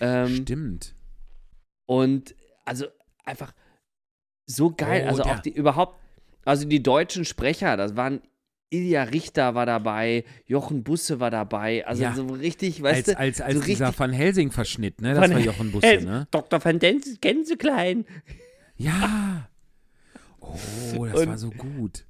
[0.00, 0.94] Ähm, Stimmt.
[1.86, 2.86] und also
[3.24, 3.52] einfach
[4.46, 5.04] so geil.
[5.06, 5.98] Oh, also der- auch die überhaupt,
[6.44, 8.20] also die deutschen Sprecher, das waren
[8.70, 11.86] Ilja Richter war dabei, Jochen Busse war dabei.
[11.86, 12.14] Also Ja.
[12.14, 15.12] so richtig, weißt Als, du, als, als so dieser Van Helsing-Verschnitt, ne?
[15.14, 16.26] Das Van war Jochen Busse, ne?
[16.30, 16.64] Dr.
[16.64, 18.04] Van Denz Gänseklein.
[18.76, 19.48] Ja.
[20.44, 22.04] Oh, das Und- war so gut.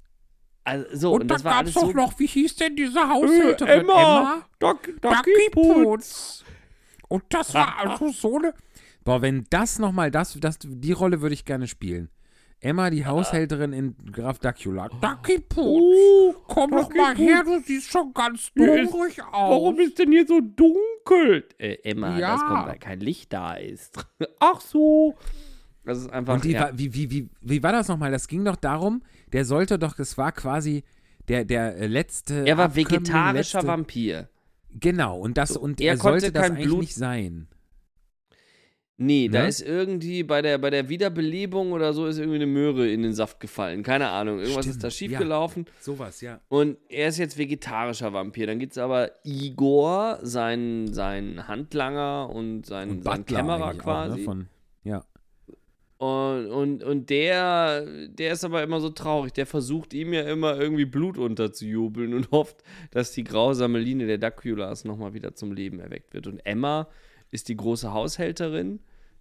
[0.64, 3.80] Also so, und, das war alles so noch, wie hieß denn diese Haushälterin?
[3.80, 4.42] Emma.
[4.58, 6.44] Doc, Ducky Putz.
[7.08, 8.54] Und das war also so eine.
[9.04, 12.08] Boah, wenn das nochmal, das, das, die Rolle würde ich gerne spielen.
[12.60, 14.88] Emma, die Haushälterin in Graf Dacula.
[14.88, 19.76] Ducky Putz, komm doch mal her, du siehst schon ganz dungrig aus.
[19.80, 21.48] ist denn hier so dunkel?
[21.58, 22.34] Äh, Emma, Ja.
[22.34, 24.06] das kommt, weil kein Licht da ist.
[24.38, 25.16] Ach so.
[25.84, 26.34] Das ist einfach.
[26.34, 26.70] Und die, ja.
[26.72, 28.12] wie, wie, wie, wie war das nochmal?
[28.12, 29.02] Das ging doch darum,
[29.32, 30.84] der sollte doch, das war quasi
[31.28, 32.46] der, der letzte.
[32.46, 34.28] er war Abkömmling, vegetarischer letzte, Vampir.
[34.78, 37.46] Genau, und das, So, und er er, sollte das kein eigentlich Blut- nicht sein.
[38.98, 39.48] Nee, da Ne?
[39.48, 43.14] ist irgendwie bei der, bei der Wiederbelebung oder so ist irgendwie eine Möhre in den
[43.14, 43.82] Saft gefallen.
[43.82, 44.38] Keine Ahnung.
[44.38, 45.18] Irgendwas ist da Stimmt, ja.
[45.18, 45.66] schiefgelaufen.
[45.80, 46.40] Sowas, ja.
[46.48, 48.46] Und er ist jetzt vegetarischer Vampir.
[48.46, 53.74] Dann gibt es aber Igor, seinen, seinen Handlanger und seinen, Und seinen Kämmerer eigentlich auch,
[53.74, 54.24] ne, quasi.
[54.24, 54.46] von,
[54.84, 55.04] ja.
[56.02, 59.34] Und, und, und der, der ist aber immer so traurig.
[59.34, 64.18] Der versucht ihm ja immer irgendwie Blut unterzujubeln und hofft, dass die grausame Linie der
[64.18, 66.26] Daculas nochmal wieder zum Leben erweckt wird.
[66.26, 66.88] Und Emma
[67.30, 68.80] ist die große Haushälterin,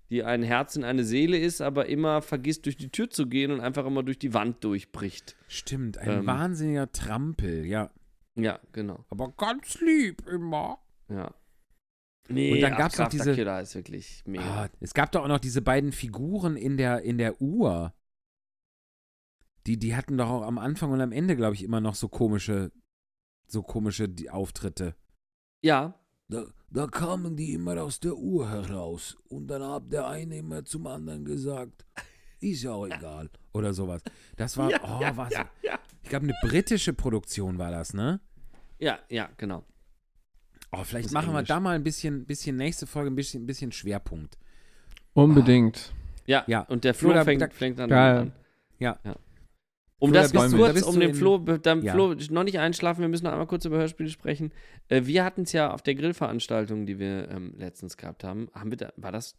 [0.09, 3.51] die ein Herz in eine Seele ist, aber immer vergisst, durch die Tür zu gehen
[3.51, 5.35] und einfach immer durch die Wand durchbricht.
[5.47, 6.25] Stimmt, ein Ähm.
[6.25, 7.91] wahnsinniger Trampel, ja.
[8.33, 9.05] Ja, genau.
[9.11, 10.79] Aber ganz lieb immer.
[11.09, 11.31] Ja.
[12.31, 14.43] Nee, Und dann ach, gab's noch diese- Dracula ist wirklich mega.
[14.65, 17.93] Ah, es gab doch auch noch diese beiden Figuren in der, in der Uhr.
[19.67, 22.07] Die, die hatten doch auch am Anfang und am Ende, glaube ich, immer noch so
[22.09, 22.71] komische,
[23.47, 24.95] so komische die Auftritte.
[25.61, 25.93] Ja,
[26.29, 29.17] Da, da kamen die immer aus der Uhr heraus.
[29.29, 31.85] Und dann hat der eine immer zum anderen gesagt,
[32.39, 33.29] ist ja auch egal.
[33.53, 34.01] Oder sowas.
[34.37, 35.33] Das war, oh, was.
[36.03, 38.19] Ich glaube, eine britische Produktion war das, ne?
[38.79, 39.63] ja, ja, genau.
[40.71, 41.47] Oh, vielleicht machen wir Englisch.
[41.49, 44.37] da mal ein bisschen, bisschen nächste Folge ein bisschen, ein bisschen Schwerpunkt.
[45.13, 45.93] Unbedingt.
[46.25, 46.61] Ja, Ja.
[46.61, 48.17] und der Flo Flo, da- fängt, da- fängt dann Geil.
[48.17, 48.31] an.
[48.79, 48.99] Ja.
[49.99, 51.93] Um Flo, das da ganz bist du- da kurz, bist um den Flo, dann Ja.
[51.93, 54.51] Flo noch nicht einschlafen, wir müssen noch einmal kurz über Hörspiele sprechen.
[54.87, 58.49] Äh, wir hatten es ja auf der Grillveranstaltung, die wir ähm, letztens gehabt haben.
[58.53, 59.35] Haben wir da, war das?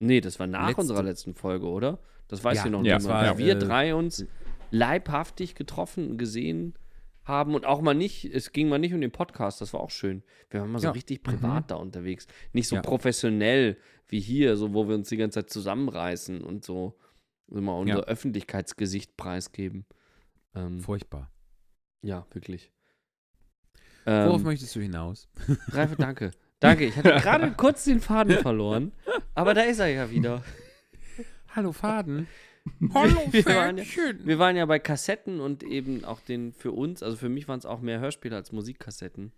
[0.00, 0.80] Nee, das war nach Letzte.
[0.80, 1.98] unserer letzten Folge, oder?
[2.28, 3.06] Das weiß Ja, ihr noch ja, nicht.
[3.06, 3.26] das mal.
[3.28, 4.24] war, wir äh, drei uns
[4.70, 6.74] leibhaftig getroffen und gesehen
[7.30, 9.90] haben und auch mal nicht, es ging mal nicht um den Podcast, das war auch
[9.90, 10.22] schön.
[10.50, 10.90] Wir waren mal so Ja.
[10.92, 12.26] richtig privat da unterwegs.
[12.52, 12.82] Nicht so Ja.
[12.82, 13.78] professionell
[14.08, 16.98] wie hier, so wo wir uns die ganze Zeit zusammenreißen und so
[17.50, 18.04] immer unser Ja.
[18.04, 19.86] Öffentlichkeitsgesicht preisgeben.
[20.54, 21.30] Ähm, Furchtbar.
[22.02, 22.72] ja, wirklich.
[24.04, 25.28] Worauf Ähm, möchtest du hinaus?
[25.68, 26.32] Reife, danke.
[26.58, 28.92] Danke, ich hatte gerade kurz den Faden verloren,
[29.34, 30.42] aber da ist er ja wieder.
[31.54, 32.26] Hallo Faden.
[32.94, 33.84] Hallo Wir waren ja-.
[34.24, 37.58] Wir waren ja bei Kassetten und eben auch den für uns, also für mich waren
[37.58, 39.32] es auch mehr Hörspiele als Musikkassetten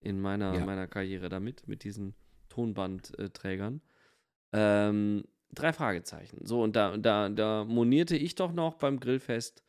[0.00, 0.64] in meiner, Ja.
[0.64, 2.14] meiner Karriere damit, mit diesen
[2.48, 3.80] Tonbandträgern.
[4.52, 6.44] Ähm, drei Fragezeichen.
[6.46, 9.64] So, und da, da, da monierte ich doch noch beim Grillfest,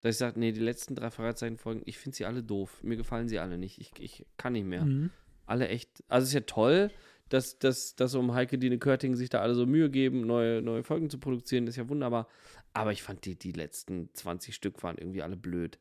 [0.00, 2.82] dass ich sagte, nee, die letzten drei Fragezeichen-Folgen, ich finde sie alle doof.
[2.82, 3.78] Mir gefallen sie alle nicht.
[3.80, 4.84] Ich, ich kann nicht mehr.
[4.84, 5.10] Mhm.
[5.46, 6.02] Alle echt.
[6.08, 6.90] Also es ist ja toll,
[7.34, 10.84] dass, dass, dass um Heike Dine Körting sich da alle so Mühe geben, neue, neue
[10.84, 11.66] Folgen zu produzieren.
[11.66, 12.28] Ist ja wunderbar.
[12.72, 15.78] Aber ich fand die, die letzten 20 Stück waren irgendwie alle blöd.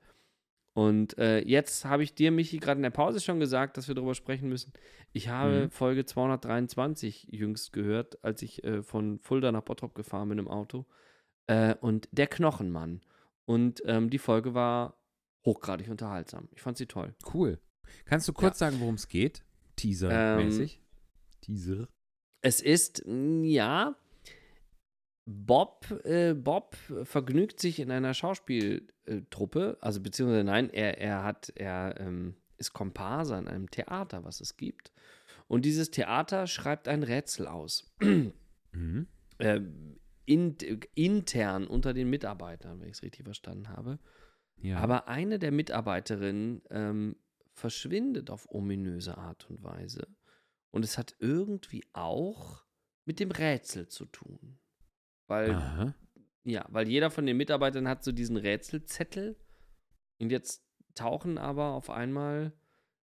[0.74, 3.94] Und äh, jetzt habe ich dir, Michi, gerade in der Pause schon gesagt, dass wir
[3.94, 4.74] darüber sprechen müssen.
[5.12, 5.70] Ich habe Mhm.
[5.70, 10.88] Folge 223 jüngst gehört, als ich äh, von Fulda nach Bottrop gefahren bin im Auto.
[11.46, 13.02] Äh, und der Knochenmann.
[13.46, 14.98] Und ähm, die Folge war
[15.46, 16.50] hochgradig unterhaltsam.
[16.52, 17.14] Ich fand sie toll.
[17.32, 17.60] Cool.
[18.06, 19.44] Kannst du kurz sagen, worum es geht?
[19.76, 20.78] Teaser-mäßig.
[20.78, 20.83] Ähm,
[21.44, 21.88] Teaser.
[22.42, 23.96] Es ist, mm, ja,
[25.26, 32.00] Bob, äh, Bob vergnügt sich in einer Schauspieltruppe, also beziehungsweise nein, er, er hat, er
[32.00, 34.92] ähm, ist Komparse an einem Theater, was es gibt.
[35.48, 37.94] Und dieses Theater schreibt ein Rätsel aus.
[38.76, 39.08] Mhm.
[39.38, 39.62] äh,
[40.26, 40.58] in,
[40.96, 44.00] intern unter den Mitarbeitern, wenn ich es richtig verstanden habe.
[44.58, 44.78] Ja.
[44.80, 47.16] Aber eine der Mitarbeiterinnen ähm,
[47.54, 50.08] verschwindet auf ominöse Art und Weise.
[50.74, 52.64] Und es hat irgendwie auch
[53.06, 54.58] mit dem Rätsel zu tun.
[55.28, 55.94] Weil, Aha.
[56.46, 59.38] ja, weil jeder von den Mitarbeitern hat so diesen Rätselzettel.
[60.20, 62.54] Und jetzt tauchen aber auf einmal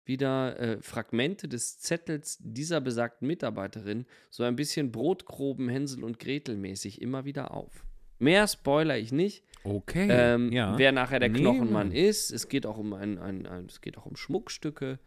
[0.03, 6.57] wieder äh, Fragmente des Zettels dieser besagten Mitarbeiterin so ein bisschen Brotgroben Hänsel und Gretel
[6.57, 7.85] mäßig immer wieder auf.
[8.19, 9.45] Mehr spoiler ich nicht.
[9.63, 10.09] Okay.
[10.11, 10.77] Ähm, ja.
[10.77, 11.91] Wer nachher der Nee, Knochenmann Mann.
[11.93, 12.29] ist.
[12.31, 14.99] Es geht auch um ein, ein, ein, es geht auch um Schmuckstücke,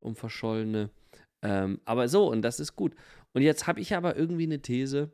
[0.00, 0.90] um verschollene.
[1.42, 2.94] Ähm, aber so, und das ist gut.
[3.32, 5.10] Und jetzt habe ich aber irgendwie eine These,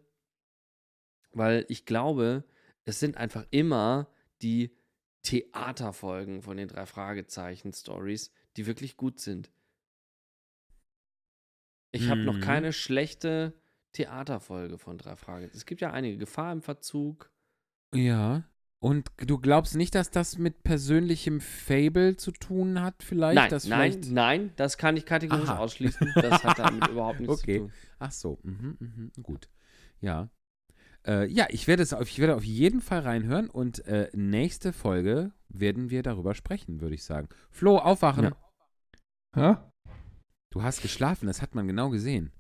[1.33, 2.45] weil ich glaube,
[2.85, 4.09] es sind einfach immer
[4.43, 4.77] die
[5.23, 9.51] Theaterfolgen von den drei Fragezeichen-Stories, die wirklich gut sind.
[11.93, 12.41] Ich habe noch Mhm.
[12.41, 13.53] keine schlechte
[13.93, 15.57] Theaterfolge von drei Fragezeichen.
[15.57, 16.19] Es gibt ja einige.
[16.19, 17.31] Gefahr im Verzug.
[17.95, 18.45] Ja.
[18.87, 23.35] Und du glaubst nicht, dass das mit persönlichem Fable zu tun hat, vielleicht?
[23.35, 25.59] Nein, nein, vielleicht nein, das kann ich kategorisch Aha.
[25.59, 26.13] ausschließen.
[26.15, 27.55] Das hat damit überhaupt nichts Okay.
[27.55, 27.73] zu tun.
[27.99, 29.49] Ach so, mhm, mhm, gut.
[30.01, 30.29] Ja.
[31.05, 34.73] Äh, ja, ich werde, es auf, ich werde auf jeden Fall reinhören und äh, nächste
[34.73, 37.29] Folge werden wir darüber sprechen, würde ich sagen.
[37.51, 38.35] Flo, aufwachen.
[39.35, 39.43] Ja.
[39.43, 39.73] Ja?
[40.53, 42.31] Du hast geschlafen, das hat man genau gesehen.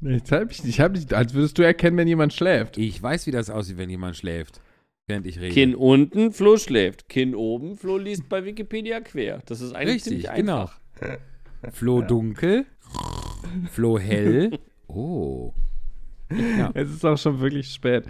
[0.00, 2.78] Ich hab, ich hab nicht, als würdest du erkennen, wenn jemand schläft.
[2.78, 4.62] Ich weiß, wie das aussieht, wenn jemand schläft,
[5.06, 5.54] während ich rede.
[5.54, 7.08] Kinn unten, Flo schläft.
[7.08, 9.42] Kinn oben, Flo liest bei Wikipedia quer.
[9.46, 10.62] Das ist eigentlich Richtig, ziemlich genau.
[10.62, 10.80] einfach.
[11.72, 12.66] Flo dunkel,
[13.70, 14.58] Flo hell.
[14.88, 15.52] Oh.
[16.30, 16.70] Ja.
[16.74, 18.04] Es ist auch schon wirklich spät.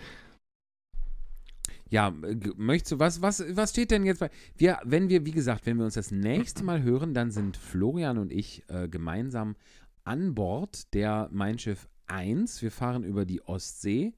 [1.89, 5.33] Ja, äh, möchtest du, was, was, was steht denn jetzt bei, wir, wenn wir, wie
[5.33, 9.57] gesagt, wenn wir uns das nächste Mal hören, dann sind Florian und ich äh, gemeinsam
[10.05, 12.63] an Bord der Mein Schiff 1.
[12.63, 14.15] Wir fahren über die Ostsee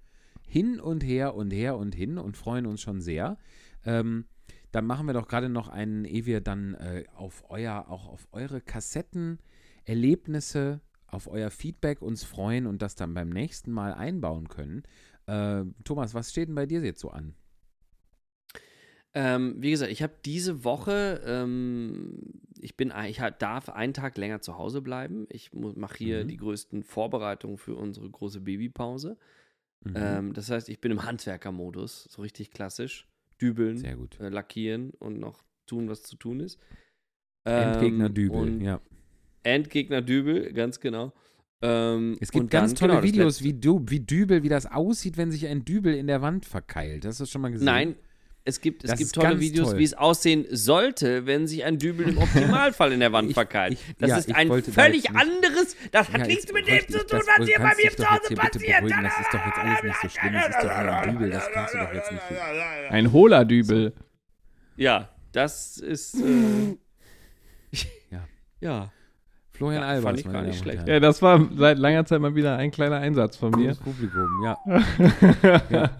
[0.48, 3.36] hin und her und her und hin und freuen uns schon sehr.
[3.84, 4.24] Ähm,
[4.72, 8.26] dann machen wir doch gerade noch einen, ehe wir dann äh, auf euer, auch auf
[8.32, 9.38] eure Kassetten,
[9.84, 14.82] Erlebnisse, auf euer Feedback uns freuen und das dann beim nächsten Mal einbauen können.
[15.26, 17.34] Äh, Thomas, was steht denn bei dir jetzt so an?
[19.14, 22.20] Ähm, wie gesagt, ich habe diese Woche, ähm,
[22.60, 25.26] ich bin, ich darf einen Tag länger zu Hause bleiben.
[25.30, 26.28] Ich mache hier Mhm.
[26.28, 29.16] die größten Vorbereitungen für unsere große Babypause.
[29.84, 29.92] Mhm.
[29.96, 33.06] Ähm, das heißt, ich bin im Handwerkermodus, so richtig klassisch.
[33.40, 34.18] Dübeln, Sehr gut.
[34.18, 36.58] äh, lackieren und noch tun, was zu tun ist.
[37.44, 38.80] Endgegner Ähm, Dübel, und ja.
[39.44, 41.12] Endgegner Dübel, ganz genau.
[41.62, 45.16] Ähm, Es gibt ganz dann, tolle genau, Videos, wie, du, wie Dübel, wie das aussieht,
[45.16, 47.04] wenn sich ein Dübel in der Wand verkeilt.
[47.04, 47.66] Hast du das schon mal gesehen?
[47.66, 47.96] Nein,
[48.48, 49.78] es gibt, es Das gibt tolle Videos, toll.
[49.78, 53.78] wie es aussehen sollte, wenn sich ein Dübel im Optimalfall in der Wand verkeilt.
[53.98, 56.98] das ja, ist ein da völlig nicht- anderes, das hat Ja, nichts mit dem zu
[57.06, 58.82] tun, das- was hier bei mir zu Hause passiert.
[58.82, 60.34] Das ist doch jetzt alles nicht so schlimm.
[60.34, 62.22] Es ist doch nur ein Dübel, das kannst du doch jetzt nicht.
[62.90, 63.92] Ein hohler Dübel.
[64.76, 66.14] Ja, das ist.
[66.14, 66.76] Äh,
[68.10, 68.24] Ja.
[68.60, 68.92] ja.
[69.52, 70.86] Florian Ja, Albers, fand ich meine gar nicht schlecht.
[70.86, 73.74] Ja, das war seit langer Zeit mal wieder ein kleiner Einsatz von mir.
[73.74, 74.56] Gutes Publikum, ja.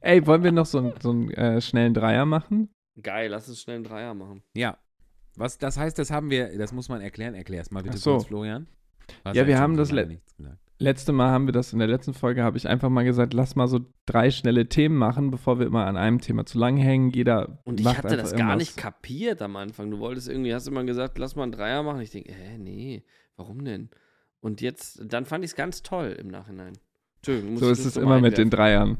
[0.00, 2.68] Ey, wollen wir noch so, einen- so einen äh, schnellen Dreier machen?
[3.02, 4.42] Geil, lass uns schnell einen Dreier machen.
[4.54, 4.78] Ja.
[5.36, 7.34] Was, das heißt, das haben wir, das muss man erklären.
[7.34, 8.12] Erklär es mal bitte Ach so.
[8.14, 8.66] kurz, Florian.
[9.24, 10.20] Hast Ja, wir haben das le-.
[10.78, 13.56] Letzte Mal haben wir das in der letzten Folge, habe ich einfach mal gesagt, lass
[13.56, 17.10] mal so drei schnelle Themen machen, bevor wir immer an einem Thema zu lang hängen.
[17.10, 18.58] Jeder Und ich macht hatte das gar irgendwas.
[18.58, 19.90] nicht kapiert am Anfang.
[19.90, 22.00] Du wolltest irgendwie, hast immer gesagt, lass mal einen Dreier machen.
[22.02, 23.04] Ich denke, hä, nee,
[23.36, 23.88] warum denn?
[24.40, 26.74] Und jetzt, dann fand ich es ganz toll im Nachhinein.
[27.18, 28.50] Entschuldigung, muss So ich ist es immer mit den.
[28.50, 28.98] Dreiern.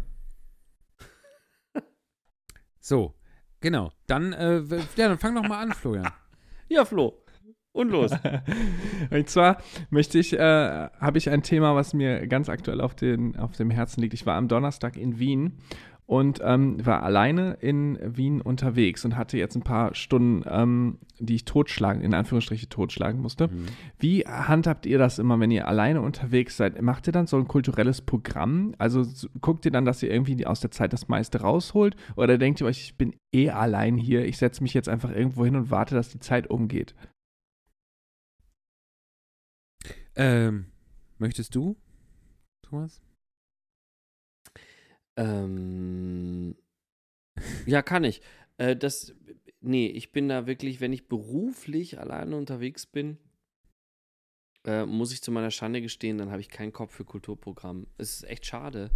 [2.87, 3.15] So,
[3.61, 3.91] genau.
[4.07, 4.63] Dann, äh,
[4.95, 6.09] ja, dann fang doch mal an, Florian.
[6.69, 7.15] Ja, Flo.
[7.73, 8.13] Und los.
[9.11, 9.61] Und zwar
[9.91, 13.71] möchte ich, äh, habe ich ein Thema, was mir ganz aktuell auf, den, auf dem
[13.71, 14.15] Herzen liegt.
[14.15, 15.59] Ich war am Donnerstag in Wien
[16.07, 21.35] und ähm, war alleine in Wien unterwegs und hatte jetzt ein paar Stunden, ähm, die
[21.35, 23.49] ich totschlagen, in Anführungsstriche totschlagen musste.
[23.49, 23.67] Mhm.
[23.99, 26.81] Wie handhabt ihr das immer, wenn ihr alleine unterwegs seid?
[26.81, 28.75] Macht ihr dann so ein kulturelles Programm?
[28.79, 29.05] Also
[29.41, 31.97] guckt ihr dann, dass ihr irgendwie aus der Zeit das meiste rausholt?
[32.15, 35.45] Oder denkt ihr euch, ich bin eh allein hier, ich setze mich jetzt einfach irgendwo
[35.45, 36.95] hin und warte, dass die Zeit umgeht?
[40.15, 40.67] Ähm,
[41.19, 41.77] möchtest du,
[42.63, 43.06] Thomas?
[45.17, 46.57] Ähm,
[47.67, 48.21] ja, kann ich.
[48.59, 49.15] Äh, das,
[49.61, 53.19] nee, ich bin da wirklich, wenn ich beruflich alleine unterwegs bin,
[54.65, 57.87] äh, muss ich zu meiner Schande gestehen, dann habe ich keinen Kopf für Kulturprogramm.
[57.99, 58.91] Es ist echt schade.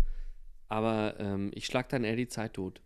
[0.69, 2.81] Aber ähm, ich schlag dann eher die Zeit tot.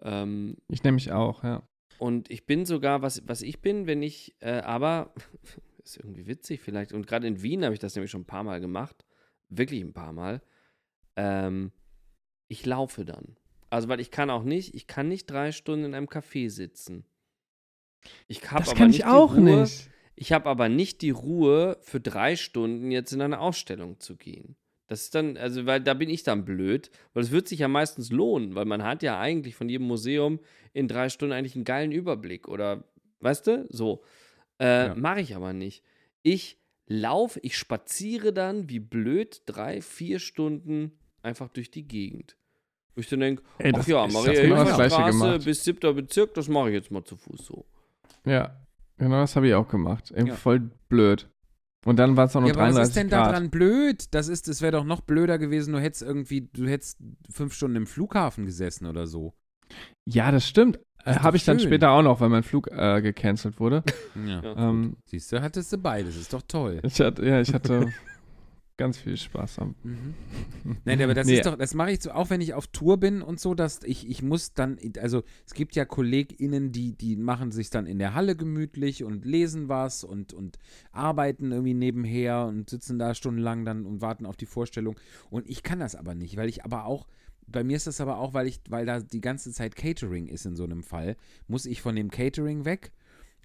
[0.00, 1.62] Ähm, Ich nehme mich auch, ja.
[1.98, 5.12] und ich bin sogar, was, was ich bin, wenn ich, äh, aber,
[5.84, 8.44] ist irgendwie witzig vielleicht, und gerade in Wien habe ich das nämlich schon ein paar
[8.44, 9.04] Mal gemacht,
[9.48, 10.40] wirklich ein paar Mal,
[11.16, 11.72] ähm,
[12.50, 13.36] ich laufe dann.
[13.70, 17.04] Also, weil ich kann auch nicht, ich kann nicht drei Stunden in einem Café sitzen.
[18.26, 19.90] Ich habe Das aber kann nicht ich auch die Ruhe, nicht.
[20.16, 24.56] Ich habe aber nicht die Ruhe, für drei Stunden jetzt in eine Ausstellung zu gehen.
[24.88, 27.68] Das ist dann, also, weil da bin ich dann blöd, weil es wird sich ja
[27.68, 30.40] meistens lohnen, weil man hat ja eigentlich von jedem Museum
[30.72, 32.84] in drei Stunden eigentlich einen geilen Überblick oder,
[33.20, 34.02] weißt du, so.
[34.58, 34.94] Äh, Ja.
[34.96, 35.84] Mache ich aber nicht.
[36.22, 36.58] Ich
[36.88, 42.36] laufe, ich spaziere dann wie blöd drei, vier Stunden einfach durch die Gegend.
[42.94, 45.18] Wo ich dann denke, Ey, ach das- ja, ich Maria hab genau das Gleiche Straße
[45.18, 45.44] gemacht.
[45.44, 47.64] bis siebter Bezirk, das mache ich jetzt mal zu Fuß so.
[48.24, 48.56] Ja,
[48.98, 50.10] genau das habe ich auch gemacht.
[50.16, 50.34] Eben Ja.
[50.34, 51.28] voll blöd.
[51.86, 53.26] Und dann war es auch noch Ja, aber was 33 ist denn Grad.
[53.32, 54.04] daran blöd?
[54.14, 56.98] Das ist, das wäre doch noch blöder gewesen, du hättest irgendwie, du hättest
[57.30, 59.32] fünf Stunden im Flughafen gesessen oder so.
[60.04, 60.78] Ja, das stimmt.
[61.04, 61.68] Äh, habe ich dann schön.
[61.68, 63.82] später auch noch, weil mein Flug äh, gecancelt wurde.
[64.26, 64.42] Ja.
[64.42, 64.56] Ja.
[64.68, 66.80] Ähm, Siehst du, hattest du beides, ist doch toll.
[66.82, 67.86] ich hatte, ja, ich hatte
[68.80, 69.74] ganz viel Spaß am.
[69.82, 70.14] Mhm.
[70.86, 71.34] Nein, aber das Nee.
[71.36, 73.80] ist doch, das mache ich so, auch wenn ich auf Tour bin und so, dass
[73.84, 77.98] ich, ich muss dann, also es gibt ja KollegInnen, die, die machen sich dann in
[77.98, 80.58] der Halle gemütlich und lesen was und, und
[80.92, 84.98] arbeiten irgendwie nebenher und sitzen da stundenlang dann und warten auf die Vorstellung.
[85.28, 87.06] Und ich kann das aber nicht, weil ich aber auch,
[87.46, 90.46] bei mir ist das aber auch, weil ich, weil da die ganze Zeit Catering ist
[90.46, 91.16] in so einem Fall,
[91.48, 92.92] muss ich von dem Catering weg.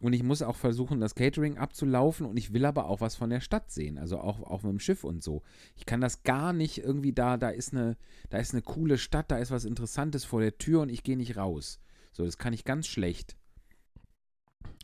[0.02, 3.30] Und ich muss auch versuchen, das Catering abzulaufen und ich will aber auch was von
[3.30, 5.42] der Stadt sehen, also auch, auch mit dem Schiff und so.
[5.76, 7.96] Ich kann das gar nicht irgendwie da, da ist eine,
[8.30, 11.16] da ist eine coole Stadt, da ist was Interessantes vor der Tür und ich gehe
[11.16, 11.80] nicht raus.
[12.12, 13.38] So, das kann ich ganz schlecht.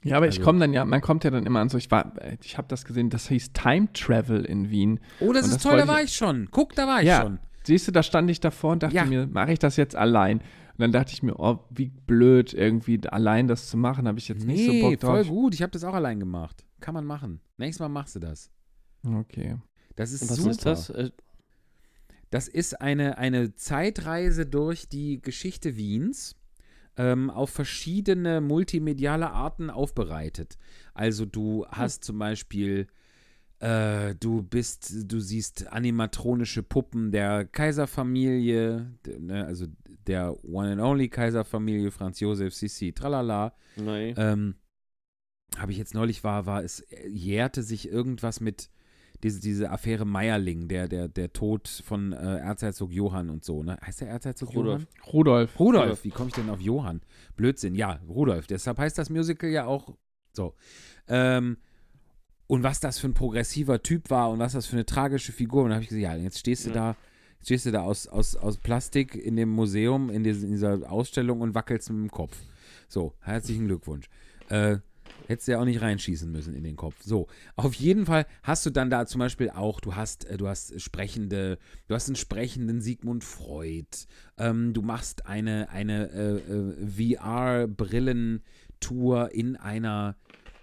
[0.04, 1.92] Ja, aber ich Also- komme dann ja, man kommt ja dann immer an so, ich
[1.92, 5.00] war, ich habe das gesehen, das hieß Time Travel in Wien.
[5.20, 6.48] Oh, das Und ist das toll, da war ich- ich schon.
[6.52, 7.22] Guck, da war ich Ja.
[7.22, 7.40] schon.
[7.64, 9.06] Siehst du, da stand ich davor und dachte Ja.
[9.06, 10.42] mir, mache ich das jetzt allein?
[10.82, 14.28] Und dann dachte ich mir, oh, wie blöd, irgendwie allein das zu machen, habe ich
[14.30, 15.28] jetzt nicht so Nee, Bock voll drauf.
[15.28, 15.54] gut.
[15.54, 16.66] Ich habe das auch allein gemacht.
[16.80, 17.40] Kann man machen.
[17.58, 18.50] Nächstes Mal machst du das.
[19.06, 19.58] Okay.
[19.96, 20.50] Das ist Und was super.
[20.50, 21.12] ist das?
[22.32, 26.36] Das ist eine, eine Zeitreise durch die Geschichte Wiens
[26.98, 30.58] ähm, auf verschiedene multimediale Arten aufbereitet.
[30.96, 32.88] Also du hast zum Beispiel,
[33.60, 39.68] äh, du bist, du siehst animatronische Puppen der Kaiserfamilie, ne, also
[40.12, 43.54] der One and Only Kaiserfamilie, Franz Josef Sissi, tralala.
[43.78, 44.14] nein.
[44.18, 44.56] Ähm,
[45.58, 48.70] Habe ich jetzt neulich war, war es äh, jährte sich irgendwas mit
[49.24, 53.78] diese, diese Affäre Meierling, der, der, der Tod von äh, Erzherzog Johann und so, ne?
[53.86, 54.82] Heißt der Erzherzog Rudolf.
[54.82, 55.14] Johann?
[55.14, 55.60] Rudolf.
[55.60, 57.02] Rudolf, wie komme ich denn auf Johann?
[57.36, 58.48] Blödsinn, ja, Rudolf.
[58.48, 59.96] Deshalb heißt das Musical ja auch
[60.34, 60.56] so.
[61.08, 61.58] Ähm,
[62.48, 65.64] und was das für ein progressiver Typ war und was das für eine tragische Figur.
[65.64, 66.76] Und dann habe ich gesagt, ja, jetzt stehst du Ja.
[66.76, 66.96] da,
[67.44, 71.42] stehst du da aus, aus, aus Plastik in dem Museum, in, dis- in dieser Ausstellung
[71.42, 72.38] und wackelst mit dem Kopf.
[72.88, 74.08] So, herzlichen Glückwunsch.
[74.50, 74.78] Äh,
[75.28, 76.96] hättest du ja auch nicht reinschießen müssen in den Kopf.
[77.04, 80.48] So, auf jeden Fall hast du dann da zum Beispiel auch, du hast, äh, du
[80.48, 81.58] hast sprechende,
[81.88, 83.88] du hast einen sprechenden Sigmund Freud.
[84.38, 90.16] Ähm, du machst eine, eine äh, äh, VR-Brillentour in einer,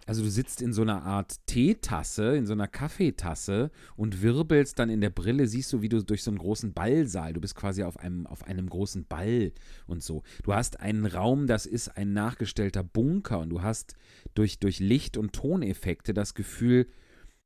[0.09, 4.89] also du sitzt in so einer Art Teetasse, in so einer Kaffeetasse und wirbelst dann
[4.89, 7.83] in der Brille, siehst du, wie du durch so einen großen Ballsaal, du bist quasi
[7.83, 9.53] auf einem, auf einem großen Ball
[9.87, 10.23] und so.
[10.45, 13.97] Du hast einen Raum, das ist ein nachgestellter Bunker und du hast
[14.33, 16.87] durch, durch Licht- und Toneffekte das Gefühl,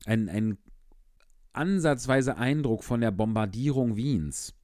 [0.06, 0.56] ein, ein
[1.52, 4.54] ansatzweise Eindruck von der Bombardierung Wiens.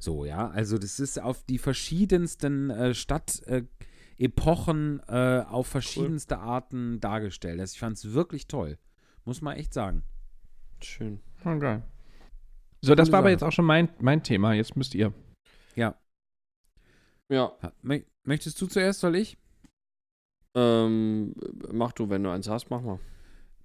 [0.00, 3.84] So, ja, also das ist auf die verschiedensten äh, Stadtepochen äh,
[4.18, 7.60] Epochen, äh, auf verschiedenste Arten dargestellt.
[7.60, 8.78] Also ich fand es wirklich toll.
[9.24, 10.02] Muss man echt sagen.
[10.82, 11.20] Schön.
[11.44, 11.82] Okay.
[12.80, 14.52] So, das war aber jetzt auch schon mein, mein Thema.
[14.52, 15.12] Jetzt müsst ihr.
[15.74, 15.98] Ja.
[17.30, 17.56] Ja,
[18.24, 19.38] Möchtest du zuerst, soll ich?
[20.54, 21.34] ähm,
[21.72, 23.00] mach du, wenn du eins hast, mach mal.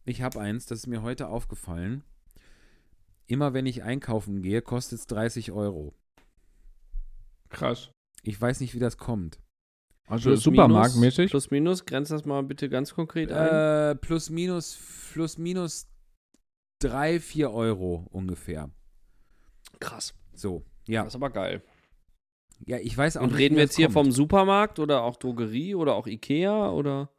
[0.06, 2.04] Ich habe eins, das ist mir heute aufgefallen.
[3.28, 5.94] Immer wenn ich einkaufen gehe, kostet es 30 Euro.
[7.50, 7.92] Krass.
[8.24, 9.40] Ich weiß nicht, wie das kommt.
[10.10, 11.30] Also Plus, supermarktmäßig.
[11.30, 13.92] Plus, minus, grenzt das mal bitte ganz konkret ein.
[13.92, 14.78] Äh, plus, minus,
[15.14, 15.88] plus, minus
[16.80, 18.70] 3, 4 Euro ungefähr.
[19.80, 20.14] Krass.
[20.34, 21.04] So, ja.
[21.04, 21.62] Das ist aber geil.
[22.66, 23.94] Ja, ich weiß auch Und nicht, reden wir jetzt hier kommt.
[23.94, 27.10] vom Supermarkt oder auch Drogerie oder auch Ikea oder?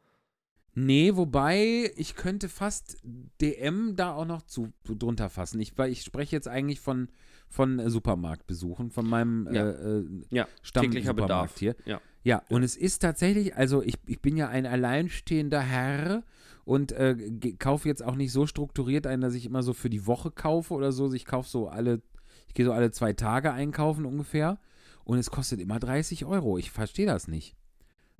[0.73, 2.97] Nee, wobei ich könnte fast
[3.41, 5.59] DM da auch noch zu, zu drunter fassen.
[5.59, 7.09] Ich, weil ich spreche jetzt eigentlich von,
[7.49, 9.69] von äh, Supermarktbesuchen, von meinem Ja.
[9.69, 11.59] äh, äh, Ja, Stamm täglicher Supermarkt Bedarf.
[11.59, 11.75] hier.
[11.85, 12.01] Ja.
[12.23, 16.23] Ja, und es ist tatsächlich, also ich, ich bin ja ein alleinstehender Herr
[16.65, 17.15] und äh,
[17.57, 20.73] kaufe jetzt auch nicht so strukturiert ein, dass ich immer so für die Woche kaufe
[20.73, 21.11] oder so.
[21.13, 22.01] Ich kaufe so alle,
[22.47, 24.59] ich gehe so alle zwei Tage einkaufen ungefähr
[25.03, 26.57] und es kostet immer 30 Euro.
[26.59, 27.55] Ich verstehe das nicht.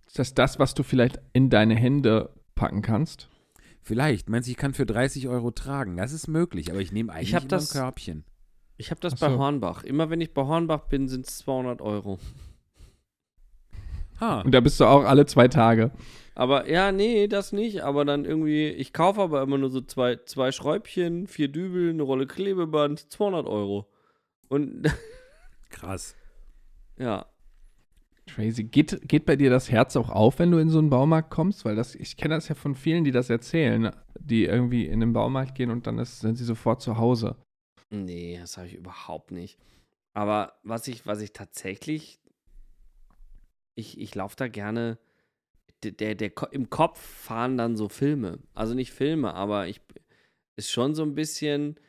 [0.07, 3.29] Ist das das, was du vielleicht in deine Hände packen kannst?
[3.83, 5.95] Vielleicht, meinst du, ich kann für 30 Euro tragen?
[5.97, 8.23] Das ist möglich, aber ich nehme eigentlich hab immer das- ein Körbchen.
[8.77, 9.37] Ich habe das Ach bei so.
[9.37, 9.83] Hornbach.
[9.83, 12.17] Immer wenn ich bei Hornbach bin, sind es 200 Euro.
[14.21, 15.91] Ha, Und da bist du auch alle zwei Tage.
[16.35, 17.83] Aber ja, nee, das nicht.
[17.83, 22.03] Aber dann irgendwie, ich kaufe aber immer nur so zwei, zwei Schräubchen, vier Dübel, eine
[22.03, 23.87] Rolle Klebeband, 200 Euro.
[24.47, 24.83] Und
[25.69, 26.15] krass.
[26.97, 27.25] ja,
[28.27, 28.63] Crazy.
[28.63, 31.65] Geht, geht bei dir das Herz auch auf, wenn du in so einen Baumarkt kommst?
[31.65, 35.11] Weil das, ich kenne das ja von vielen, die das erzählen, die irgendwie in den
[35.11, 37.35] Baumarkt gehen und dann ist, sind sie sofort zu Hause.
[37.89, 39.59] nee, das habe ich überhaupt nicht.
[40.13, 42.20] Aber was ich, was ich tatsächlich,
[43.81, 44.97] ich, ich laufe da gerne,
[45.83, 48.39] der, der, im Kopf fahren dann so Filme.
[48.53, 49.81] Also nicht Filme, aber ich,
[50.55, 51.79] ist schon so ein bisschen,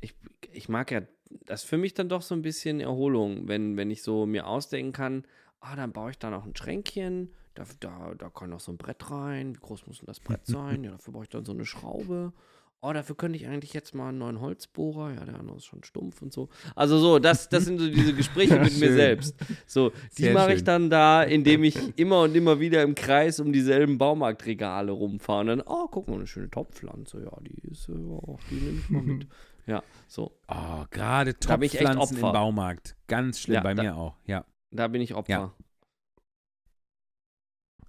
[0.00, 0.14] ich,
[0.52, 1.02] ich mag ja,
[1.46, 4.46] das ist für mich dann doch so ein bisschen Erholung, wenn, wenn ich so mir
[4.46, 5.24] ausdenken kann,
[5.60, 8.78] ah, dann baue ich da noch ein Schränkchen, da, da, da kann noch so ein
[8.78, 10.84] Brett rein, wie groß muss denn das Brett sein?
[10.84, 12.32] Ja, dafür brauche ich dann so eine Schraube.
[12.80, 15.12] Oh, dafür könnte ich eigentlich jetzt mal einen neuen Holzbohrer.
[15.14, 16.48] Ja, der andere ist schon stumpf und so.
[16.76, 18.96] Also so, das, das sind so diese Gespräche mit mir Schön.
[18.96, 19.34] selbst.
[19.66, 23.40] So, die Sehr mache ich dann da, indem ich immer und immer wieder im Kreis
[23.40, 25.40] um dieselben Baumarktregale rumfahre.
[25.40, 27.24] Und dann, oh, guck mal, eine schöne Topfpflanze.
[27.24, 29.26] Ja, die ist, äh, oh, die nehme ich mal mit.
[29.66, 30.32] Ja, so.
[30.48, 32.22] Oh, gerade Topfpflanzen im.
[32.22, 32.96] Baumarkt.
[33.06, 34.14] Ganz schlimm, Ja, bei da- mir auch.
[34.24, 34.46] Ja.
[34.70, 35.30] Da bin ich Opfer.
[35.30, 35.54] Ja.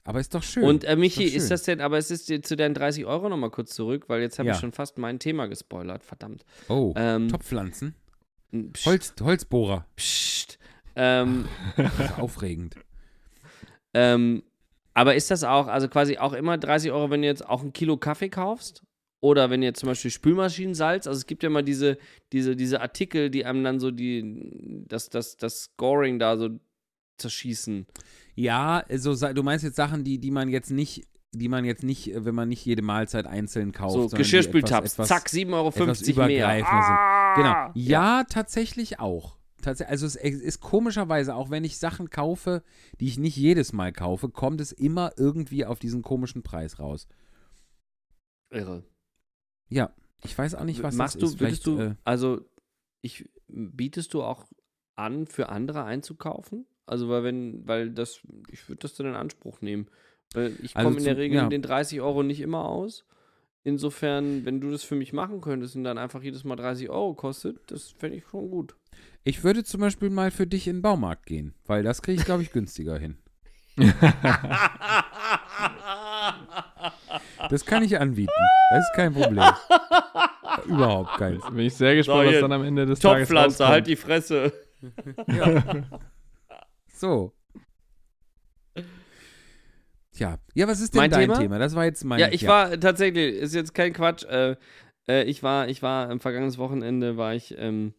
[0.03, 0.63] Aber ist doch schön.
[0.63, 3.29] Und äh, Michi, Ist ist, das denn, aber es ist dir zu deinen 30 Euro
[3.29, 4.55] nochmal kurz zurück, weil jetzt habe Ja.
[4.55, 6.45] ich schon fast mein Thema gespoilert, verdammt.
[6.67, 7.93] oh, Ähm, Topfpflanzen?
[8.73, 9.85] Psst, Holz, Holzbohrer.
[9.95, 10.57] Psst.
[10.95, 11.45] Ähm,
[12.17, 12.75] aufregend.
[13.93, 14.43] ähm,
[14.93, 17.73] aber ist das auch, also quasi auch immer 30 Euro, wenn du jetzt auch ein
[17.73, 18.83] Kilo Kaffee kaufst?
[19.21, 21.97] Oder wenn du jetzt zum Beispiel Spülmaschinensalz, also es gibt ja mal diese,
[22.31, 26.49] diese, diese Artikel, die einem dann so die, das, das, das Scoring da so
[27.19, 27.85] zerschießen.
[28.35, 31.83] Ja, so, sa- du meinst jetzt Sachen, die, die man jetzt nicht, die man jetzt
[31.83, 34.11] nicht, äh, wenn man nicht jede Mahlzeit einzeln kauft.
[34.11, 36.11] So, Geschirrspültabs, etwas- zack, 7,50 Euro etwas mehr.
[36.15, 36.95] übergreifender sind.
[36.97, 37.35] Ah!
[37.35, 37.71] Genau.
[37.75, 39.37] Ja, tatsächlich auch.
[39.61, 42.63] Tats also es ist komischerweise, auch wenn ich Sachen kaufe,
[43.01, 47.07] die ich nicht jedes Mal kaufe, kommt es immer irgendwie auf diesen komischen Preis raus.
[48.51, 48.83] Irre.
[49.69, 49.93] Ja,
[50.23, 51.39] ich weiß auch nicht, was Machst das du, ist.
[51.41, 52.41] würdest du, äh, also
[53.01, 54.45] ich, bietest du auch
[54.95, 56.65] an, für andere einzukaufen?
[56.89, 58.19] Also, weil wenn, weil das,
[58.51, 59.87] ich würde das dann in Anspruch nehmen.
[60.33, 61.43] Weil ich Also komme in der Regel ja.
[61.43, 63.05] mit den 30 Euro nicht immer aus.
[63.63, 67.13] Insofern, wenn du das für mich machen könntest und dann einfach jedes Mal 30 Euro
[67.13, 68.75] kostet, das fände ich schon gut.
[69.23, 72.25] ich würde zum Beispiel mal für dich in den Baumarkt gehen, weil das kriege ich,
[72.25, 73.17] glaube ich, günstiger hin.
[77.49, 78.31] Das kann ich anbieten.
[78.71, 79.43] Das ist kein Problem.
[80.65, 81.43] Überhaupt keins.
[81.45, 84.53] Bin ich sehr gespannt, So, was dann am Ende des Tages Topfpflanze, halt die Fresse.
[86.99, 87.31] So.
[90.11, 91.39] Tja, ja, was ist denn Mein dein Thema?
[91.39, 91.57] Thema?
[91.57, 94.25] Das war jetzt mein Ja, ich war tatsächlich, ist jetzt kein Quatsch.
[94.25, 94.57] Äh,
[95.07, 97.93] äh, ich war, ich war am vergangenen Wochenende war ich ähm,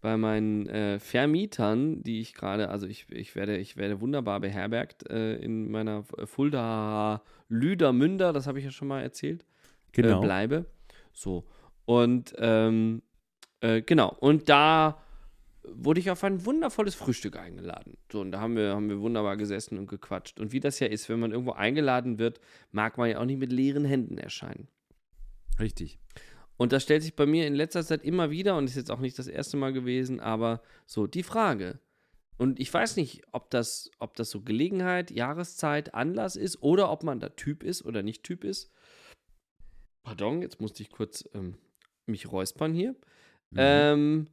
[0.00, 5.10] bei meinen äh, Vermietern, die ich gerade, also ich, ich werde, ich werde wunderbar beherbergt
[5.10, 9.44] äh, in meiner Fulda Lüdermünder, das habe ich ja schon mal erzählt.
[9.90, 10.20] genau.
[10.20, 10.66] Äh, bleibe.
[11.12, 11.44] So.
[11.86, 13.02] Und ähm,
[13.62, 14.14] äh, genau.
[14.20, 15.02] Und da
[15.74, 17.96] wurde ich auf ein wundervolles Frühstück eingeladen.
[18.10, 20.40] So, und da haben wir, haben wir wunderbar gesessen und gequatscht.
[20.40, 22.40] Und wie das ja ist, wenn man irgendwo eingeladen wird,
[22.70, 24.68] mag man ja auch nicht mit leeren Händen erscheinen.
[25.58, 25.98] Richtig.
[26.56, 29.00] Und das stellt sich bei mir in letzter Zeit immer wieder, und ist jetzt auch
[29.00, 31.78] nicht das erste Mal gewesen, aber so die Frage.
[32.36, 37.02] Und ich weiß nicht, ob das, ob das so Gelegenheit, Jahreszeit, Anlass ist oder ob
[37.02, 38.70] man da Typ ist oder nicht Typ ist.
[40.04, 41.56] Pardon, jetzt musste ich kurz ähm,
[42.06, 42.92] mich räuspern hier.
[43.50, 43.56] Mhm.
[43.56, 44.26] Ähm,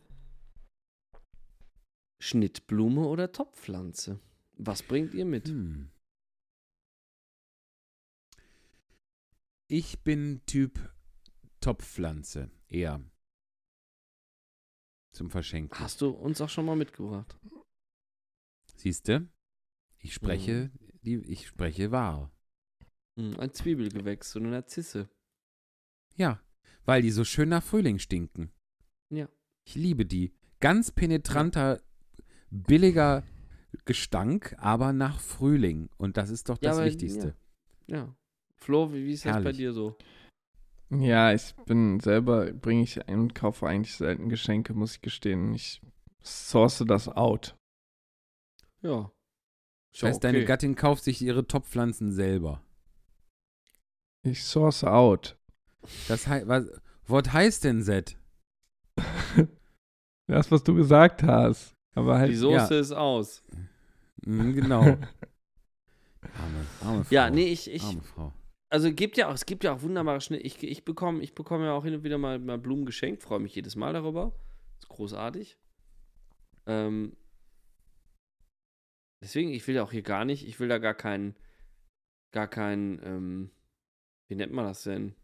[2.20, 4.20] Schnittblume oder Topfpflanze?
[4.58, 5.48] Was bringt ihr mit?
[5.48, 5.92] Hm.
[9.68, 10.80] Ich bin Typ
[11.60, 12.52] Topfpflanze.
[12.68, 13.04] Eher.
[15.12, 15.80] Zum Verschenken.
[15.80, 17.40] Hast du uns auch schon mal mitgebracht?
[18.76, 19.28] Siehst du?
[20.00, 20.72] Ich spreche,
[21.02, 22.32] die, ich spreche wahr.
[23.18, 25.10] Hm, ein Zwiebelgewächs, so eine Narzisse.
[26.16, 26.42] Ja,
[26.84, 28.52] weil die so schön nach Frühling stinken.
[29.10, 29.28] Ja.
[29.64, 30.34] Ich liebe die.
[30.60, 31.82] Ganz penetranter,
[32.52, 33.24] billiger
[33.86, 35.90] Gestank, aber nach Frühling.
[35.98, 37.36] Und das ist doch Ja, das aber- Wichtigste.
[37.88, 38.16] Ja.
[38.56, 39.58] Flo, wie, wie ist das bei Herrlich.
[39.58, 39.98] dir so?
[40.90, 45.54] Ja, ich bin selber, bringe ich ein und kaufe eigentlich selten Geschenke, muss ich gestehen.
[45.54, 45.82] Ich
[46.24, 47.58] source das out.
[48.82, 49.12] Ja.
[49.92, 52.62] Das heißt, deine Gattin kauft sich ihre Topfpflanzen selber.
[54.24, 55.38] Ich source out.
[56.08, 56.66] Das heißt, was,
[57.08, 58.18] was heißt denn Set?
[60.28, 61.75] Das, was du gesagt hast.
[61.96, 62.32] Aber halt.
[62.32, 63.44] Die Soße ist aus.
[64.26, 64.82] Mhm, genau.
[64.82, 67.14] Arme, arme Frau.
[67.14, 68.34] Ja, nee, ich, ich, Arme Frau.
[68.70, 70.44] also gibt ja auch, es gibt ja auch wunderbare Schnitte.
[70.44, 73.40] Ich, ich bekomme ich bekomme ja auch hin und wieder mal, mal Blumen geschenkt, freue
[73.40, 74.34] mich jedes Mal darüber.
[74.80, 75.58] Ist großartig.
[76.66, 77.16] Ähm,
[79.22, 81.36] deswegen, ich will ja auch hier gar nicht, ich will da gar keinen,
[82.32, 83.52] gar keinen, ähm,
[84.28, 85.16] wie nennt man das denn?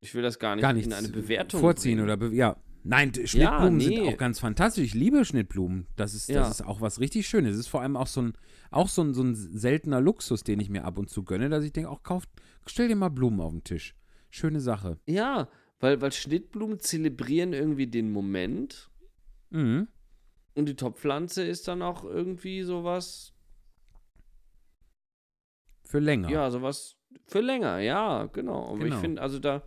[0.00, 2.04] Ich will das gar nicht Gar nicht in eine Bewertung vorziehen bringen.
[2.04, 2.56] oder be ja.
[2.82, 3.84] Nein, Schnittblumen nee.
[3.96, 4.84] sind auch ganz fantastisch.
[4.84, 5.86] Ich liebe Schnittblumen.
[5.96, 6.40] Das ist, Ja.
[6.40, 7.54] das ist auch was richtig Schönes.
[7.54, 8.32] Es ist vor allem auch so ein,
[8.70, 11.62] auch so ein, so ein seltener Luxus, den ich mir ab und zu gönne, dass
[11.64, 12.24] ich denke, auch kauf,
[12.66, 13.94] stell dir mal Blumen auf den Tisch.
[14.30, 14.98] Schöne Sache.
[15.06, 15.48] Ja,
[15.78, 18.90] weil, weil Schnittblumen zelebrieren irgendwie den Moment
[19.50, 19.88] Mhm.
[20.54, 23.34] und die Topfpflanze ist dann auch irgendwie sowas,
[25.84, 26.30] Für länger.
[26.30, 26.96] ja, sowas
[27.26, 28.68] für länger, ja, genau.
[28.68, 29.00] Aber ich Genau.
[29.00, 29.62] finde, also da,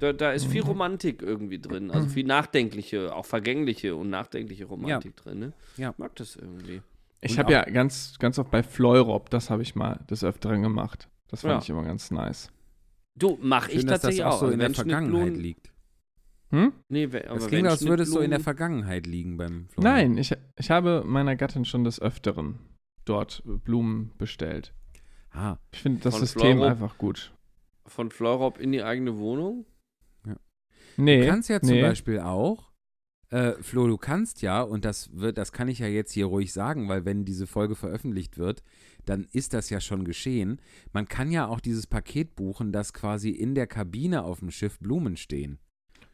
[0.00, 5.14] da, da ist viel Romantik irgendwie drin, also viel nachdenkliche, auch vergängliche und nachdenkliche Romantik
[5.16, 5.52] drin, ne?
[5.76, 5.90] Ja.
[5.90, 6.82] Ich mag das irgendwie.
[7.20, 11.08] Ich habe ja ganz, ganz oft bei Fleurop, das habe ich mal des Öfteren gemacht.
[11.28, 11.58] Das fand Ja.
[11.62, 12.50] ich immer ganz nice.
[13.14, 14.38] Du, mach ich Schön, dass das tatsächlich auch auch.
[14.40, 15.72] so Also in der Vergangenheit liegt.
[16.50, 16.72] Hm?
[16.88, 19.94] Nee, aber Das wenn klingt, als würde es so in der Vergangenheit liegen beim Florian.
[19.94, 22.58] Nein, ich, ich habe meiner Gattin schon des Öfteren
[23.04, 24.72] dort Blumen bestellt.
[25.32, 26.70] Ah, Ich finde das Von System Fleurop?
[26.70, 27.32] einfach gut.
[27.86, 29.64] von Fleurop in die eigene Wohnung.
[30.96, 31.82] Nee, Du kannst ja zum nee.
[31.82, 32.70] Beispiel auch,
[33.30, 36.52] äh, Flo, du kannst ja, und das wird, das kann ich ja jetzt hier ruhig
[36.52, 38.62] sagen, weil wenn diese Folge veröffentlicht wird,
[39.06, 40.60] dann ist das ja schon geschehen.
[40.92, 44.78] Man kann ja auch dieses Paket buchen, dass quasi in der Kabine auf dem Schiff
[44.80, 45.58] Blumen stehen.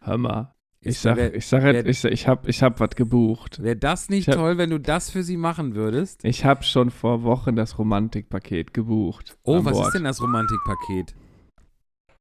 [0.00, 0.52] Hör mal.
[0.82, 3.60] Ich sag, wär- ich sag jetzt, ich, ich hab, ich hab was gebucht.
[3.62, 6.22] Wäre das nicht Ich hab- toll, wenn du das für sie machen würdest?
[6.22, 9.36] Ich habe schon vor Wochen das Romantikpaket gebucht.
[9.42, 9.86] Oh, was Bord.
[9.88, 11.16] ist denn das Romantikpaket?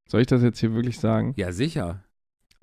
[0.07, 1.33] Soll ich das jetzt hier wirklich sagen?
[1.35, 2.04] Ja, sicher.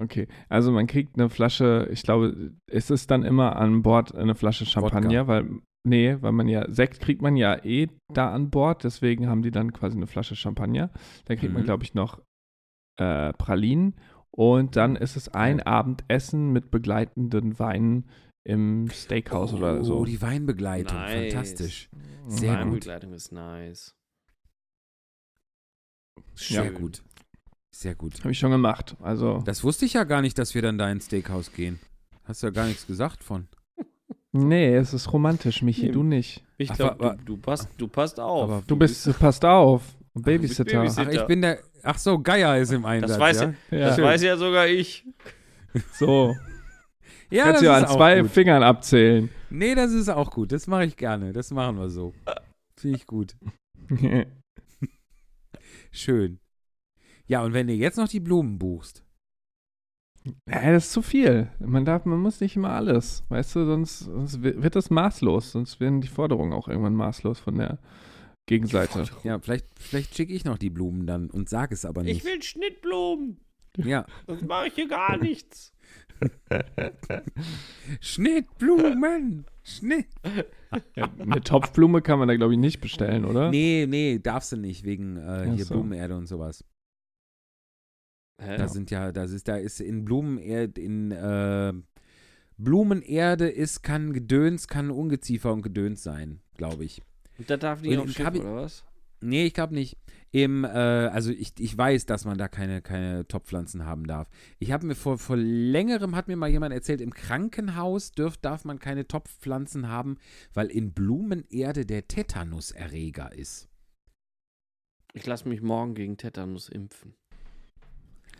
[0.02, 4.34] Okay, also man kriegt eine Flasche, ich glaube, ist es dann immer an Bord eine
[4.34, 5.48] Flasche Champagner, weil,
[5.86, 9.52] nee, weil man ja, Sekt kriegt man ja eh da an Bord, deswegen haben die
[9.52, 10.90] dann quasi eine Flasche Champagner.
[11.26, 11.66] Da kriegt man, Mhm.
[11.66, 12.20] glaube ich, noch
[12.98, 13.94] äh, Pralinen
[14.30, 18.08] und dann ist es ein Abendessen mit begleitenden Weinen
[18.44, 19.98] im Steakhouse oh, oder so.
[20.00, 20.98] Oh, die Weinbegleitung.
[20.98, 21.12] Nice.
[21.32, 21.90] Fantastisch.
[22.26, 22.64] Sehr Ja.
[22.64, 22.80] gut.
[22.80, 23.94] Begleitung ist nice.
[26.34, 26.74] Sehr Schön.
[26.74, 27.02] gut.
[27.74, 28.18] Sehr gut.
[28.20, 28.96] Habe ich schon gemacht.
[29.02, 31.80] Also, Das wusste ich ja gar nicht, dass wir dann da ins Steakhouse gehen.
[32.24, 33.48] Hast ja gar nichts gesagt von.
[34.32, 35.92] nee, es ist romantisch, Michi, Nee.
[35.92, 36.44] du nicht.
[36.58, 38.44] Ich glaube, du, du, passt, du passt auf.
[38.44, 39.82] Aber Du bist, passt auf,
[40.14, 40.80] Babysitter.
[40.80, 41.08] Babysitter.
[41.10, 41.58] Ach, ich bin der.
[41.82, 43.18] Ach so, Geier ist im Einsatz.
[43.18, 43.54] weiß ja?
[43.70, 43.88] Ja.
[43.88, 45.04] das weiß ja sogar ich.
[45.94, 46.36] So,
[47.30, 48.30] Ja, kannst das du ja an zwei gut.
[48.30, 49.30] Fingern abzählen.
[49.48, 50.52] Nee, das ist auch gut.
[50.52, 51.32] Das mache ich gerne.
[51.32, 52.12] Das machen wir so.
[52.78, 53.34] Finde ich gut.
[55.90, 56.38] Schön.
[57.32, 59.04] Ja, und wenn du jetzt noch die Blumen buchst.
[60.46, 61.48] Ja, das ist zu viel.
[61.60, 63.24] Man darf, man muss nicht immer alles.
[63.30, 65.52] Weißt du, sonst, sonst wi- wird das maßlos.
[65.52, 67.78] Sonst werden die Forderungen auch irgendwann maßlos von der
[68.46, 69.06] Gegenseite.
[69.24, 72.18] Ja, vielleicht, vielleicht schicke ich noch die Blumen dann und sage es aber nicht.
[72.18, 73.40] Ich will Schnittblumen.
[73.78, 74.04] ja.
[74.26, 75.72] Sonst mache ich hier gar nichts.
[78.00, 79.46] Schnittblumen.
[79.64, 80.06] Schnitt.
[80.96, 83.50] Ja, eine Topfblume kann man da, glaube ich, nicht bestellen, oder?
[83.50, 85.74] Nee, nee, darfst du nicht, wegen äh, hier so.
[85.74, 86.64] Blumenerde und sowas.
[88.44, 88.56] Hä?
[88.56, 91.72] Da sind ja, das ist, da ist in Blumenerde, in äh,
[92.56, 97.02] Blumenerde ist, kann Gedöns, kann Ungeziefer und Gedöns sein, glaube ich.
[97.38, 98.84] Und da darf im Schiff, Kabi- oder was?
[99.20, 99.96] Nee, ich glaube nicht.
[100.32, 104.28] Im, äh, also ich, ich weiß, dass man da keine, keine Topfpflanzen haben darf.
[104.58, 108.64] Ich habe mir vor, vor längerem hat mir mal jemand erzählt, im Krankenhaus dürf, darf
[108.64, 110.16] man keine Topfpflanzen haben,
[110.54, 113.68] weil in Blumenerde der Tetanuserreger ist.
[115.12, 117.14] Ich lasse mich morgen gegen Tetanus impfen.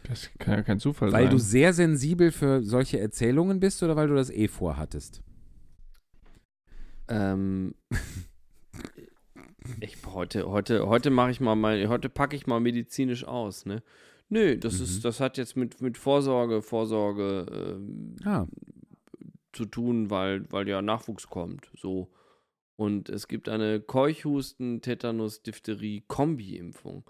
[0.08, 1.30] Das kann ja kein Zufall Weil sein.
[1.30, 5.22] du sehr sensibel für solche Erzählungen bist oder weil du das eh vorhattest?
[7.08, 7.74] Ähm,
[9.80, 13.82] ich heute, heute, heute mache ich mal mein, heute packe ich mal medizinisch aus, ne?
[14.28, 14.84] Nö, das Mhm.
[14.84, 18.46] ist, das hat jetzt mit, mit Vorsorge, Vorsorge ähm, Ah,
[19.52, 21.70] zu tun, weil, weil ja Nachwuchs kommt.
[21.76, 22.10] So.
[22.76, 27.04] Und es gibt eine Keuchhusten, Tetanus, Diphtherie, Kombi-Impfung.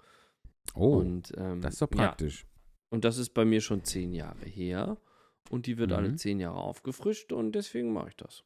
[0.75, 2.45] oh, Und, ähm, das ist doch ja, praktisch.
[2.93, 4.97] Und das ist bei mir schon zehn Jahre her.
[5.49, 5.95] Und die wird Mhm.
[5.95, 8.43] alle zehn Jahre aufgefrischt und deswegen mache ich das.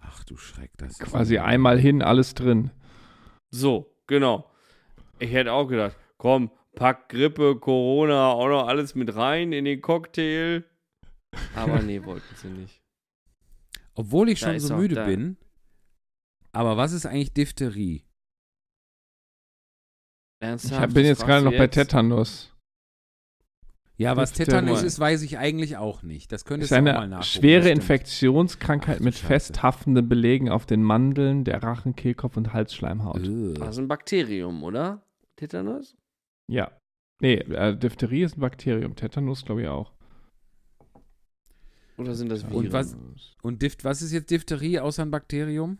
[0.00, 2.70] Ach du Schreck, das ist Quasi einmal hin, alles drin.
[3.50, 4.50] So, genau.
[5.18, 9.80] Ich hätte auch gedacht, komm, pack Grippe, Corona, auch noch alles mit rein in den
[9.80, 10.64] Cocktail.
[11.56, 12.80] Aber nee, wollten sie nicht.
[13.94, 15.36] Obwohl ich Da schon ist so müde da- bin.
[16.52, 18.04] Aber was ist eigentlich Diphtherie?
[20.40, 20.80] Ich Ernsthaft?
[20.80, 21.66] hab, bin jetzt gerade noch bei?
[21.66, 22.54] Tetanus.
[23.98, 24.32] Ja, was.
[24.32, 26.30] Tetanus ist, weiß ich eigentlich auch nicht.
[26.32, 27.24] Das könntest ist du auch mal eine nachgucken.
[27.40, 27.68] schwere.
[27.70, 29.26] Infektionskrankheit Ach mit Scheiße.
[29.26, 33.26] festhaftenden Belegen auf den Mandeln, der Rachen, Kehlkopf und Halsschleimhaut.
[33.26, 33.54] Äh.
[33.54, 35.02] Das ist ein Bakterium, oder?
[35.36, 35.96] Tetanus?
[36.48, 36.70] Ja.
[37.20, 38.94] Nee, äh, Diphtherie ist ein Bakterium.
[38.94, 39.92] Tetanus glaube ich auch.
[41.96, 42.54] Oder sind das Viren?
[42.66, 42.96] Und was-
[43.42, 45.78] Und Dift, was ist jetzt Diphtherie außer ein Bakterium?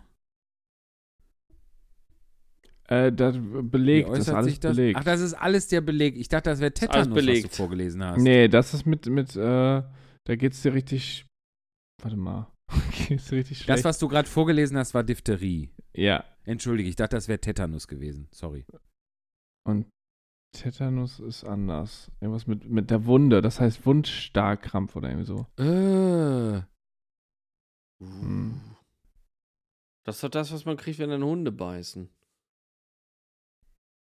[2.88, 4.76] Äh, das belegt, das ist alles sich das?
[4.76, 4.98] belegt.
[4.98, 6.16] Ach, das ist alles der Beleg.
[6.16, 8.22] Ich dachte, das wäre ist alles Tetanus, was du vorgelesen hast.
[8.22, 9.82] Nee, das ist mit, mit, äh,
[10.24, 11.26] da geht's dir richtig.
[12.02, 12.50] Warte mal.
[13.08, 13.78] geht's dir richtig schlecht.
[13.78, 15.70] Das, was du gerade vorgelesen hast, war Diphtherie.
[15.94, 16.24] ja.
[16.44, 18.26] Entschuldige, ich dachte, das wäre Tetanus gewesen.
[18.30, 18.64] Sorry.
[19.66, 19.84] Und
[20.52, 22.10] Tetanus ist anders.
[22.22, 25.46] Irgendwas mit, mit der Wunde, das heißt Wundstarkrampf oder irgendwie so.
[25.62, 26.62] Äh.
[28.02, 28.60] Hm.
[30.06, 32.08] Das ist doch das, was man kriegt, wenn dann Hunde beißen.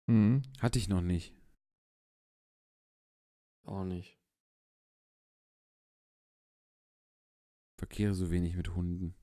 [0.06, 0.42] Mhm.
[0.60, 1.34] Hatte ich noch nicht.
[3.64, 4.18] Auch nicht.
[7.78, 9.14] Verkehre so wenig mit Hunden.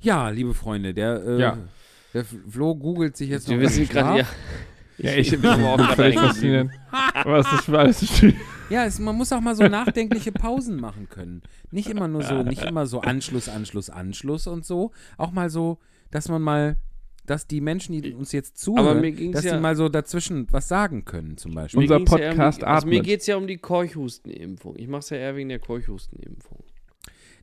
[0.00, 1.68] Ja, liebe Freunde, der, äh, Ja.
[2.14, 4.26] der Flo googelt sich jetzt Wir noch wissen im gerade, ja.
[4.98, 6.72] Ja, ich bin aber auch völlig faszinierend.
[7.24, 8.24] Was das für alles.
[8.70, 11.42] Ja, es, man muss auch mal so nachdenkliche Pausen machen können.
[11.70, 14.92] Nicht immer nur so, nicht immer so Anschluss, Anschluss, Anschluss und so.
[15.18, 15.78] Auch mal so,
[16.10, 16.76] dass man mal,
[17.24, 21.04] dass die Menschen, die uns jetzt zuhören, dass ja- die mal so dazwischen was sagen
[21.04, 21.80] können, zum Beispiel.
[21.82, 24.76] Unser ging's ja Podcast um, also Mir geht es ja um die Keuchhustenimpfung.
[24.76, 26.62] Ich mache es ja eher wegen der Keuchhustenimpfung.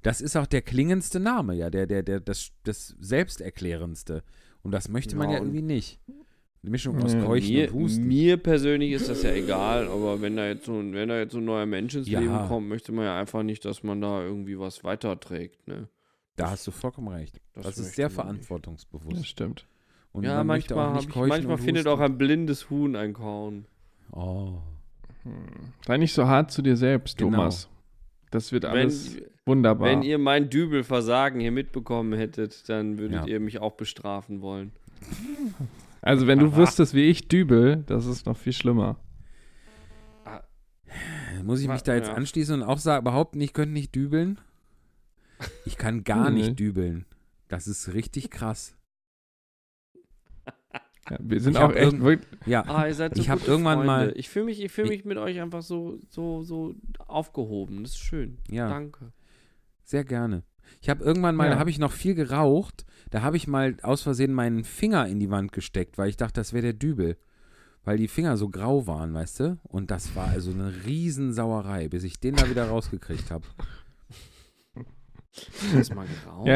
[0.01, 4.23] Das ist auch der klingendste Name, ja, der, der, der, das, das selbsterklärendste.
[4.61, 5.99] Und das möchte man Ja, ja irgendwie nicht.
[6.61, 8.07] Eine Mischung aus Keuchen Mir, und Husten.
[8.07, 11.33] mir persönlich ist das ja egal, aber wenn da jetzt so, ein- wenn da jetzt
[11.33, 12.21] so ein neuer Mensch ins Ja.
[12.21, 15.67] Leben kommt, möchte man ja einfach nicht, dass man da irgendwie was weiterträgt.
[15.67, 15.89] Ne?
[16.35, 17.39] Da hast du vollkommen recht.
[17.53, 19.19] Das Das, ist sehr verantwortungsbewusst.
[19.19, 19.67] Das stimmt.
[20.11, 22.95] Und ja, man manchmal, auch hab nicht ich, manchmal und findet auch ein blindes Huhn
[22.95, 23.65] ein Kauen.
[24.11, 24.53] Oh.
[25.85, 27.37] Sei nicht so hart zu dir selbst, Genau.
[27.37, 27.69] Thomas.
[28.31, 29.87] Das wird Wenn, alles wunderbar.
[29.87, 33.27] wenn ihr mein Dübelversagen hier mitbekommen hättet, dann würdet Ja.
[33.27, 34.71] ihr mich auch bestrafen wollen.
[36.01, 36.57] also, wenn du Aha.
[36.57, 38.97] wüsstest, wie ich dübel, das ist noch viel schlimmer.
[41.43, 44.39] Muss ich mich da jetzt anschließen und auch sagen, behaupten, ich könnte nicht dübeln?
[45.65, 46.41] Ich kann gar Nee.
[46.41, 47.05] nicht dübeln.
[47.47, 48.75] Das ist richtig krass.
[51.09, 52.25] Ja, wir sind Ich auch echt wirklich.
[52.45, 53.87] Ja, Ah, ihr seid so Ich hab gute irgendwann Freunde.
[53.87, 57.83] mal- Ich fühle mich, ich fühl Ich- mich mit euch einfach so, so, so aufgehoben.
[57.83, 58.37] Das ist schön.
[58.49, 59.11] ja, Danke.
[59.83, 60.43] sehr gerne.
[60.81, 61.55] Ich habe irgendwann mal, Ja.
[61.55, 65.19] da habe ich noch viel geraucht, da habe ich mal aus Versehen meinen Finger in
[65.19, 67.17] die Wand gesteckt, weil ich dachte, das wäre der Dübel.
[67.83, 69.59] Weil die Finger so grau waren, weißt du?
[69.63, 73.43] Und das war also eine Riesensauerei, bis ich den da wieder rausgekriegt habe.
[75.73, 76.47] Hast du mal geraucht?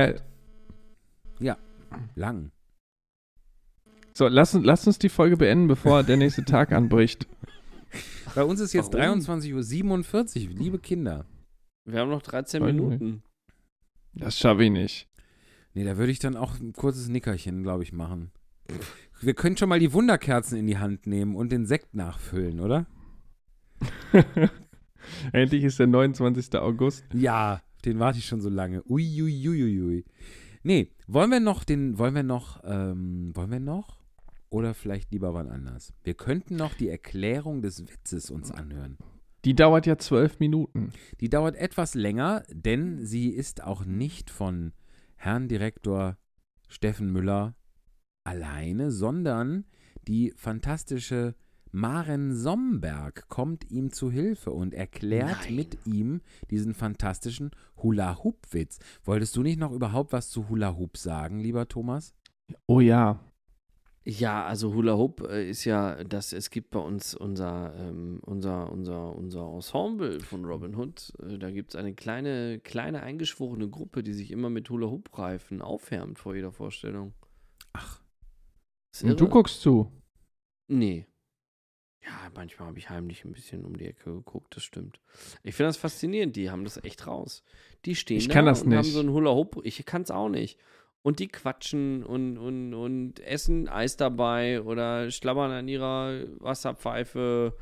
[1.40, 1.58] Ja,
[2.16, 2.52] Lang.
[4.14, 7.28] so, lass, uns- lass uns die Folge beenden, bevor der nächste Tag anbricht.
[8.36, 9.20] Bei uns ist jetzt Warum?
[9.20, 11.26] 23.47 Uhr, liebe Kinder.
[11.86, 12.84] Wir haben noch 13 Weiß ich nicht.
[13.00, 13.24] Minuten.
[14.14, 15.08] Das schaffe ich nicht.
[15.74, 18.32] Nee, da würde ich dann auch ein kurzes Nickerchen, glaube ich, machen.
[19.22, 22.86] Wir können schon mal die Wunderkerzen in die Hand nehmen und den Sekt nachfüllen, oder?
[25.32, 26.56] Endlich ist der 29.
[26.56, 27.06] August.
[27.14, 28.84] Ja, den warte ich schon so lange.
[28.90, 30.06] Uiuiuiui.
[30.64, 33.98] Nee, wollen wir noch den, wollen wir noch, ähm, wollen wir noch?
[34.50, 35.94] Oder vielleicht lieber wann anders?
[36.04, 38.98] Wir könnten noch die Erklärung des Witzes uns anhören.
[39.46, 40.92] Die dauert ja zwölf Minuten.
[41.22, 44.74] Die dauert etwas länger, denn sie ist auch nicht von
[45.16, 46.18] Herrn Direktor
[46.68, 47.56] Steffen Müller
[48.24, 49.66] alleine, sondern
[50.08, 51.36] die fantastische
[51.72, 55.56] Maren Somberg kommt ihm zu Hilfe und erklärt Nein.
[55.56, 58.80] mit ihm diesen fantastischen Hula-Hoop-Witz.
[59.04, 62.14] Wolltest du nicht noch überhaupt was zu Hula-Hoop sagen, lieber Thomas?
[62.66, 63.20] Oh ja.
[64.10, 68.72] Ja, also Hula Hoop äh, ist ja, das, es gibt bei uns unser, ähm, unser,
[68.72, 71.12] unser, unser Ensemble von Robin Hood.
[71.22, 75.62] Äh, da gibt es eine kleine, kleine eingeschworene Gruppe, die sich immer mit Hula Hoop-Reifen
[75.62, 77.16] aufwärmt vor jeder Vorstellung.
[77.74, 78.02] Ach.
[79.04, 79.92] Und du guckst zu.
[80.70, 81.06] Nee.
[82.08, 85.02] Ja, manchmal habe ich heimlich ein bisschen um die Ecke geguckt, das stimmt.
[85.44, 87.44] Ich finde das faszinierend, die haben das echt raus.
[87.84, 88.94] Die stehen Ich da kann das und haben nicht.
[88.94, 90.58] so einen Hula Hoop, ich kann es auch nicht.
[91.02, 97.54] Und die quatschen und, und, und essen Eis dabei oder schlabbern an ihrer Wasserpfeife,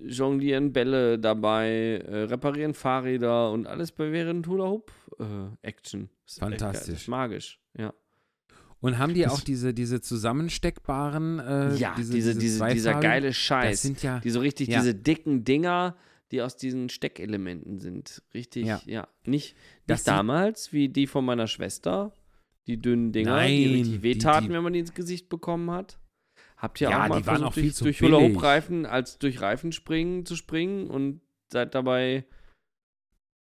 [0.00, 6.08] jonglieren Bälle dabei, äh, reparieren Fahrräder und alles bei während Hula Hoop äh, Action.
[6.26, 7.06] Fantastisch.
[7.08, 7.94] magisch, ja.
[8.80, 13.00] Und haben die Das- auch diese, diese zusammensteckbaren, äh, ja, diese, diese, diese diese, dieser
[13.00, 13.82] geile Das Scheiß.
[13.82, 14.78] sind ja, Die so richtig, Ja.
[14.80, 15.96] diese dicken Dinger,
[16.30, 18.22] die aus diesen Steckelementen sind.
[18.34, 18.80] Richtig, Ja.
[18.86, 19.08] ja.
[19.24, 19.56] Nicht,
[19.86, 22.12] Das nicht damals, wie die von meiner Schwester,
[22.66, 25.98] Die dünnen Dinger, Nein, die richtig wehtaten, die- wenn man die ins Gesicht bekommen hat.
[26.58, 28.00] Habt ihr Ja, auch mal die waren versucht, auch viel durch, zu durch.
[28.02, 32.26] Hula-Hoop-Reifen als durch Reifen springen zu springen und seid dabei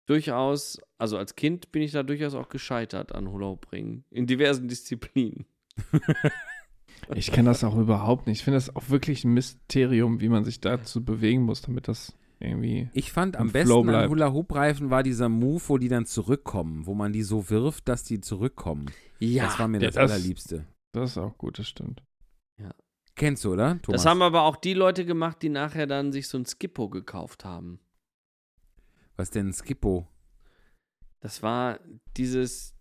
[0.06, 4.04] durchaus, also als Kind bin ich da durchaus auch gescheitert an Hula-Hoop-Ringen.
[4.10, 5.46] In diversen Disziplinen.
[7.14, 8.38] Ich kenne das auch überhaupt nicht.
[8.38, 12.16] Ich finde das auch wirklich ein Mysterium, wie man sich dazu bewegen muss, damit das
[12.40, 12.88] irgendwie.
[12.94, 14.10] Ich fand am besten bleibt.
[14.10, 18.20] Hula-Hoop-Reifen war dieser Move, wo die dann zurückkommen, wo man die so wirft, dass die
[18.20, 18.86] zurückkommen.
[19.18, 20.66] Ja, das war mir ja, das, das- Allerliebste.
[20.92, 22.02] Das ist auch gut, das stimmt.
[23.16, 23.80] Kennst du, oder?
[23.80, 24.02] Thomas?
[24.02, 27.44] das haben aber auch die Leute gemacht, die nachher dann sich so ein Skippo gekauft
[27.44, 27.78] haben.
[29.16, 30.08] Was denn Skippo?
[31.20, 31.78] Das war
[32.16, 32.74] dieses,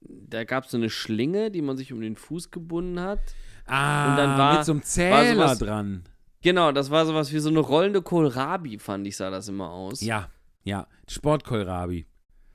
[0.00, 3.20] da gab es so eine Schlinge, die man sich um den Fuß gebunden hat.
[3.66, 6.04] Ah, Und dann war- mit so einem Zähler sowas- dran.
[6.42, 10.00] Genau, das war sowas wie so eine rollende Kohlrabi, fand ich, sah das immer aus.
[10.00, 10.30] Ja,
[10.64, 10.86] ja.
[11.08, 12.06] Sportkohlrabi.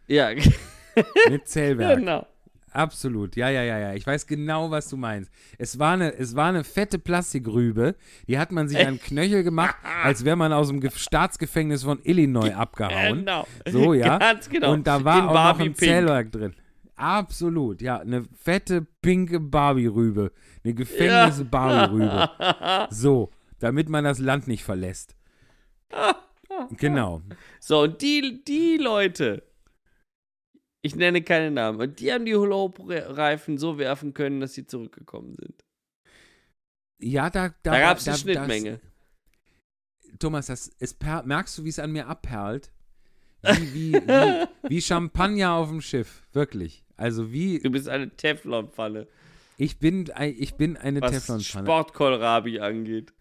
[0.08, 0.32] Ja,
[1.30, 2.00] Mit Zählwerk.
[2.00, 2.26] genau.
[2.76, 3.94] Absolut, ja, ja, ja, ja.
[3.94, 5.32] Ich weiß genau, was du meinst.
[5.58, 7.96] Es war eine, es war eine fette Plastikrübe,
[8.28, 12.00] die hat man sich an Knöchel gemacht, als wäre man aus dem Ge Staatsgefängnis von
[12.04, 13.20] Illinois abgehauen.
[13.20, 13.48] Genau.
[13.66, 14.18] So, ja.
[14.18, 14.74] Ganz genau.
[14.74, 15.78] Und da war In auch noch Barbie ein Pink.
[15.78, 16.54] Zählwerk drin.
[16.98, 18.00] Absolut, ja.
[18.00, 20.34] Eine fette, pinke Barbie-Rübe.
[20.64, 22.30] Eine Gefängnis-Barbie-Rübe.
[22.90, 25.16] So, damit man das Land nicht verlässt.
[26.72, 27.22] Genau.
[27.62, 29.44] So, und die, die Leute,
[30.86, 35.36] ich nenne keine Namen, und die haben die Hula-Hoop-Reifen so werfen können, dass sie zurückgekommen
[35.36, 35.64] sind.
[37.02, 38.80] Ja, da, da, Da, gab es da- eine Schnittmenge.
[40.04, 42.72] Das, Thomas, das, per, merkst du, wie es an mir abperlt?
[43.46, 46.24] Wie, wie, wie, wie Champagner auf dem Schiff.
[46.34, 46.84] Wirklich.
[46.98, 49.08] Also wie, Du bist eine Teflonpfanne,
[49.58, 51.66] ich bin, ich bin eine was Teflonpfanne.
[51.68, 53.14] Sportkohlrabi angeht.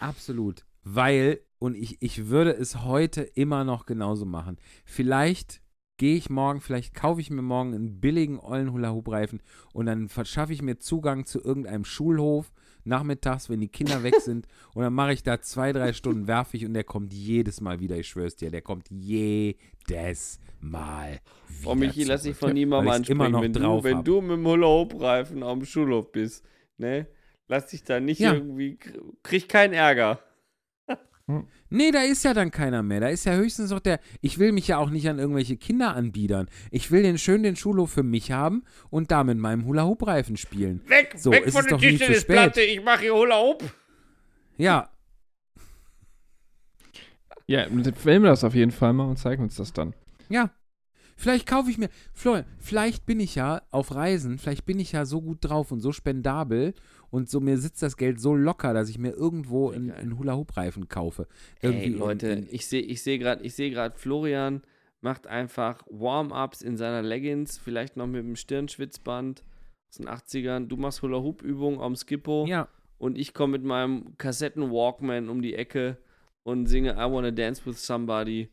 [0.00, 0.64] Absolut.
[0.82, 4.58] Weil, und ich, ich würde es heute immer noch genauso machen.
[4.84, 5.62] Vielleicht
[5.98, 9.40] gehe ich morgen, vielleicht kaufe ich mir morgen einen billigen ollen Hula-Hoop-Reifen
[9.72, 12.52] und dann verschaffe ich mir Zugang zu irgendeinem Schulhof
[12.84, 16.56] nachmittags, wenn die Kinder weg sind und dann mache ich da zwei, drei Stunden, werfe
[16.56, 21.62] ich und der kommt jedes Mal wieder, ich schwör's dir, der kommt jedes Mal wieder
[21.62, 23.32] Frau Michi, lass dich von niemandem ich's immer ansprechen.
[23.32, 24.04] noch Wenn, du, drauf wenn hab.
[24.04, 26.44] du mit dem Hula-Hoop-Reifen am Schulhof bist,
[26.78, 27.06] ne?
[27.48, 28.32] Lass dich da nicht Ja.
[28.34, 28.78] irgendwie,
[29.22, 30.20] krieg keinen Ärger.
[31.70, 33.00] Nee, da ist ja dann keiner mehr.
[33.00, 33.98] Da ist ja höchstens noch der.
[34.20, 36.48] Ich will mich ja auch nicht an irgendwelche Kinder anbiedern.
[36.70, 40.82] Ich will den schön den Schulhof für mich haben und da mit meinem Hula-Hoop-Reifen spielen.
[40.86, 43.62] Weg, So, weg es von ist der Tischtennisplatte, ich mache hier Hula-Hoop.
[44.58, 44.90] Ja,
[47.46, 49.94] Ja, filmen wir das auf jeden Fall mal und zeigen uns das dann.
[50.28, 50.50] ja.
[51.22, 51.88] Vielleicht kaufe ich mir.
[52.12, 55.78] Florian, vielleicht bin ich ja auf Reisen, vielleicht bin ich ja so gut drauf und
[55.80, 56.74] so spendabel
[57.10, 60.88] und so mir sitzt das Geld so locker, dass ich mir irgendwo einen, einen Hula-Hoop-Reifen
[60.88, 61.28] kaufe.
[61.60, 64.62] Ey, Irgendwie in- Leute, in- ich sehe ich seh gerade, ich sehe gerade, Florian
[65.00, 69.42] macht einfach Warm-ups in seiner Leggings, vielleicht noch mit dem Stirnschwitzband
[69.90, 70.66] aus den 80ern.
[70.66, 72.66] Du machst Hula-Hoop-Übungen am Skippo ja,
[72.98, 75.98] und ich komme mit meinem Kassetten-Walkman um die Ecke
[76.42, 78.48] und singe I Wanna Dance with Somebody.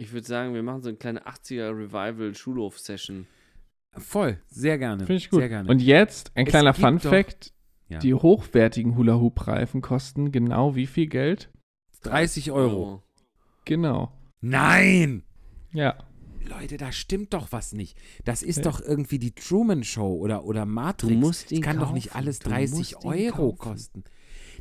[0.00, 3.26] Ich würde sagen, wir machen so eine kleine 80er Revival-Schulhof-Session.
[3.98, 4.38] voll.
[4.48, 5.04] Sehr gerne.
[5.04, 5.40] Finde ich gut.
[5.40, 5.68] Sehr gerne.
[5.68, 7.52] Und jetzt ein Es kleiner Fun Fact.
[7.88, 7.98] Ja.
[7.98, 11.50] Die hochwertigen Hula-Hoop-Reifen kosten genau wie viel Geld?
[12.02, 13.02] 30 Euro.
[13.66, 14.10] Genau.
[14.40, 15.22] Nein!
[15.72, 15.98] Ja.
[16.48, 17.98] Leute, da stimmt doch was nicht.
[18.24, 18.62] Das ist Ja.
[18.62, 21.12] doch irgendwie die Truman Show oder, oder Matrix.
[21.12, 22.16] Du musst ihn das kann doch nicht kaufen.
[22.18, 23.58] alles Du 30 musst ihn Euro kaufen.
[23.58, 24.04] kosten.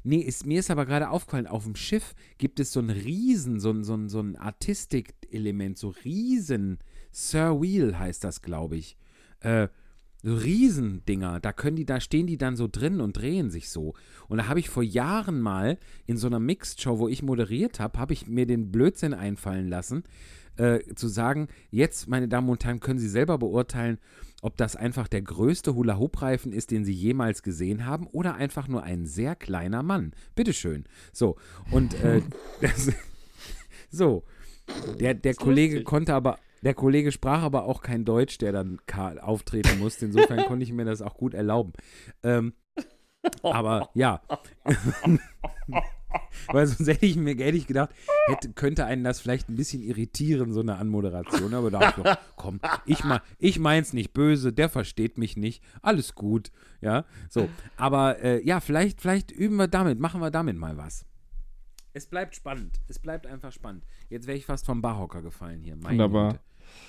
[0.10, 3.60] Nee, ist, mir ist aber gerade aufgefallen, auf dem Schiff gibt es so ein Riesen,
[3.60, 6.80] so ein, so ein, so ein Artistik-Element, so Riesen.
[7.12, 8.98] Sir Wheel heißt das, glaube ich.
[9.42, 9.68] Äh,
[10.24, 13.94] so Riesendinger, da können die, da stehen die dann so drin und drehen sich so.
[14.28, 15.78] Und da habe ich vor Jahren mal
[16.08, 20.02] in so einer Mixed-Show, wo ich moderiert habe, habe ich mir den Blödsinn einfallen lassen,
[20.60, 23.98] äh, zu sagen, jetzt, meine Damen und Herren, können Sie selber beurteilen,
[24.42, 28.84] ob das einfach der größte Hula-Hoop-Reifen ist, den Sie jemals gesehen haben, oder einfach nur
[28.84, 30.14] ein sehr kleiner Mann.
[30.36, 30.86] Bitteschön.
[31.12, 31.38] So,
[31.72, 32.22] und äh,
[32.62, 32.92] das,
[33.90, 34.24] so,
[35.00, 38.80] der, der Kollege konnte aber, der Kollege sprach aber auch kein Deutsch, der dann
[39.22, 40.06] auftreten musste.
[40.06, 41.74] Insofern konnte ich mir das auch gut erlauben.
[42.22, 42.54] Ähm,
[43.44, 44.22] aber ja.
[46.48, 47.92] Weil sonst hätte ich mir hätte ich gedacht,
[48.28, 51.54] hätte, könnte einen das vielleicht ein bisschen irritieren, so eine Anmoderation.
[51.54, 55.38] Aber da dachte ich, doch, komm, ich, mein, ich mein's nicht böse, der versteht mich
[55.38, 55.64] nicht.
[55.82, 56.52] Alles gut.
[56.82, 57.50] Ja, so.
[57.78, 61.06] Aber äh, ja, vielleicht, vielleicht üben wir damit, machen wir damit mal was.
[61.94, 62.80] Es bleibt spannend.
[62.88, 63.84] Es bleibt einfach spannend.
[64.10, 65.76] Jetzt wäre ich fast vom Barhocker gefallen hier.
[65.76, 66.32] Meine Wunderbar.
[66.34, 66.44] Güte.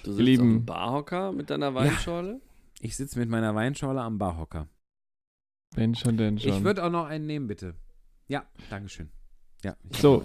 [0.04, 0.42] Du sitzt Lieben.
[0.42, 2.40] auf dem Barhocker mit deiner Weinschorle?
[2.80, 4.68] Ich sitze mit meiner Weinschorle am Barhocker.
[5.74, 6.52] Wenn schon, denn schon.
[6.52, 7.74] Ich würde auch noch einen nehmen, bitte.
[8.30, 9.10] Ja, Dankeschön.
[9.64, 10.22] Ja, ich So.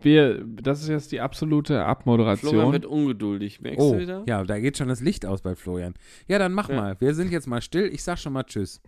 [0.00, 2.72] Wir, das ist jetzt die absolute Florian Abmoderation.
[2.72, 3.60] wird ungeduldig.
[3.60, 4.24] Merkst Oh, du wieder?
[4.26, 5.94] ja, da geht schon das Licht aus bei Florian.
[6.26, 6.76] Ja, dann mach Ja.
[6.76, 7.00] mal.
[7.00, 7.86] Wir sind jetzt mal still.
[7.92, 8.80] Ich sag schon mal Tschüss.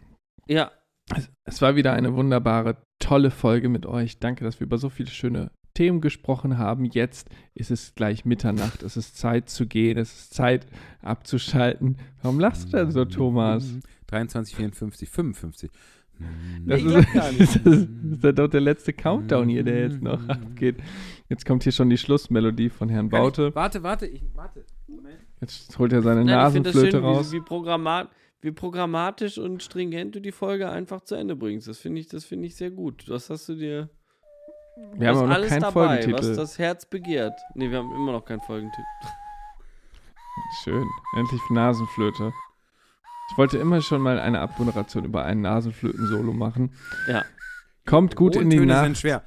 [0.49, 0.73] Ja.
[1.15, 4.19] Es, es war wieder eine wunderbare, tolle Folge mit euch.
[4.19, 6.85] Danke, dass wir über so viele schöne Themen gesprochen haben.
[6.85, 8.83] Jetzt ist es gleich Mitternacht.
[8.83, 9.97] Es ist Zeit zu gehen.
[9.97, 10.67] Es ist Zeit
[11.03, 11.99] abzuschalten.
[12.23, 13.75] Warum lachst du denn so, Thomas?
[14.09, 15.71] 23, 54, 55.
[16.67, 17.17] Das Ich ist, nicht.
[17.17, 20.77] das ist, das ist doch der letzte Countdown hier, der jetzt noch abgeht.
[21.29, 23.49] Jetzt kommt hier schon die Schlussmelodie von Herrn Kann Baute.
[23.49, 24.65] Ich, warte, warte, ich warte.
[24.87, 25.19] Moment.
[25.41, 27.33] Jetzt holt er seine Nein, ich finde das Nasenflöte schön, raus.
[27.33, 31.69] wie, wie, programmat, wie programmatisch und stringent du die Folge einfach zu Ende bringst.
[31.69, 33.05] Das finde ich, das finde ich sehr gut.
[33.09, 33.89] Das hast du dir.
[34.95, 36.37] Wir haben ist aber noch alles keinen dabei, was Folgentitel.
[36.37, 37.35] das Herz begehrt.
[37.55, 38.83] Nee, wir haben immer noch keinen Folgentitel.
[40.63, 40.87] Schön.
[41.17, 42.33] Endlich Nasenflöte.
[43.31, 46.73] Ich wollte immer schon mal eine Abmoderation über ein Nasenflöten-Solo machen.
[47.07, 47.25] Ja.
[47.87, 48.85] Kommt gut in die Töne Nacht.
[48.85, 49.23] sind schwer.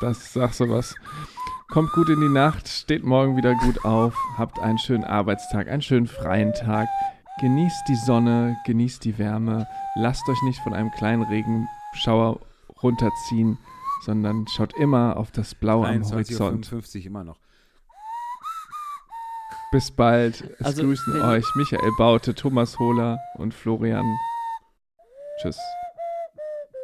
[0.00, 0.94] Das sag sowas.
[1.68, 5.82] Kommt gut in die Nacht, steht morgen wieder gut auf, habt einen schönen Arbeitstag, einen
[5.82, 6.88] schönen freien Tag.
[7.40, 9.66] Genießt die Sonne, genießt die Wärme.
[9.96, 12.40] Lasst euch nicht von einem kleinen Regenschauer
[12.82, 13.58] runterziehen,
[14.02, 16.66] sondern schaut immer auf das Blaue am 23 Horizont.
[16.66, 17.38] 55 immer noch.
[19.74, 20.40] Bis bald.
[20.60, 24.04] Es Also, grüßen euch Michael Baute, Thomas Hohler und Florian.
[25.40, 25.58] Tschüss.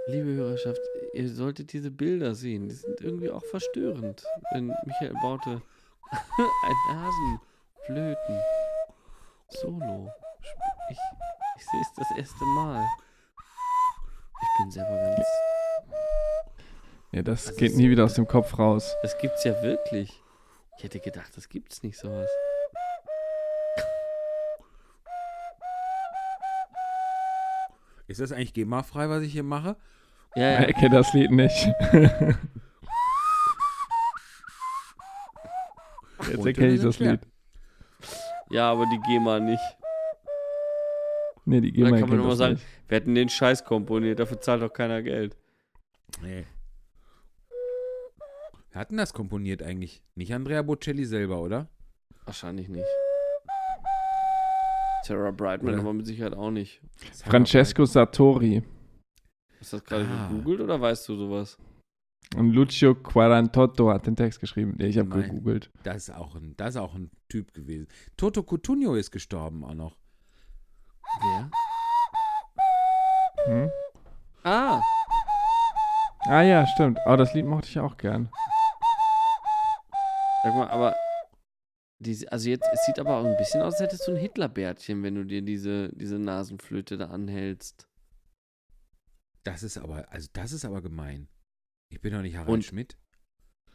[0.09, 0.81] Liebe Hörerschaft,
[1.15, 2.69] ihr solltet diese Bilder sehen.
[2.69, 4.25] Die sind irgendwie auch verstörend.
[4.53, 5.63] Wenn Michael Baute
[6.11, 8.41] ein Nasenflöten
[9.51, 10.11] Solo.
[10.43, 10.59] sp-
[10.91, 10.99] Ich,
[11.59, 12.85] ich sehe es das erste Mal.
[14.43, 15.27] Ich bin selber ganz.
[17.13, 18.97] Ja, das Also geht nie wieder aus dem Kopf raus.
[19.03, 20.21] Das gibt's ja wirklich.
[20.77, 22.29] Ich hätte gedacht, das gibt's nicht sowas.
[28.11, 29.77] Ist das eigentlich GEMA-frei, was ich hier mache?
[30.35, 30.73] Ja, Ich ja.
[30.81, 31.69] kenne das Lied nicht.
[36.29, 36.99] Jetzt erkenne ich das.
[36.99, 37.21] Lied.
[38.51, 39.63] ja, aber die GEMA nicht.
[41.45, 42.67] Nee, die Da GEMA kann man immer sagen, nicht.
[42.89, 45.37] wir hätten den Scheiß komponiert, dafür zahlt doch keiner Geld.
[46.21, 46.45] Nee.
[48.73, 50.03] Wer hat denn das komponiert eigentlich?
[50.17, 51.69] Nicht Andrea Bocelli selber, oder?
[52.25, 52.85] Wahrscheinlich nicht.
[55.05, 56.81] Sarah Brightman aber mit Sicherheit auch nicht.
[57.25, 58.63] Francesco Sartori
[59.61, 60.29] Hast du das gerade Ah.
[60.29, 61.59] gegoogelt oder weißt du sowas?
[62.37, 64.75] und Lucio Quarantotto hat den Text geschrieben.
[64.79, 65.71] Nee, ich habe gegoogelt.
[65.83, 67.89] Das ist, auch ein, das ist auch ein Typ gewesen.
[68.17, 69.97] Toto Cutugno ist gestorben auch noch.
[71.21, 71.51] Wer?
[73.47, 73.71] Hm?
[74.45, 74.81] Ah,
[76.29, 76.99] Ah ja, stimmt.
[77.07, 78.29] Oh, das Lied mochte ich auch gern.
[80.45, 80.95] sag mal, aber
[82.01, 85.03] diese, also jetzt, es sieht aber auch ein bisschen aus, als hättest du ein Hitlerbärtchen,
[85.03, 87.87] wenn du dir diese, diese Nasenflöte da anhältst.
[89.45, 91.29] Das ist aber, also das ist aber gemein.
[91.89, 92.97] Ich bin doch nicht Harald Und- Schmidt.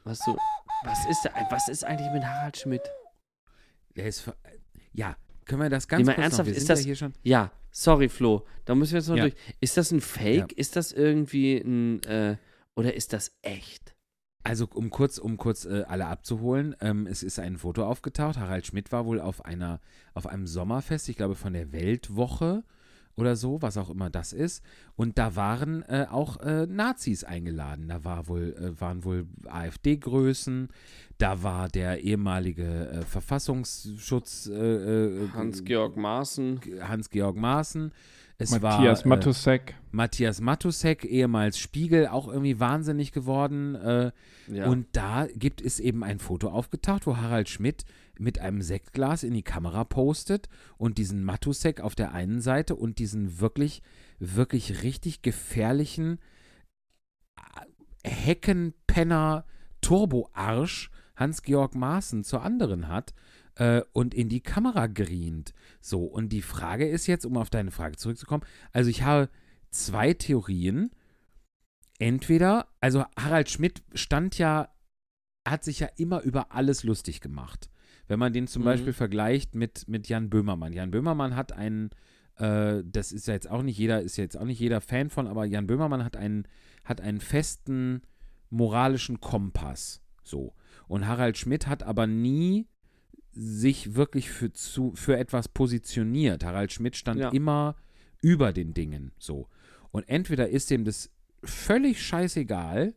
[0.03, 0.37] Was du,
[0.83, 2.83] was ist da, was ist eigentlich mit Harald Schmidt?
[3.95, 4.29] Der ist,
[4.93, 6.95] ja, können wir das ganz Nee, mal kurz ernsthaft, noch, wir ist das- ja hier
[6.95, 9.23] schon, Ja, sorry Flo, da müssen wir jetzt noch Ja.
[9.29, 9.35] durch.
[9.61, 10.51] Ist das ein Fake?
[10.51, 10.57] Ja.
[10.57, 12.37] Ist das irgendwie ein, äh,
[12.75, 13.94] oder ist das echt?
[14.45, 18.37] Also um kurz, um kurz äh, alle abzuholen, ähm, es ist ein Foto aufgetaucht.
[18.37, 19.79] Harald Schmidt war wohl auf einer,
[20.13, 22.63] auf einem Sommerfest, ich glaube von der Weltwoche
[23.15, 24.63] oder so, was auch immer das ist.
[24.95, 27.87] Und da waren äh, auch äh, Nazis eingeladen.
[27.87, 30.67] Da war wohl, äh, waren wohl AfD-Größen.
[31.17, 36.59] Da war der ehemalige äh, Verfassungsschutz äh, Hans-Georg Maaßen.
[36.81, 37.91] Hans-Georg Maaßen.
[38.37, 39.75] Es Matthias war, äh, Matusek.
[39.91, 43.75] Matthias Matusek, ehemals Spiegel, auch irgendwie wahnsinnig geworden.
[43.75, 44.11] Äh,
[44.47, 44.67] Ja.
[44.67, 47.85] und da gibt es eben ein Foto aufgetaucht, wo Harald Schmidt
[48.19, 52.99] mit einem Sektglas in die Kamera postet und diesen Matusek auf der einen Seite und
[52.99, 53.81] diesen wirklich,
[54.19, 56.19] wirklich richtig gefährlichen
[58.03, 59.45] äh, Heckenpenner
[59.81, 63.13] Turboarsch Hans-Georg Maaßen zur anderen hat
[63.55, 65.53] äh, und in die Kamera grient.
[65.81, 69.29] So, und die Frage ist jetzt, um auf deine Frage zurückzukommen, also ich habe
[69.71, 70.91] zwei Theorien.
[71.97, 74.69] Entweder, also Harald Schmidt stand ja,
[75.47, 77.69] hat sich ja immer über alles lustig gemacht.
[78.07, 78.65] Wenn man den zum Mhm.
[78.65, 80.73] Beispiel vergleicht mit, mit Jan Böhmermann.
[80.73, 81.91] Jan Böhmermann hat einen,
[82.37, 85.27] äh, das ist ja jetzt auch nicht jeder, ist jetzt auch nicht jeder Fan von,
[85.27, 86.47] aber Jan Böhmermann hat einen,
[86.83, 88.01] hat einen festen
[88.49, 90.01] moralischen Kompass.
[90.23, 90.53] So.
[90.87, 92.67] Und Harald Schmidt hat aber nie
[93.35, 96.43] sich wirklich für, zu, für etwas positioniert.
[96.43, 97.29] Harald Schmidt stand Ja.
[97.29, 97.75] immer
[98.21, 99.11] über den Dingen.
[99.19, 99.47] So.
[99.91, 101.11] Und entweder ist ihm das
[101.43, 102.95] völlig scheißegal,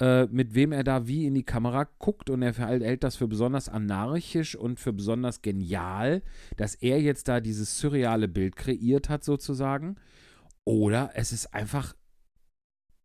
[0.00, 3.16] äh, mit wem er da wie in die Kamera guckt und er verhält- hält das
[3.16, 6.22] für besonders anarchisch und für besonders genial,
[6.56, 9.96] dass er jetzt da dieses surreale Bild kreiert hat, sozusagen.
[10.64, 11.94] Oder es ist einfach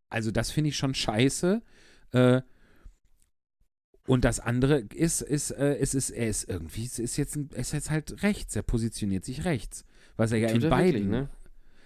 [0.10, 1.64] also das finde ich schon scheiße.
[2.12, 2.42] Äh,
[4.08, 7.50] und das andere ist, ist, äh, es ist, er ist irgendwie, es ist jetzt, ein,
[7.54, 9.86] es ist jetzt halt rechts, er positioniert sich rechts.
[10.18, 11.30] Was er ja Tut in er beiden, wirklich, ne?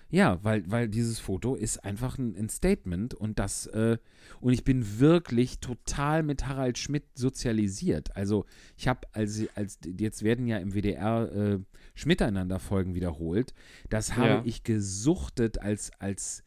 [0.10, 3.98] ja, weil, weil dieses Foto ist einfach ein, ein Statement und das, äh,
[4.40, 8.16] und ich bin wirklich total mit Harald Schmidt sozialisiert.
[8.16, 8.46] Also
[8.78, 11.60] ich habe, als, als, jetzt werden ja im WDR äh,
[11.94, 13.54] Schmiteinander-Folgen wiederholt.
[13.90, 14.42] Das habe Ja.
[14.46, 16.44] ich gesuchtet als, als,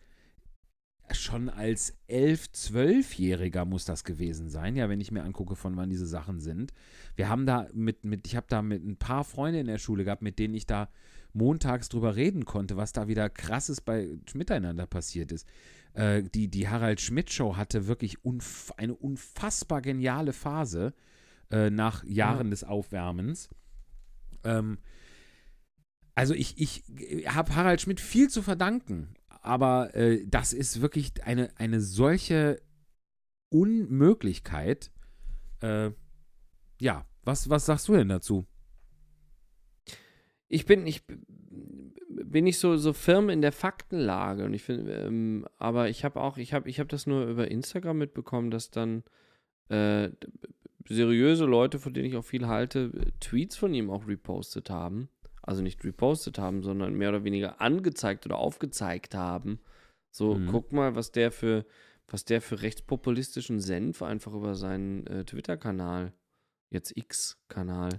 [1.14, 5.90] schon als 11-, 12-Jähriger muss das gewesen sein, ja, wenn ich mir angucke, von wann
[5.90, 6.72] diese Sachen sind.
[7.16, 10.04] Wir haben da mit, mit ich habe da mit ein paar Freunden in der Schule
[10.04, 10.88] gehabt, mit denen ich da
[11.32, 15.46] montags drüber reden konnte, was da wieder krasses bei Miteinander passiert ist.
[15.94, 20.94] Äh, die, die Harald Schmidt Show hatte wirklich unf eine unfassbar geniale Phase
[21.50, 23.48] äh, nach Jahren des Aufwärmens.
[24.44, 24.78] Ähm,
[26.14, 26.84] also ich, ich
[27.26, 32.60] habe Harald Schmidt viel zu verdanken, aber äh, das ist wirklich eine, eine solche
[33.48, 34.90] Unmöglichkeit.
[35.60, 35.90] Äh,
[36.80, 38.46] ja, was, was sagst du denn dazu?
[40.48, 41.02] Ich bin, ich
[42.08, 46.20] bin nicht so, so firm in der Faktenlage und ich finde, ähm, aber ich habe
[46.20, 49.04] auch, ich habe, ich habe das nur über Instagram mitbekommen, dass dann
[49.68, 50.10] äh,
[50.88, 52.90] seriöse Leute, von denen ich auch viel halte,
[53.20, 55.08] Tweets von ihm auch repostet haben.
[55.50, 59.58] Also nicht repostet haben, sondern mehr oder weniger angezeigt oder aufgezeigt haben.
[60.12, 60.46] So, Mhm.
[60.52, 61.64] guck mal, was der für,
[62.06, 66.12] was der für rechtspopulistischen Senf einfach über seinen äh, Twitter-Kanal,
[66.70, 67.98] jetzt X-Kanal,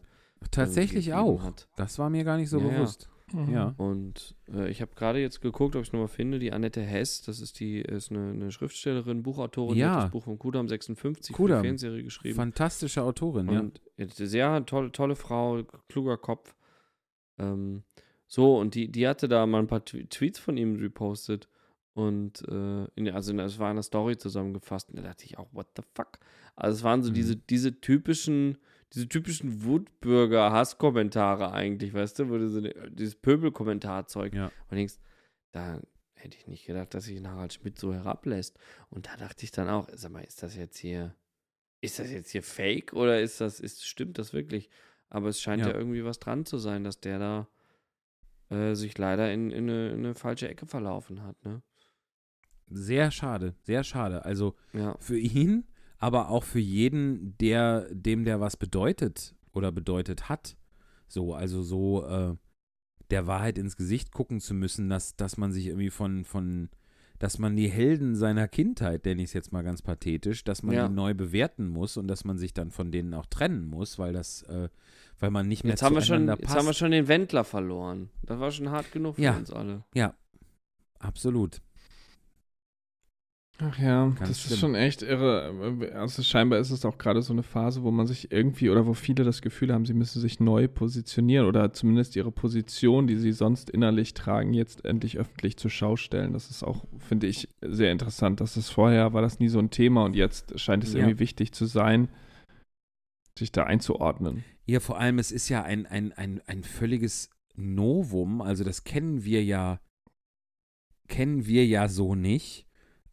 [0.50, 1.44] Tatsächlich gegeben auch.
[1.44, 1.68] hat.
[1.76, 2.72] Das war mir gar nicht so Ja, ja.
[2.78, 3.10] bewusst.
[3.50, 3.74] Ja.
[3.78, 6.40] Und äh, ich habe gerade jetzt geguckt, ob ich es nochmal finde.
[6.40, 9.96] Die Annette Hess, das ist die ist eine, eine Schriftstellerin, Buchautorin, die Ja.
[9.96, 11.62] hat das Buch von Kudam 56 für Kudam.
[11.64, 12.36] die Fernsehserie geschrieben.
[12.36, 13.60] Fantastische Autorin, ja.
[13.60, 14.08] und ja.
[14.08, 16.56] sehr tolle, tolle Frau, kluger Kopf.
[17.38, 17.84] Ähm,
[18.28, 21.48] so, und die, die hatte da mal ein paar Tw Tweets von ihm repostet.
[21.94, 24.90] Und äh, in, der- also es war in einer Story zusammengefasst.
[24.90, 26.20] Und da dachte ich auch, what the fuck?
[26.56, 27.16] Also es waren so Mhm.
[27.16, 28.58] diese, diese typischen,
[28.94, 34.34] diese typischen Wutbürger-Hasskommentare eigentlich, weißt du, wo du so dieses Pöbelkommentarzeug.
[34.34, 34.52] Ja.
[34.70, 34.96] Und denkst,
[35.52, 35.82] da
[36.14, 38.58] hätte ich nicht gedacht, dass sich ein Harald Schmidt so herablässt.
[38.90, 41.16] Und da dachte ich dann auch, sag mal, ist das jetzt hier,
[41.82, 44.70] ist das jetzt hier fake oder ist das, ist, stimmt das wirklich?
[45.12, 45.76] Aber es scheint ja, Ja.
[45.76, 47.48] irgendwie was dran zu sein, dass der da
[48.50, 51.62] äh, sich leider in, in, eine, in eine falsche Ecke verlaufen hat, ne?
[52.74, 54.24] Sehr schade, sehr schade.
[54.26, 54.96] Also Ja.
[55.00, 55.66] für ihn,
[55.98, 60.56] aber auch für jeden, der, dem der was bedeutet oder bedeutet hat.
[61.08, 62.36] So, also so äh,
[63.10, 66.70] der Wahrheit ins Gesicht gucken zu müssen, dass, dass man sich irgendwie von, von,
[67.22, 70.74] dass man die Helden seiner Kindheit, nenne ich es jetzt mal ganz pathetisch, dass man
[70.74, 70.88] Ja.
[70.88, 74.12] die neu bewerten muss und dass man sich dann von denen auch trennen muss, weil
[74.12, 74.70] das, äh,
[75.20, 76.80] weil man nicht mehr Jetzt haben, wir schon, zueinander jetzt haben wir passt.
[76.80, 78.10] schon den Wendler verloren.
[78.24, 79.38] Das war schon hart genug für Ja.
[79.38, 79.84] uns alle.
[79.94, 80.16] Ja,
[80.98, 81.62] absolut.
[83.64, 84.54] Ach ja, Ganz das schlimm.
[84.54, 85.92] ist schon echt irre.
[85.94, 88.94] Also scheinbar ist es auch gerade so eine Phase, wo man sich irgendwie oder wo
[88.96, 93.32] viele das Gefühl haben, sie müssen sich neu positionieren oder zumindest ihre Position, die sie
[93.34, 96.34] sonst innerlich tragen, jetzt endlich öffentlich zur Schau stellen.
[96.34, 98.42] Das ist auch, finde ich, sehr interessant.
[98.42, 101.00] dass es vorher war das nie so ein Thema und jetzt scheint es Ja.
[101.02, 102.10] irgendwie wichtig zu sein,
[103.38, 104.44] sich da einzuordnen.
[104.66, 108.42] Ja, vor allem, es ist ja ein, ein, ein, ein völliges Novum.
[108.42, 109.80] Also, das kennen wir ja,
[111.08, 112.66] kennen wir ja so nicht,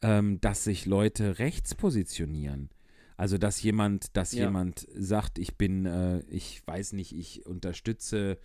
[0.02, 2.70] ähm, dass sich Leute rechts positionieren.
[3.16, 4.44] Also, dass jemand, dass Ja.
[4.44, 8.38] jemand sagt, ich bin, äh, ich weiß nicht, ich unterstütze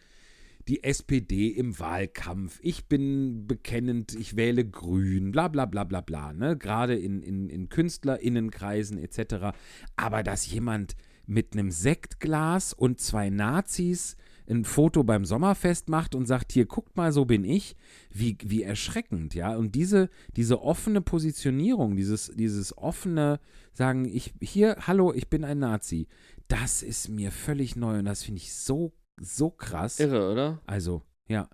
[0.67, 6.31] die SPD im Wahlkampf, ich bin bekennend, ich wähle grün, bla bla bla bla bla,
[6.33, 6.57] ne?
[6.57, 9.55] Gerade in, in, in KünstlerInnenkreisen etc.
[9.95, 14.15] Aber dass jemand mit einem Sektglas und zwei Nazis
[14.49, 17.75] ein Foto beim Sommerfest macht und sagt, hier, guckt mal, so bin ich,
[18.11, 19.55] wie, wie erschreckend, ja.
[19.55, 23.39] Und diese, diese offene Positionierung, dieses, dieses offene
[23.75, 26.07] Sagen, ich, hier, hallo, ich bin ein Nazi,
[26.47, 29.99] das ist mir völlig neu und das finde ich so, so krass.
[29.99, 30.61] Irre, oder?
[30.67, 31.49] Also, ja.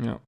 [0.00, 0.20] Ja.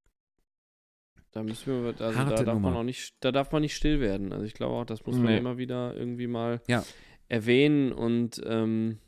[1.31, 2.77] Da müssen wir, also da Harte darf man Nummer.
[2.79, 4.31] auch nicht, da darf man nicht still werden.
[4.31, 5.37] Also ich glaube auch, das muss man Nee.
[5.37, 6.83] immer wieder irgendwie mal Ja.
[7.27, 8.99] erwähnen und ähm,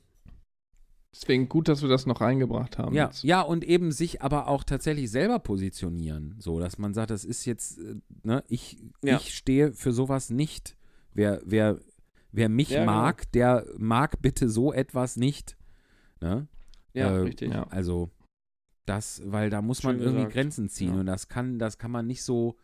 [1.19, 2.94] Deswegen gut, dass wir das noch reingebracht haben.
[2.95, 3.23] Ja, jetzt.
[3.23, 7.45] ja, und eben sich aber auch tatsächlich selber positionieren, so dass man sagt, das ist
[7.45, 9.18] jetzt, äh, ne, ich, Ja.
[9.18, 10.77] ich stehe für sowas nicht.
[11.14, 11.80] Wer, wer,
[12.31, 12.91] wer mich Ja, genau.
[12.91, 15.57] mag, der mag bitte so etwas nicht.
[16.22, 16.48] Ne?
[16.94, 17.52] ja, Äh, richtig.
[17.69, 18.10] Also
[18.85, 20.34] das, weil da muss man Schön irgendwie gesagt.
[20.34, 20.99] Grenzen ziehen Ja.
[21.02, 22.56] und das kann, das kann man nicht so,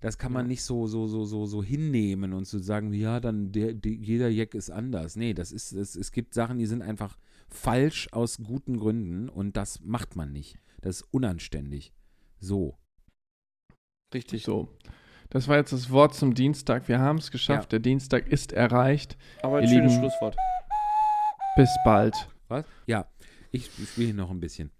[0.00, 0.48] das kann man Ja.
[0.48, 4.28] nicht so, so, so, so, so hinnehmen und zu sagen, ja, dann der, der, jeder
[4.28, 5.16] Jack ist anders.
[5.16, 7.16] Nee, das ist, es, es gibt Sachen, die sind einfach
[7.48, 10.58] falsch aus guten Gründen und das macht man nicht.
[10.80, 11.92] Das ist unanständig.
[12.38, 12.78] So.
[14.14, 14.44] Richtig.
[14.44, 14.68] So.
[15.30, 16.88] Das war jetzt das Wort zum Dienstag.
[16.88, 17.72] Wir haben es geschafft.
[17.72, 17.78] Ja.
[17.78, 19.16] Der Dienstag ist erreicht.
[19.42, 20.36] Aber ein Ihr schönes Lieben, Schlusswort.
[21.56, 22.28] Bis bald.
[22.48, 22.64] Was?
[22.86, 23.10] Ja,
[23.50, 24.70] ich spiele noch ein bisschen.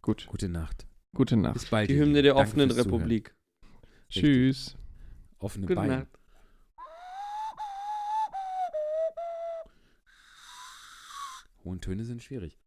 [0.00, 0.26] Gut.
[0.26, 0.86] Gute Nacht.
[1.14, 1.54] Gute Nacht.
[1.54, 1.90] Bis bald.
[1.90, 2.70] Die Hymne der offenen.
[2.70, 3.34] Republik.
[4.08, 4.76] Tschüss.
[5.38, 5.96] Offene Gute Beine.
[5.98, 6.18] Nacht.
[11.64, 12.58] Hohen Töne sind schwierig.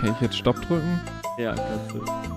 [0.00, 1.00] Kann ich jetzt Stopp drücken?
[1.38, 2.02] Ja, kannst du.
[2.02, 2.32] Okay.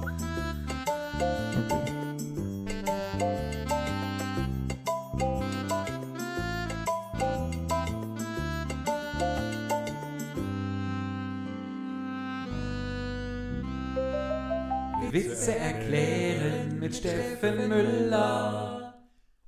[15.12, 19.04] Witze erklären mit Steffen Müller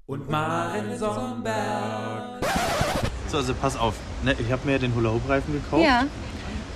[0.06, 2.37] und Maren Somberg.
[3.30, 3.96] So, also pass auf.
[4.24, 5.84] Ne, ich habe mir den Hula-Hoop-Reifen gekauft.
[5.84, 6.06] Ja,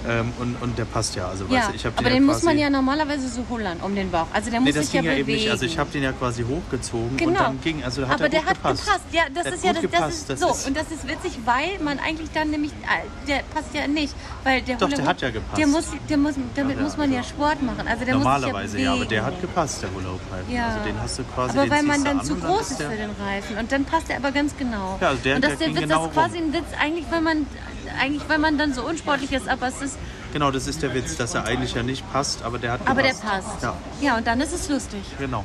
[0.08, 1.28] Ähm, und, und der passt ja.
[1.28, 1.60] Also, ja.
[1.60, 3.94] weißt ich hab aber den, den ja muss man quasi- ja normalerweise so hullern um
[3.96, 4.26] den Bauch.
[4.34, 5.30] Also der Nee, muss das sich ja ging ja bewegen.
[5.30, 5.52] eben nicht.
[5.52, 7.30] Also ich habe den ja quasi hochgezogen Genau.
[7.30, 8.86] und dann ging, also hat aber er der hat gepasst.
[8.86, 9.06] gepasst.
[9.12, 11.40] Ja, das Der ist ja das, das ist Das so ist- und das ist witzig,
[11.46, 14.14] weil man eigentlich dann nämlich äh, der passt ja nicht,
[14.44, 15.58] weil der Doch, Hula der Hoop- hat ja gepasst.
[15.60, 17.88] Der muss, der muss, damit Ja, muss man ja also Sport machen.
[17.88, 20.52] Also der Normalerweise ja, ja, aber der hat gepasst, der Hula-Hoop-Reifen.
[20.54, 20.68] Ja.
[20.68, 22.90] Also den hast du quasi Aber den weil man dann an zu groß ist für
[22.90, 24.98] den Reifen und dann passt er aber ganz genau.
[25.00, 26.48] Ja, also der- und das der ist der Witz, genau das ist quasi rum.
[26.48, 27.46] ein Witz, eigentlich weil man
[28.00, 29.98] eigentlich weil man dann so unsportlich ist, aber es ist
[30.34, 33.02] Genau, das ist der Witz, dass er eigentlich ja nicht passt, aber der hat aber
[33.02, 33.60] der gepasst.
[33.60, 33.64] passt.
[33.64, 35.02] Ja, ja, und dann ist es lustig.
[35.20, 35.44] genau.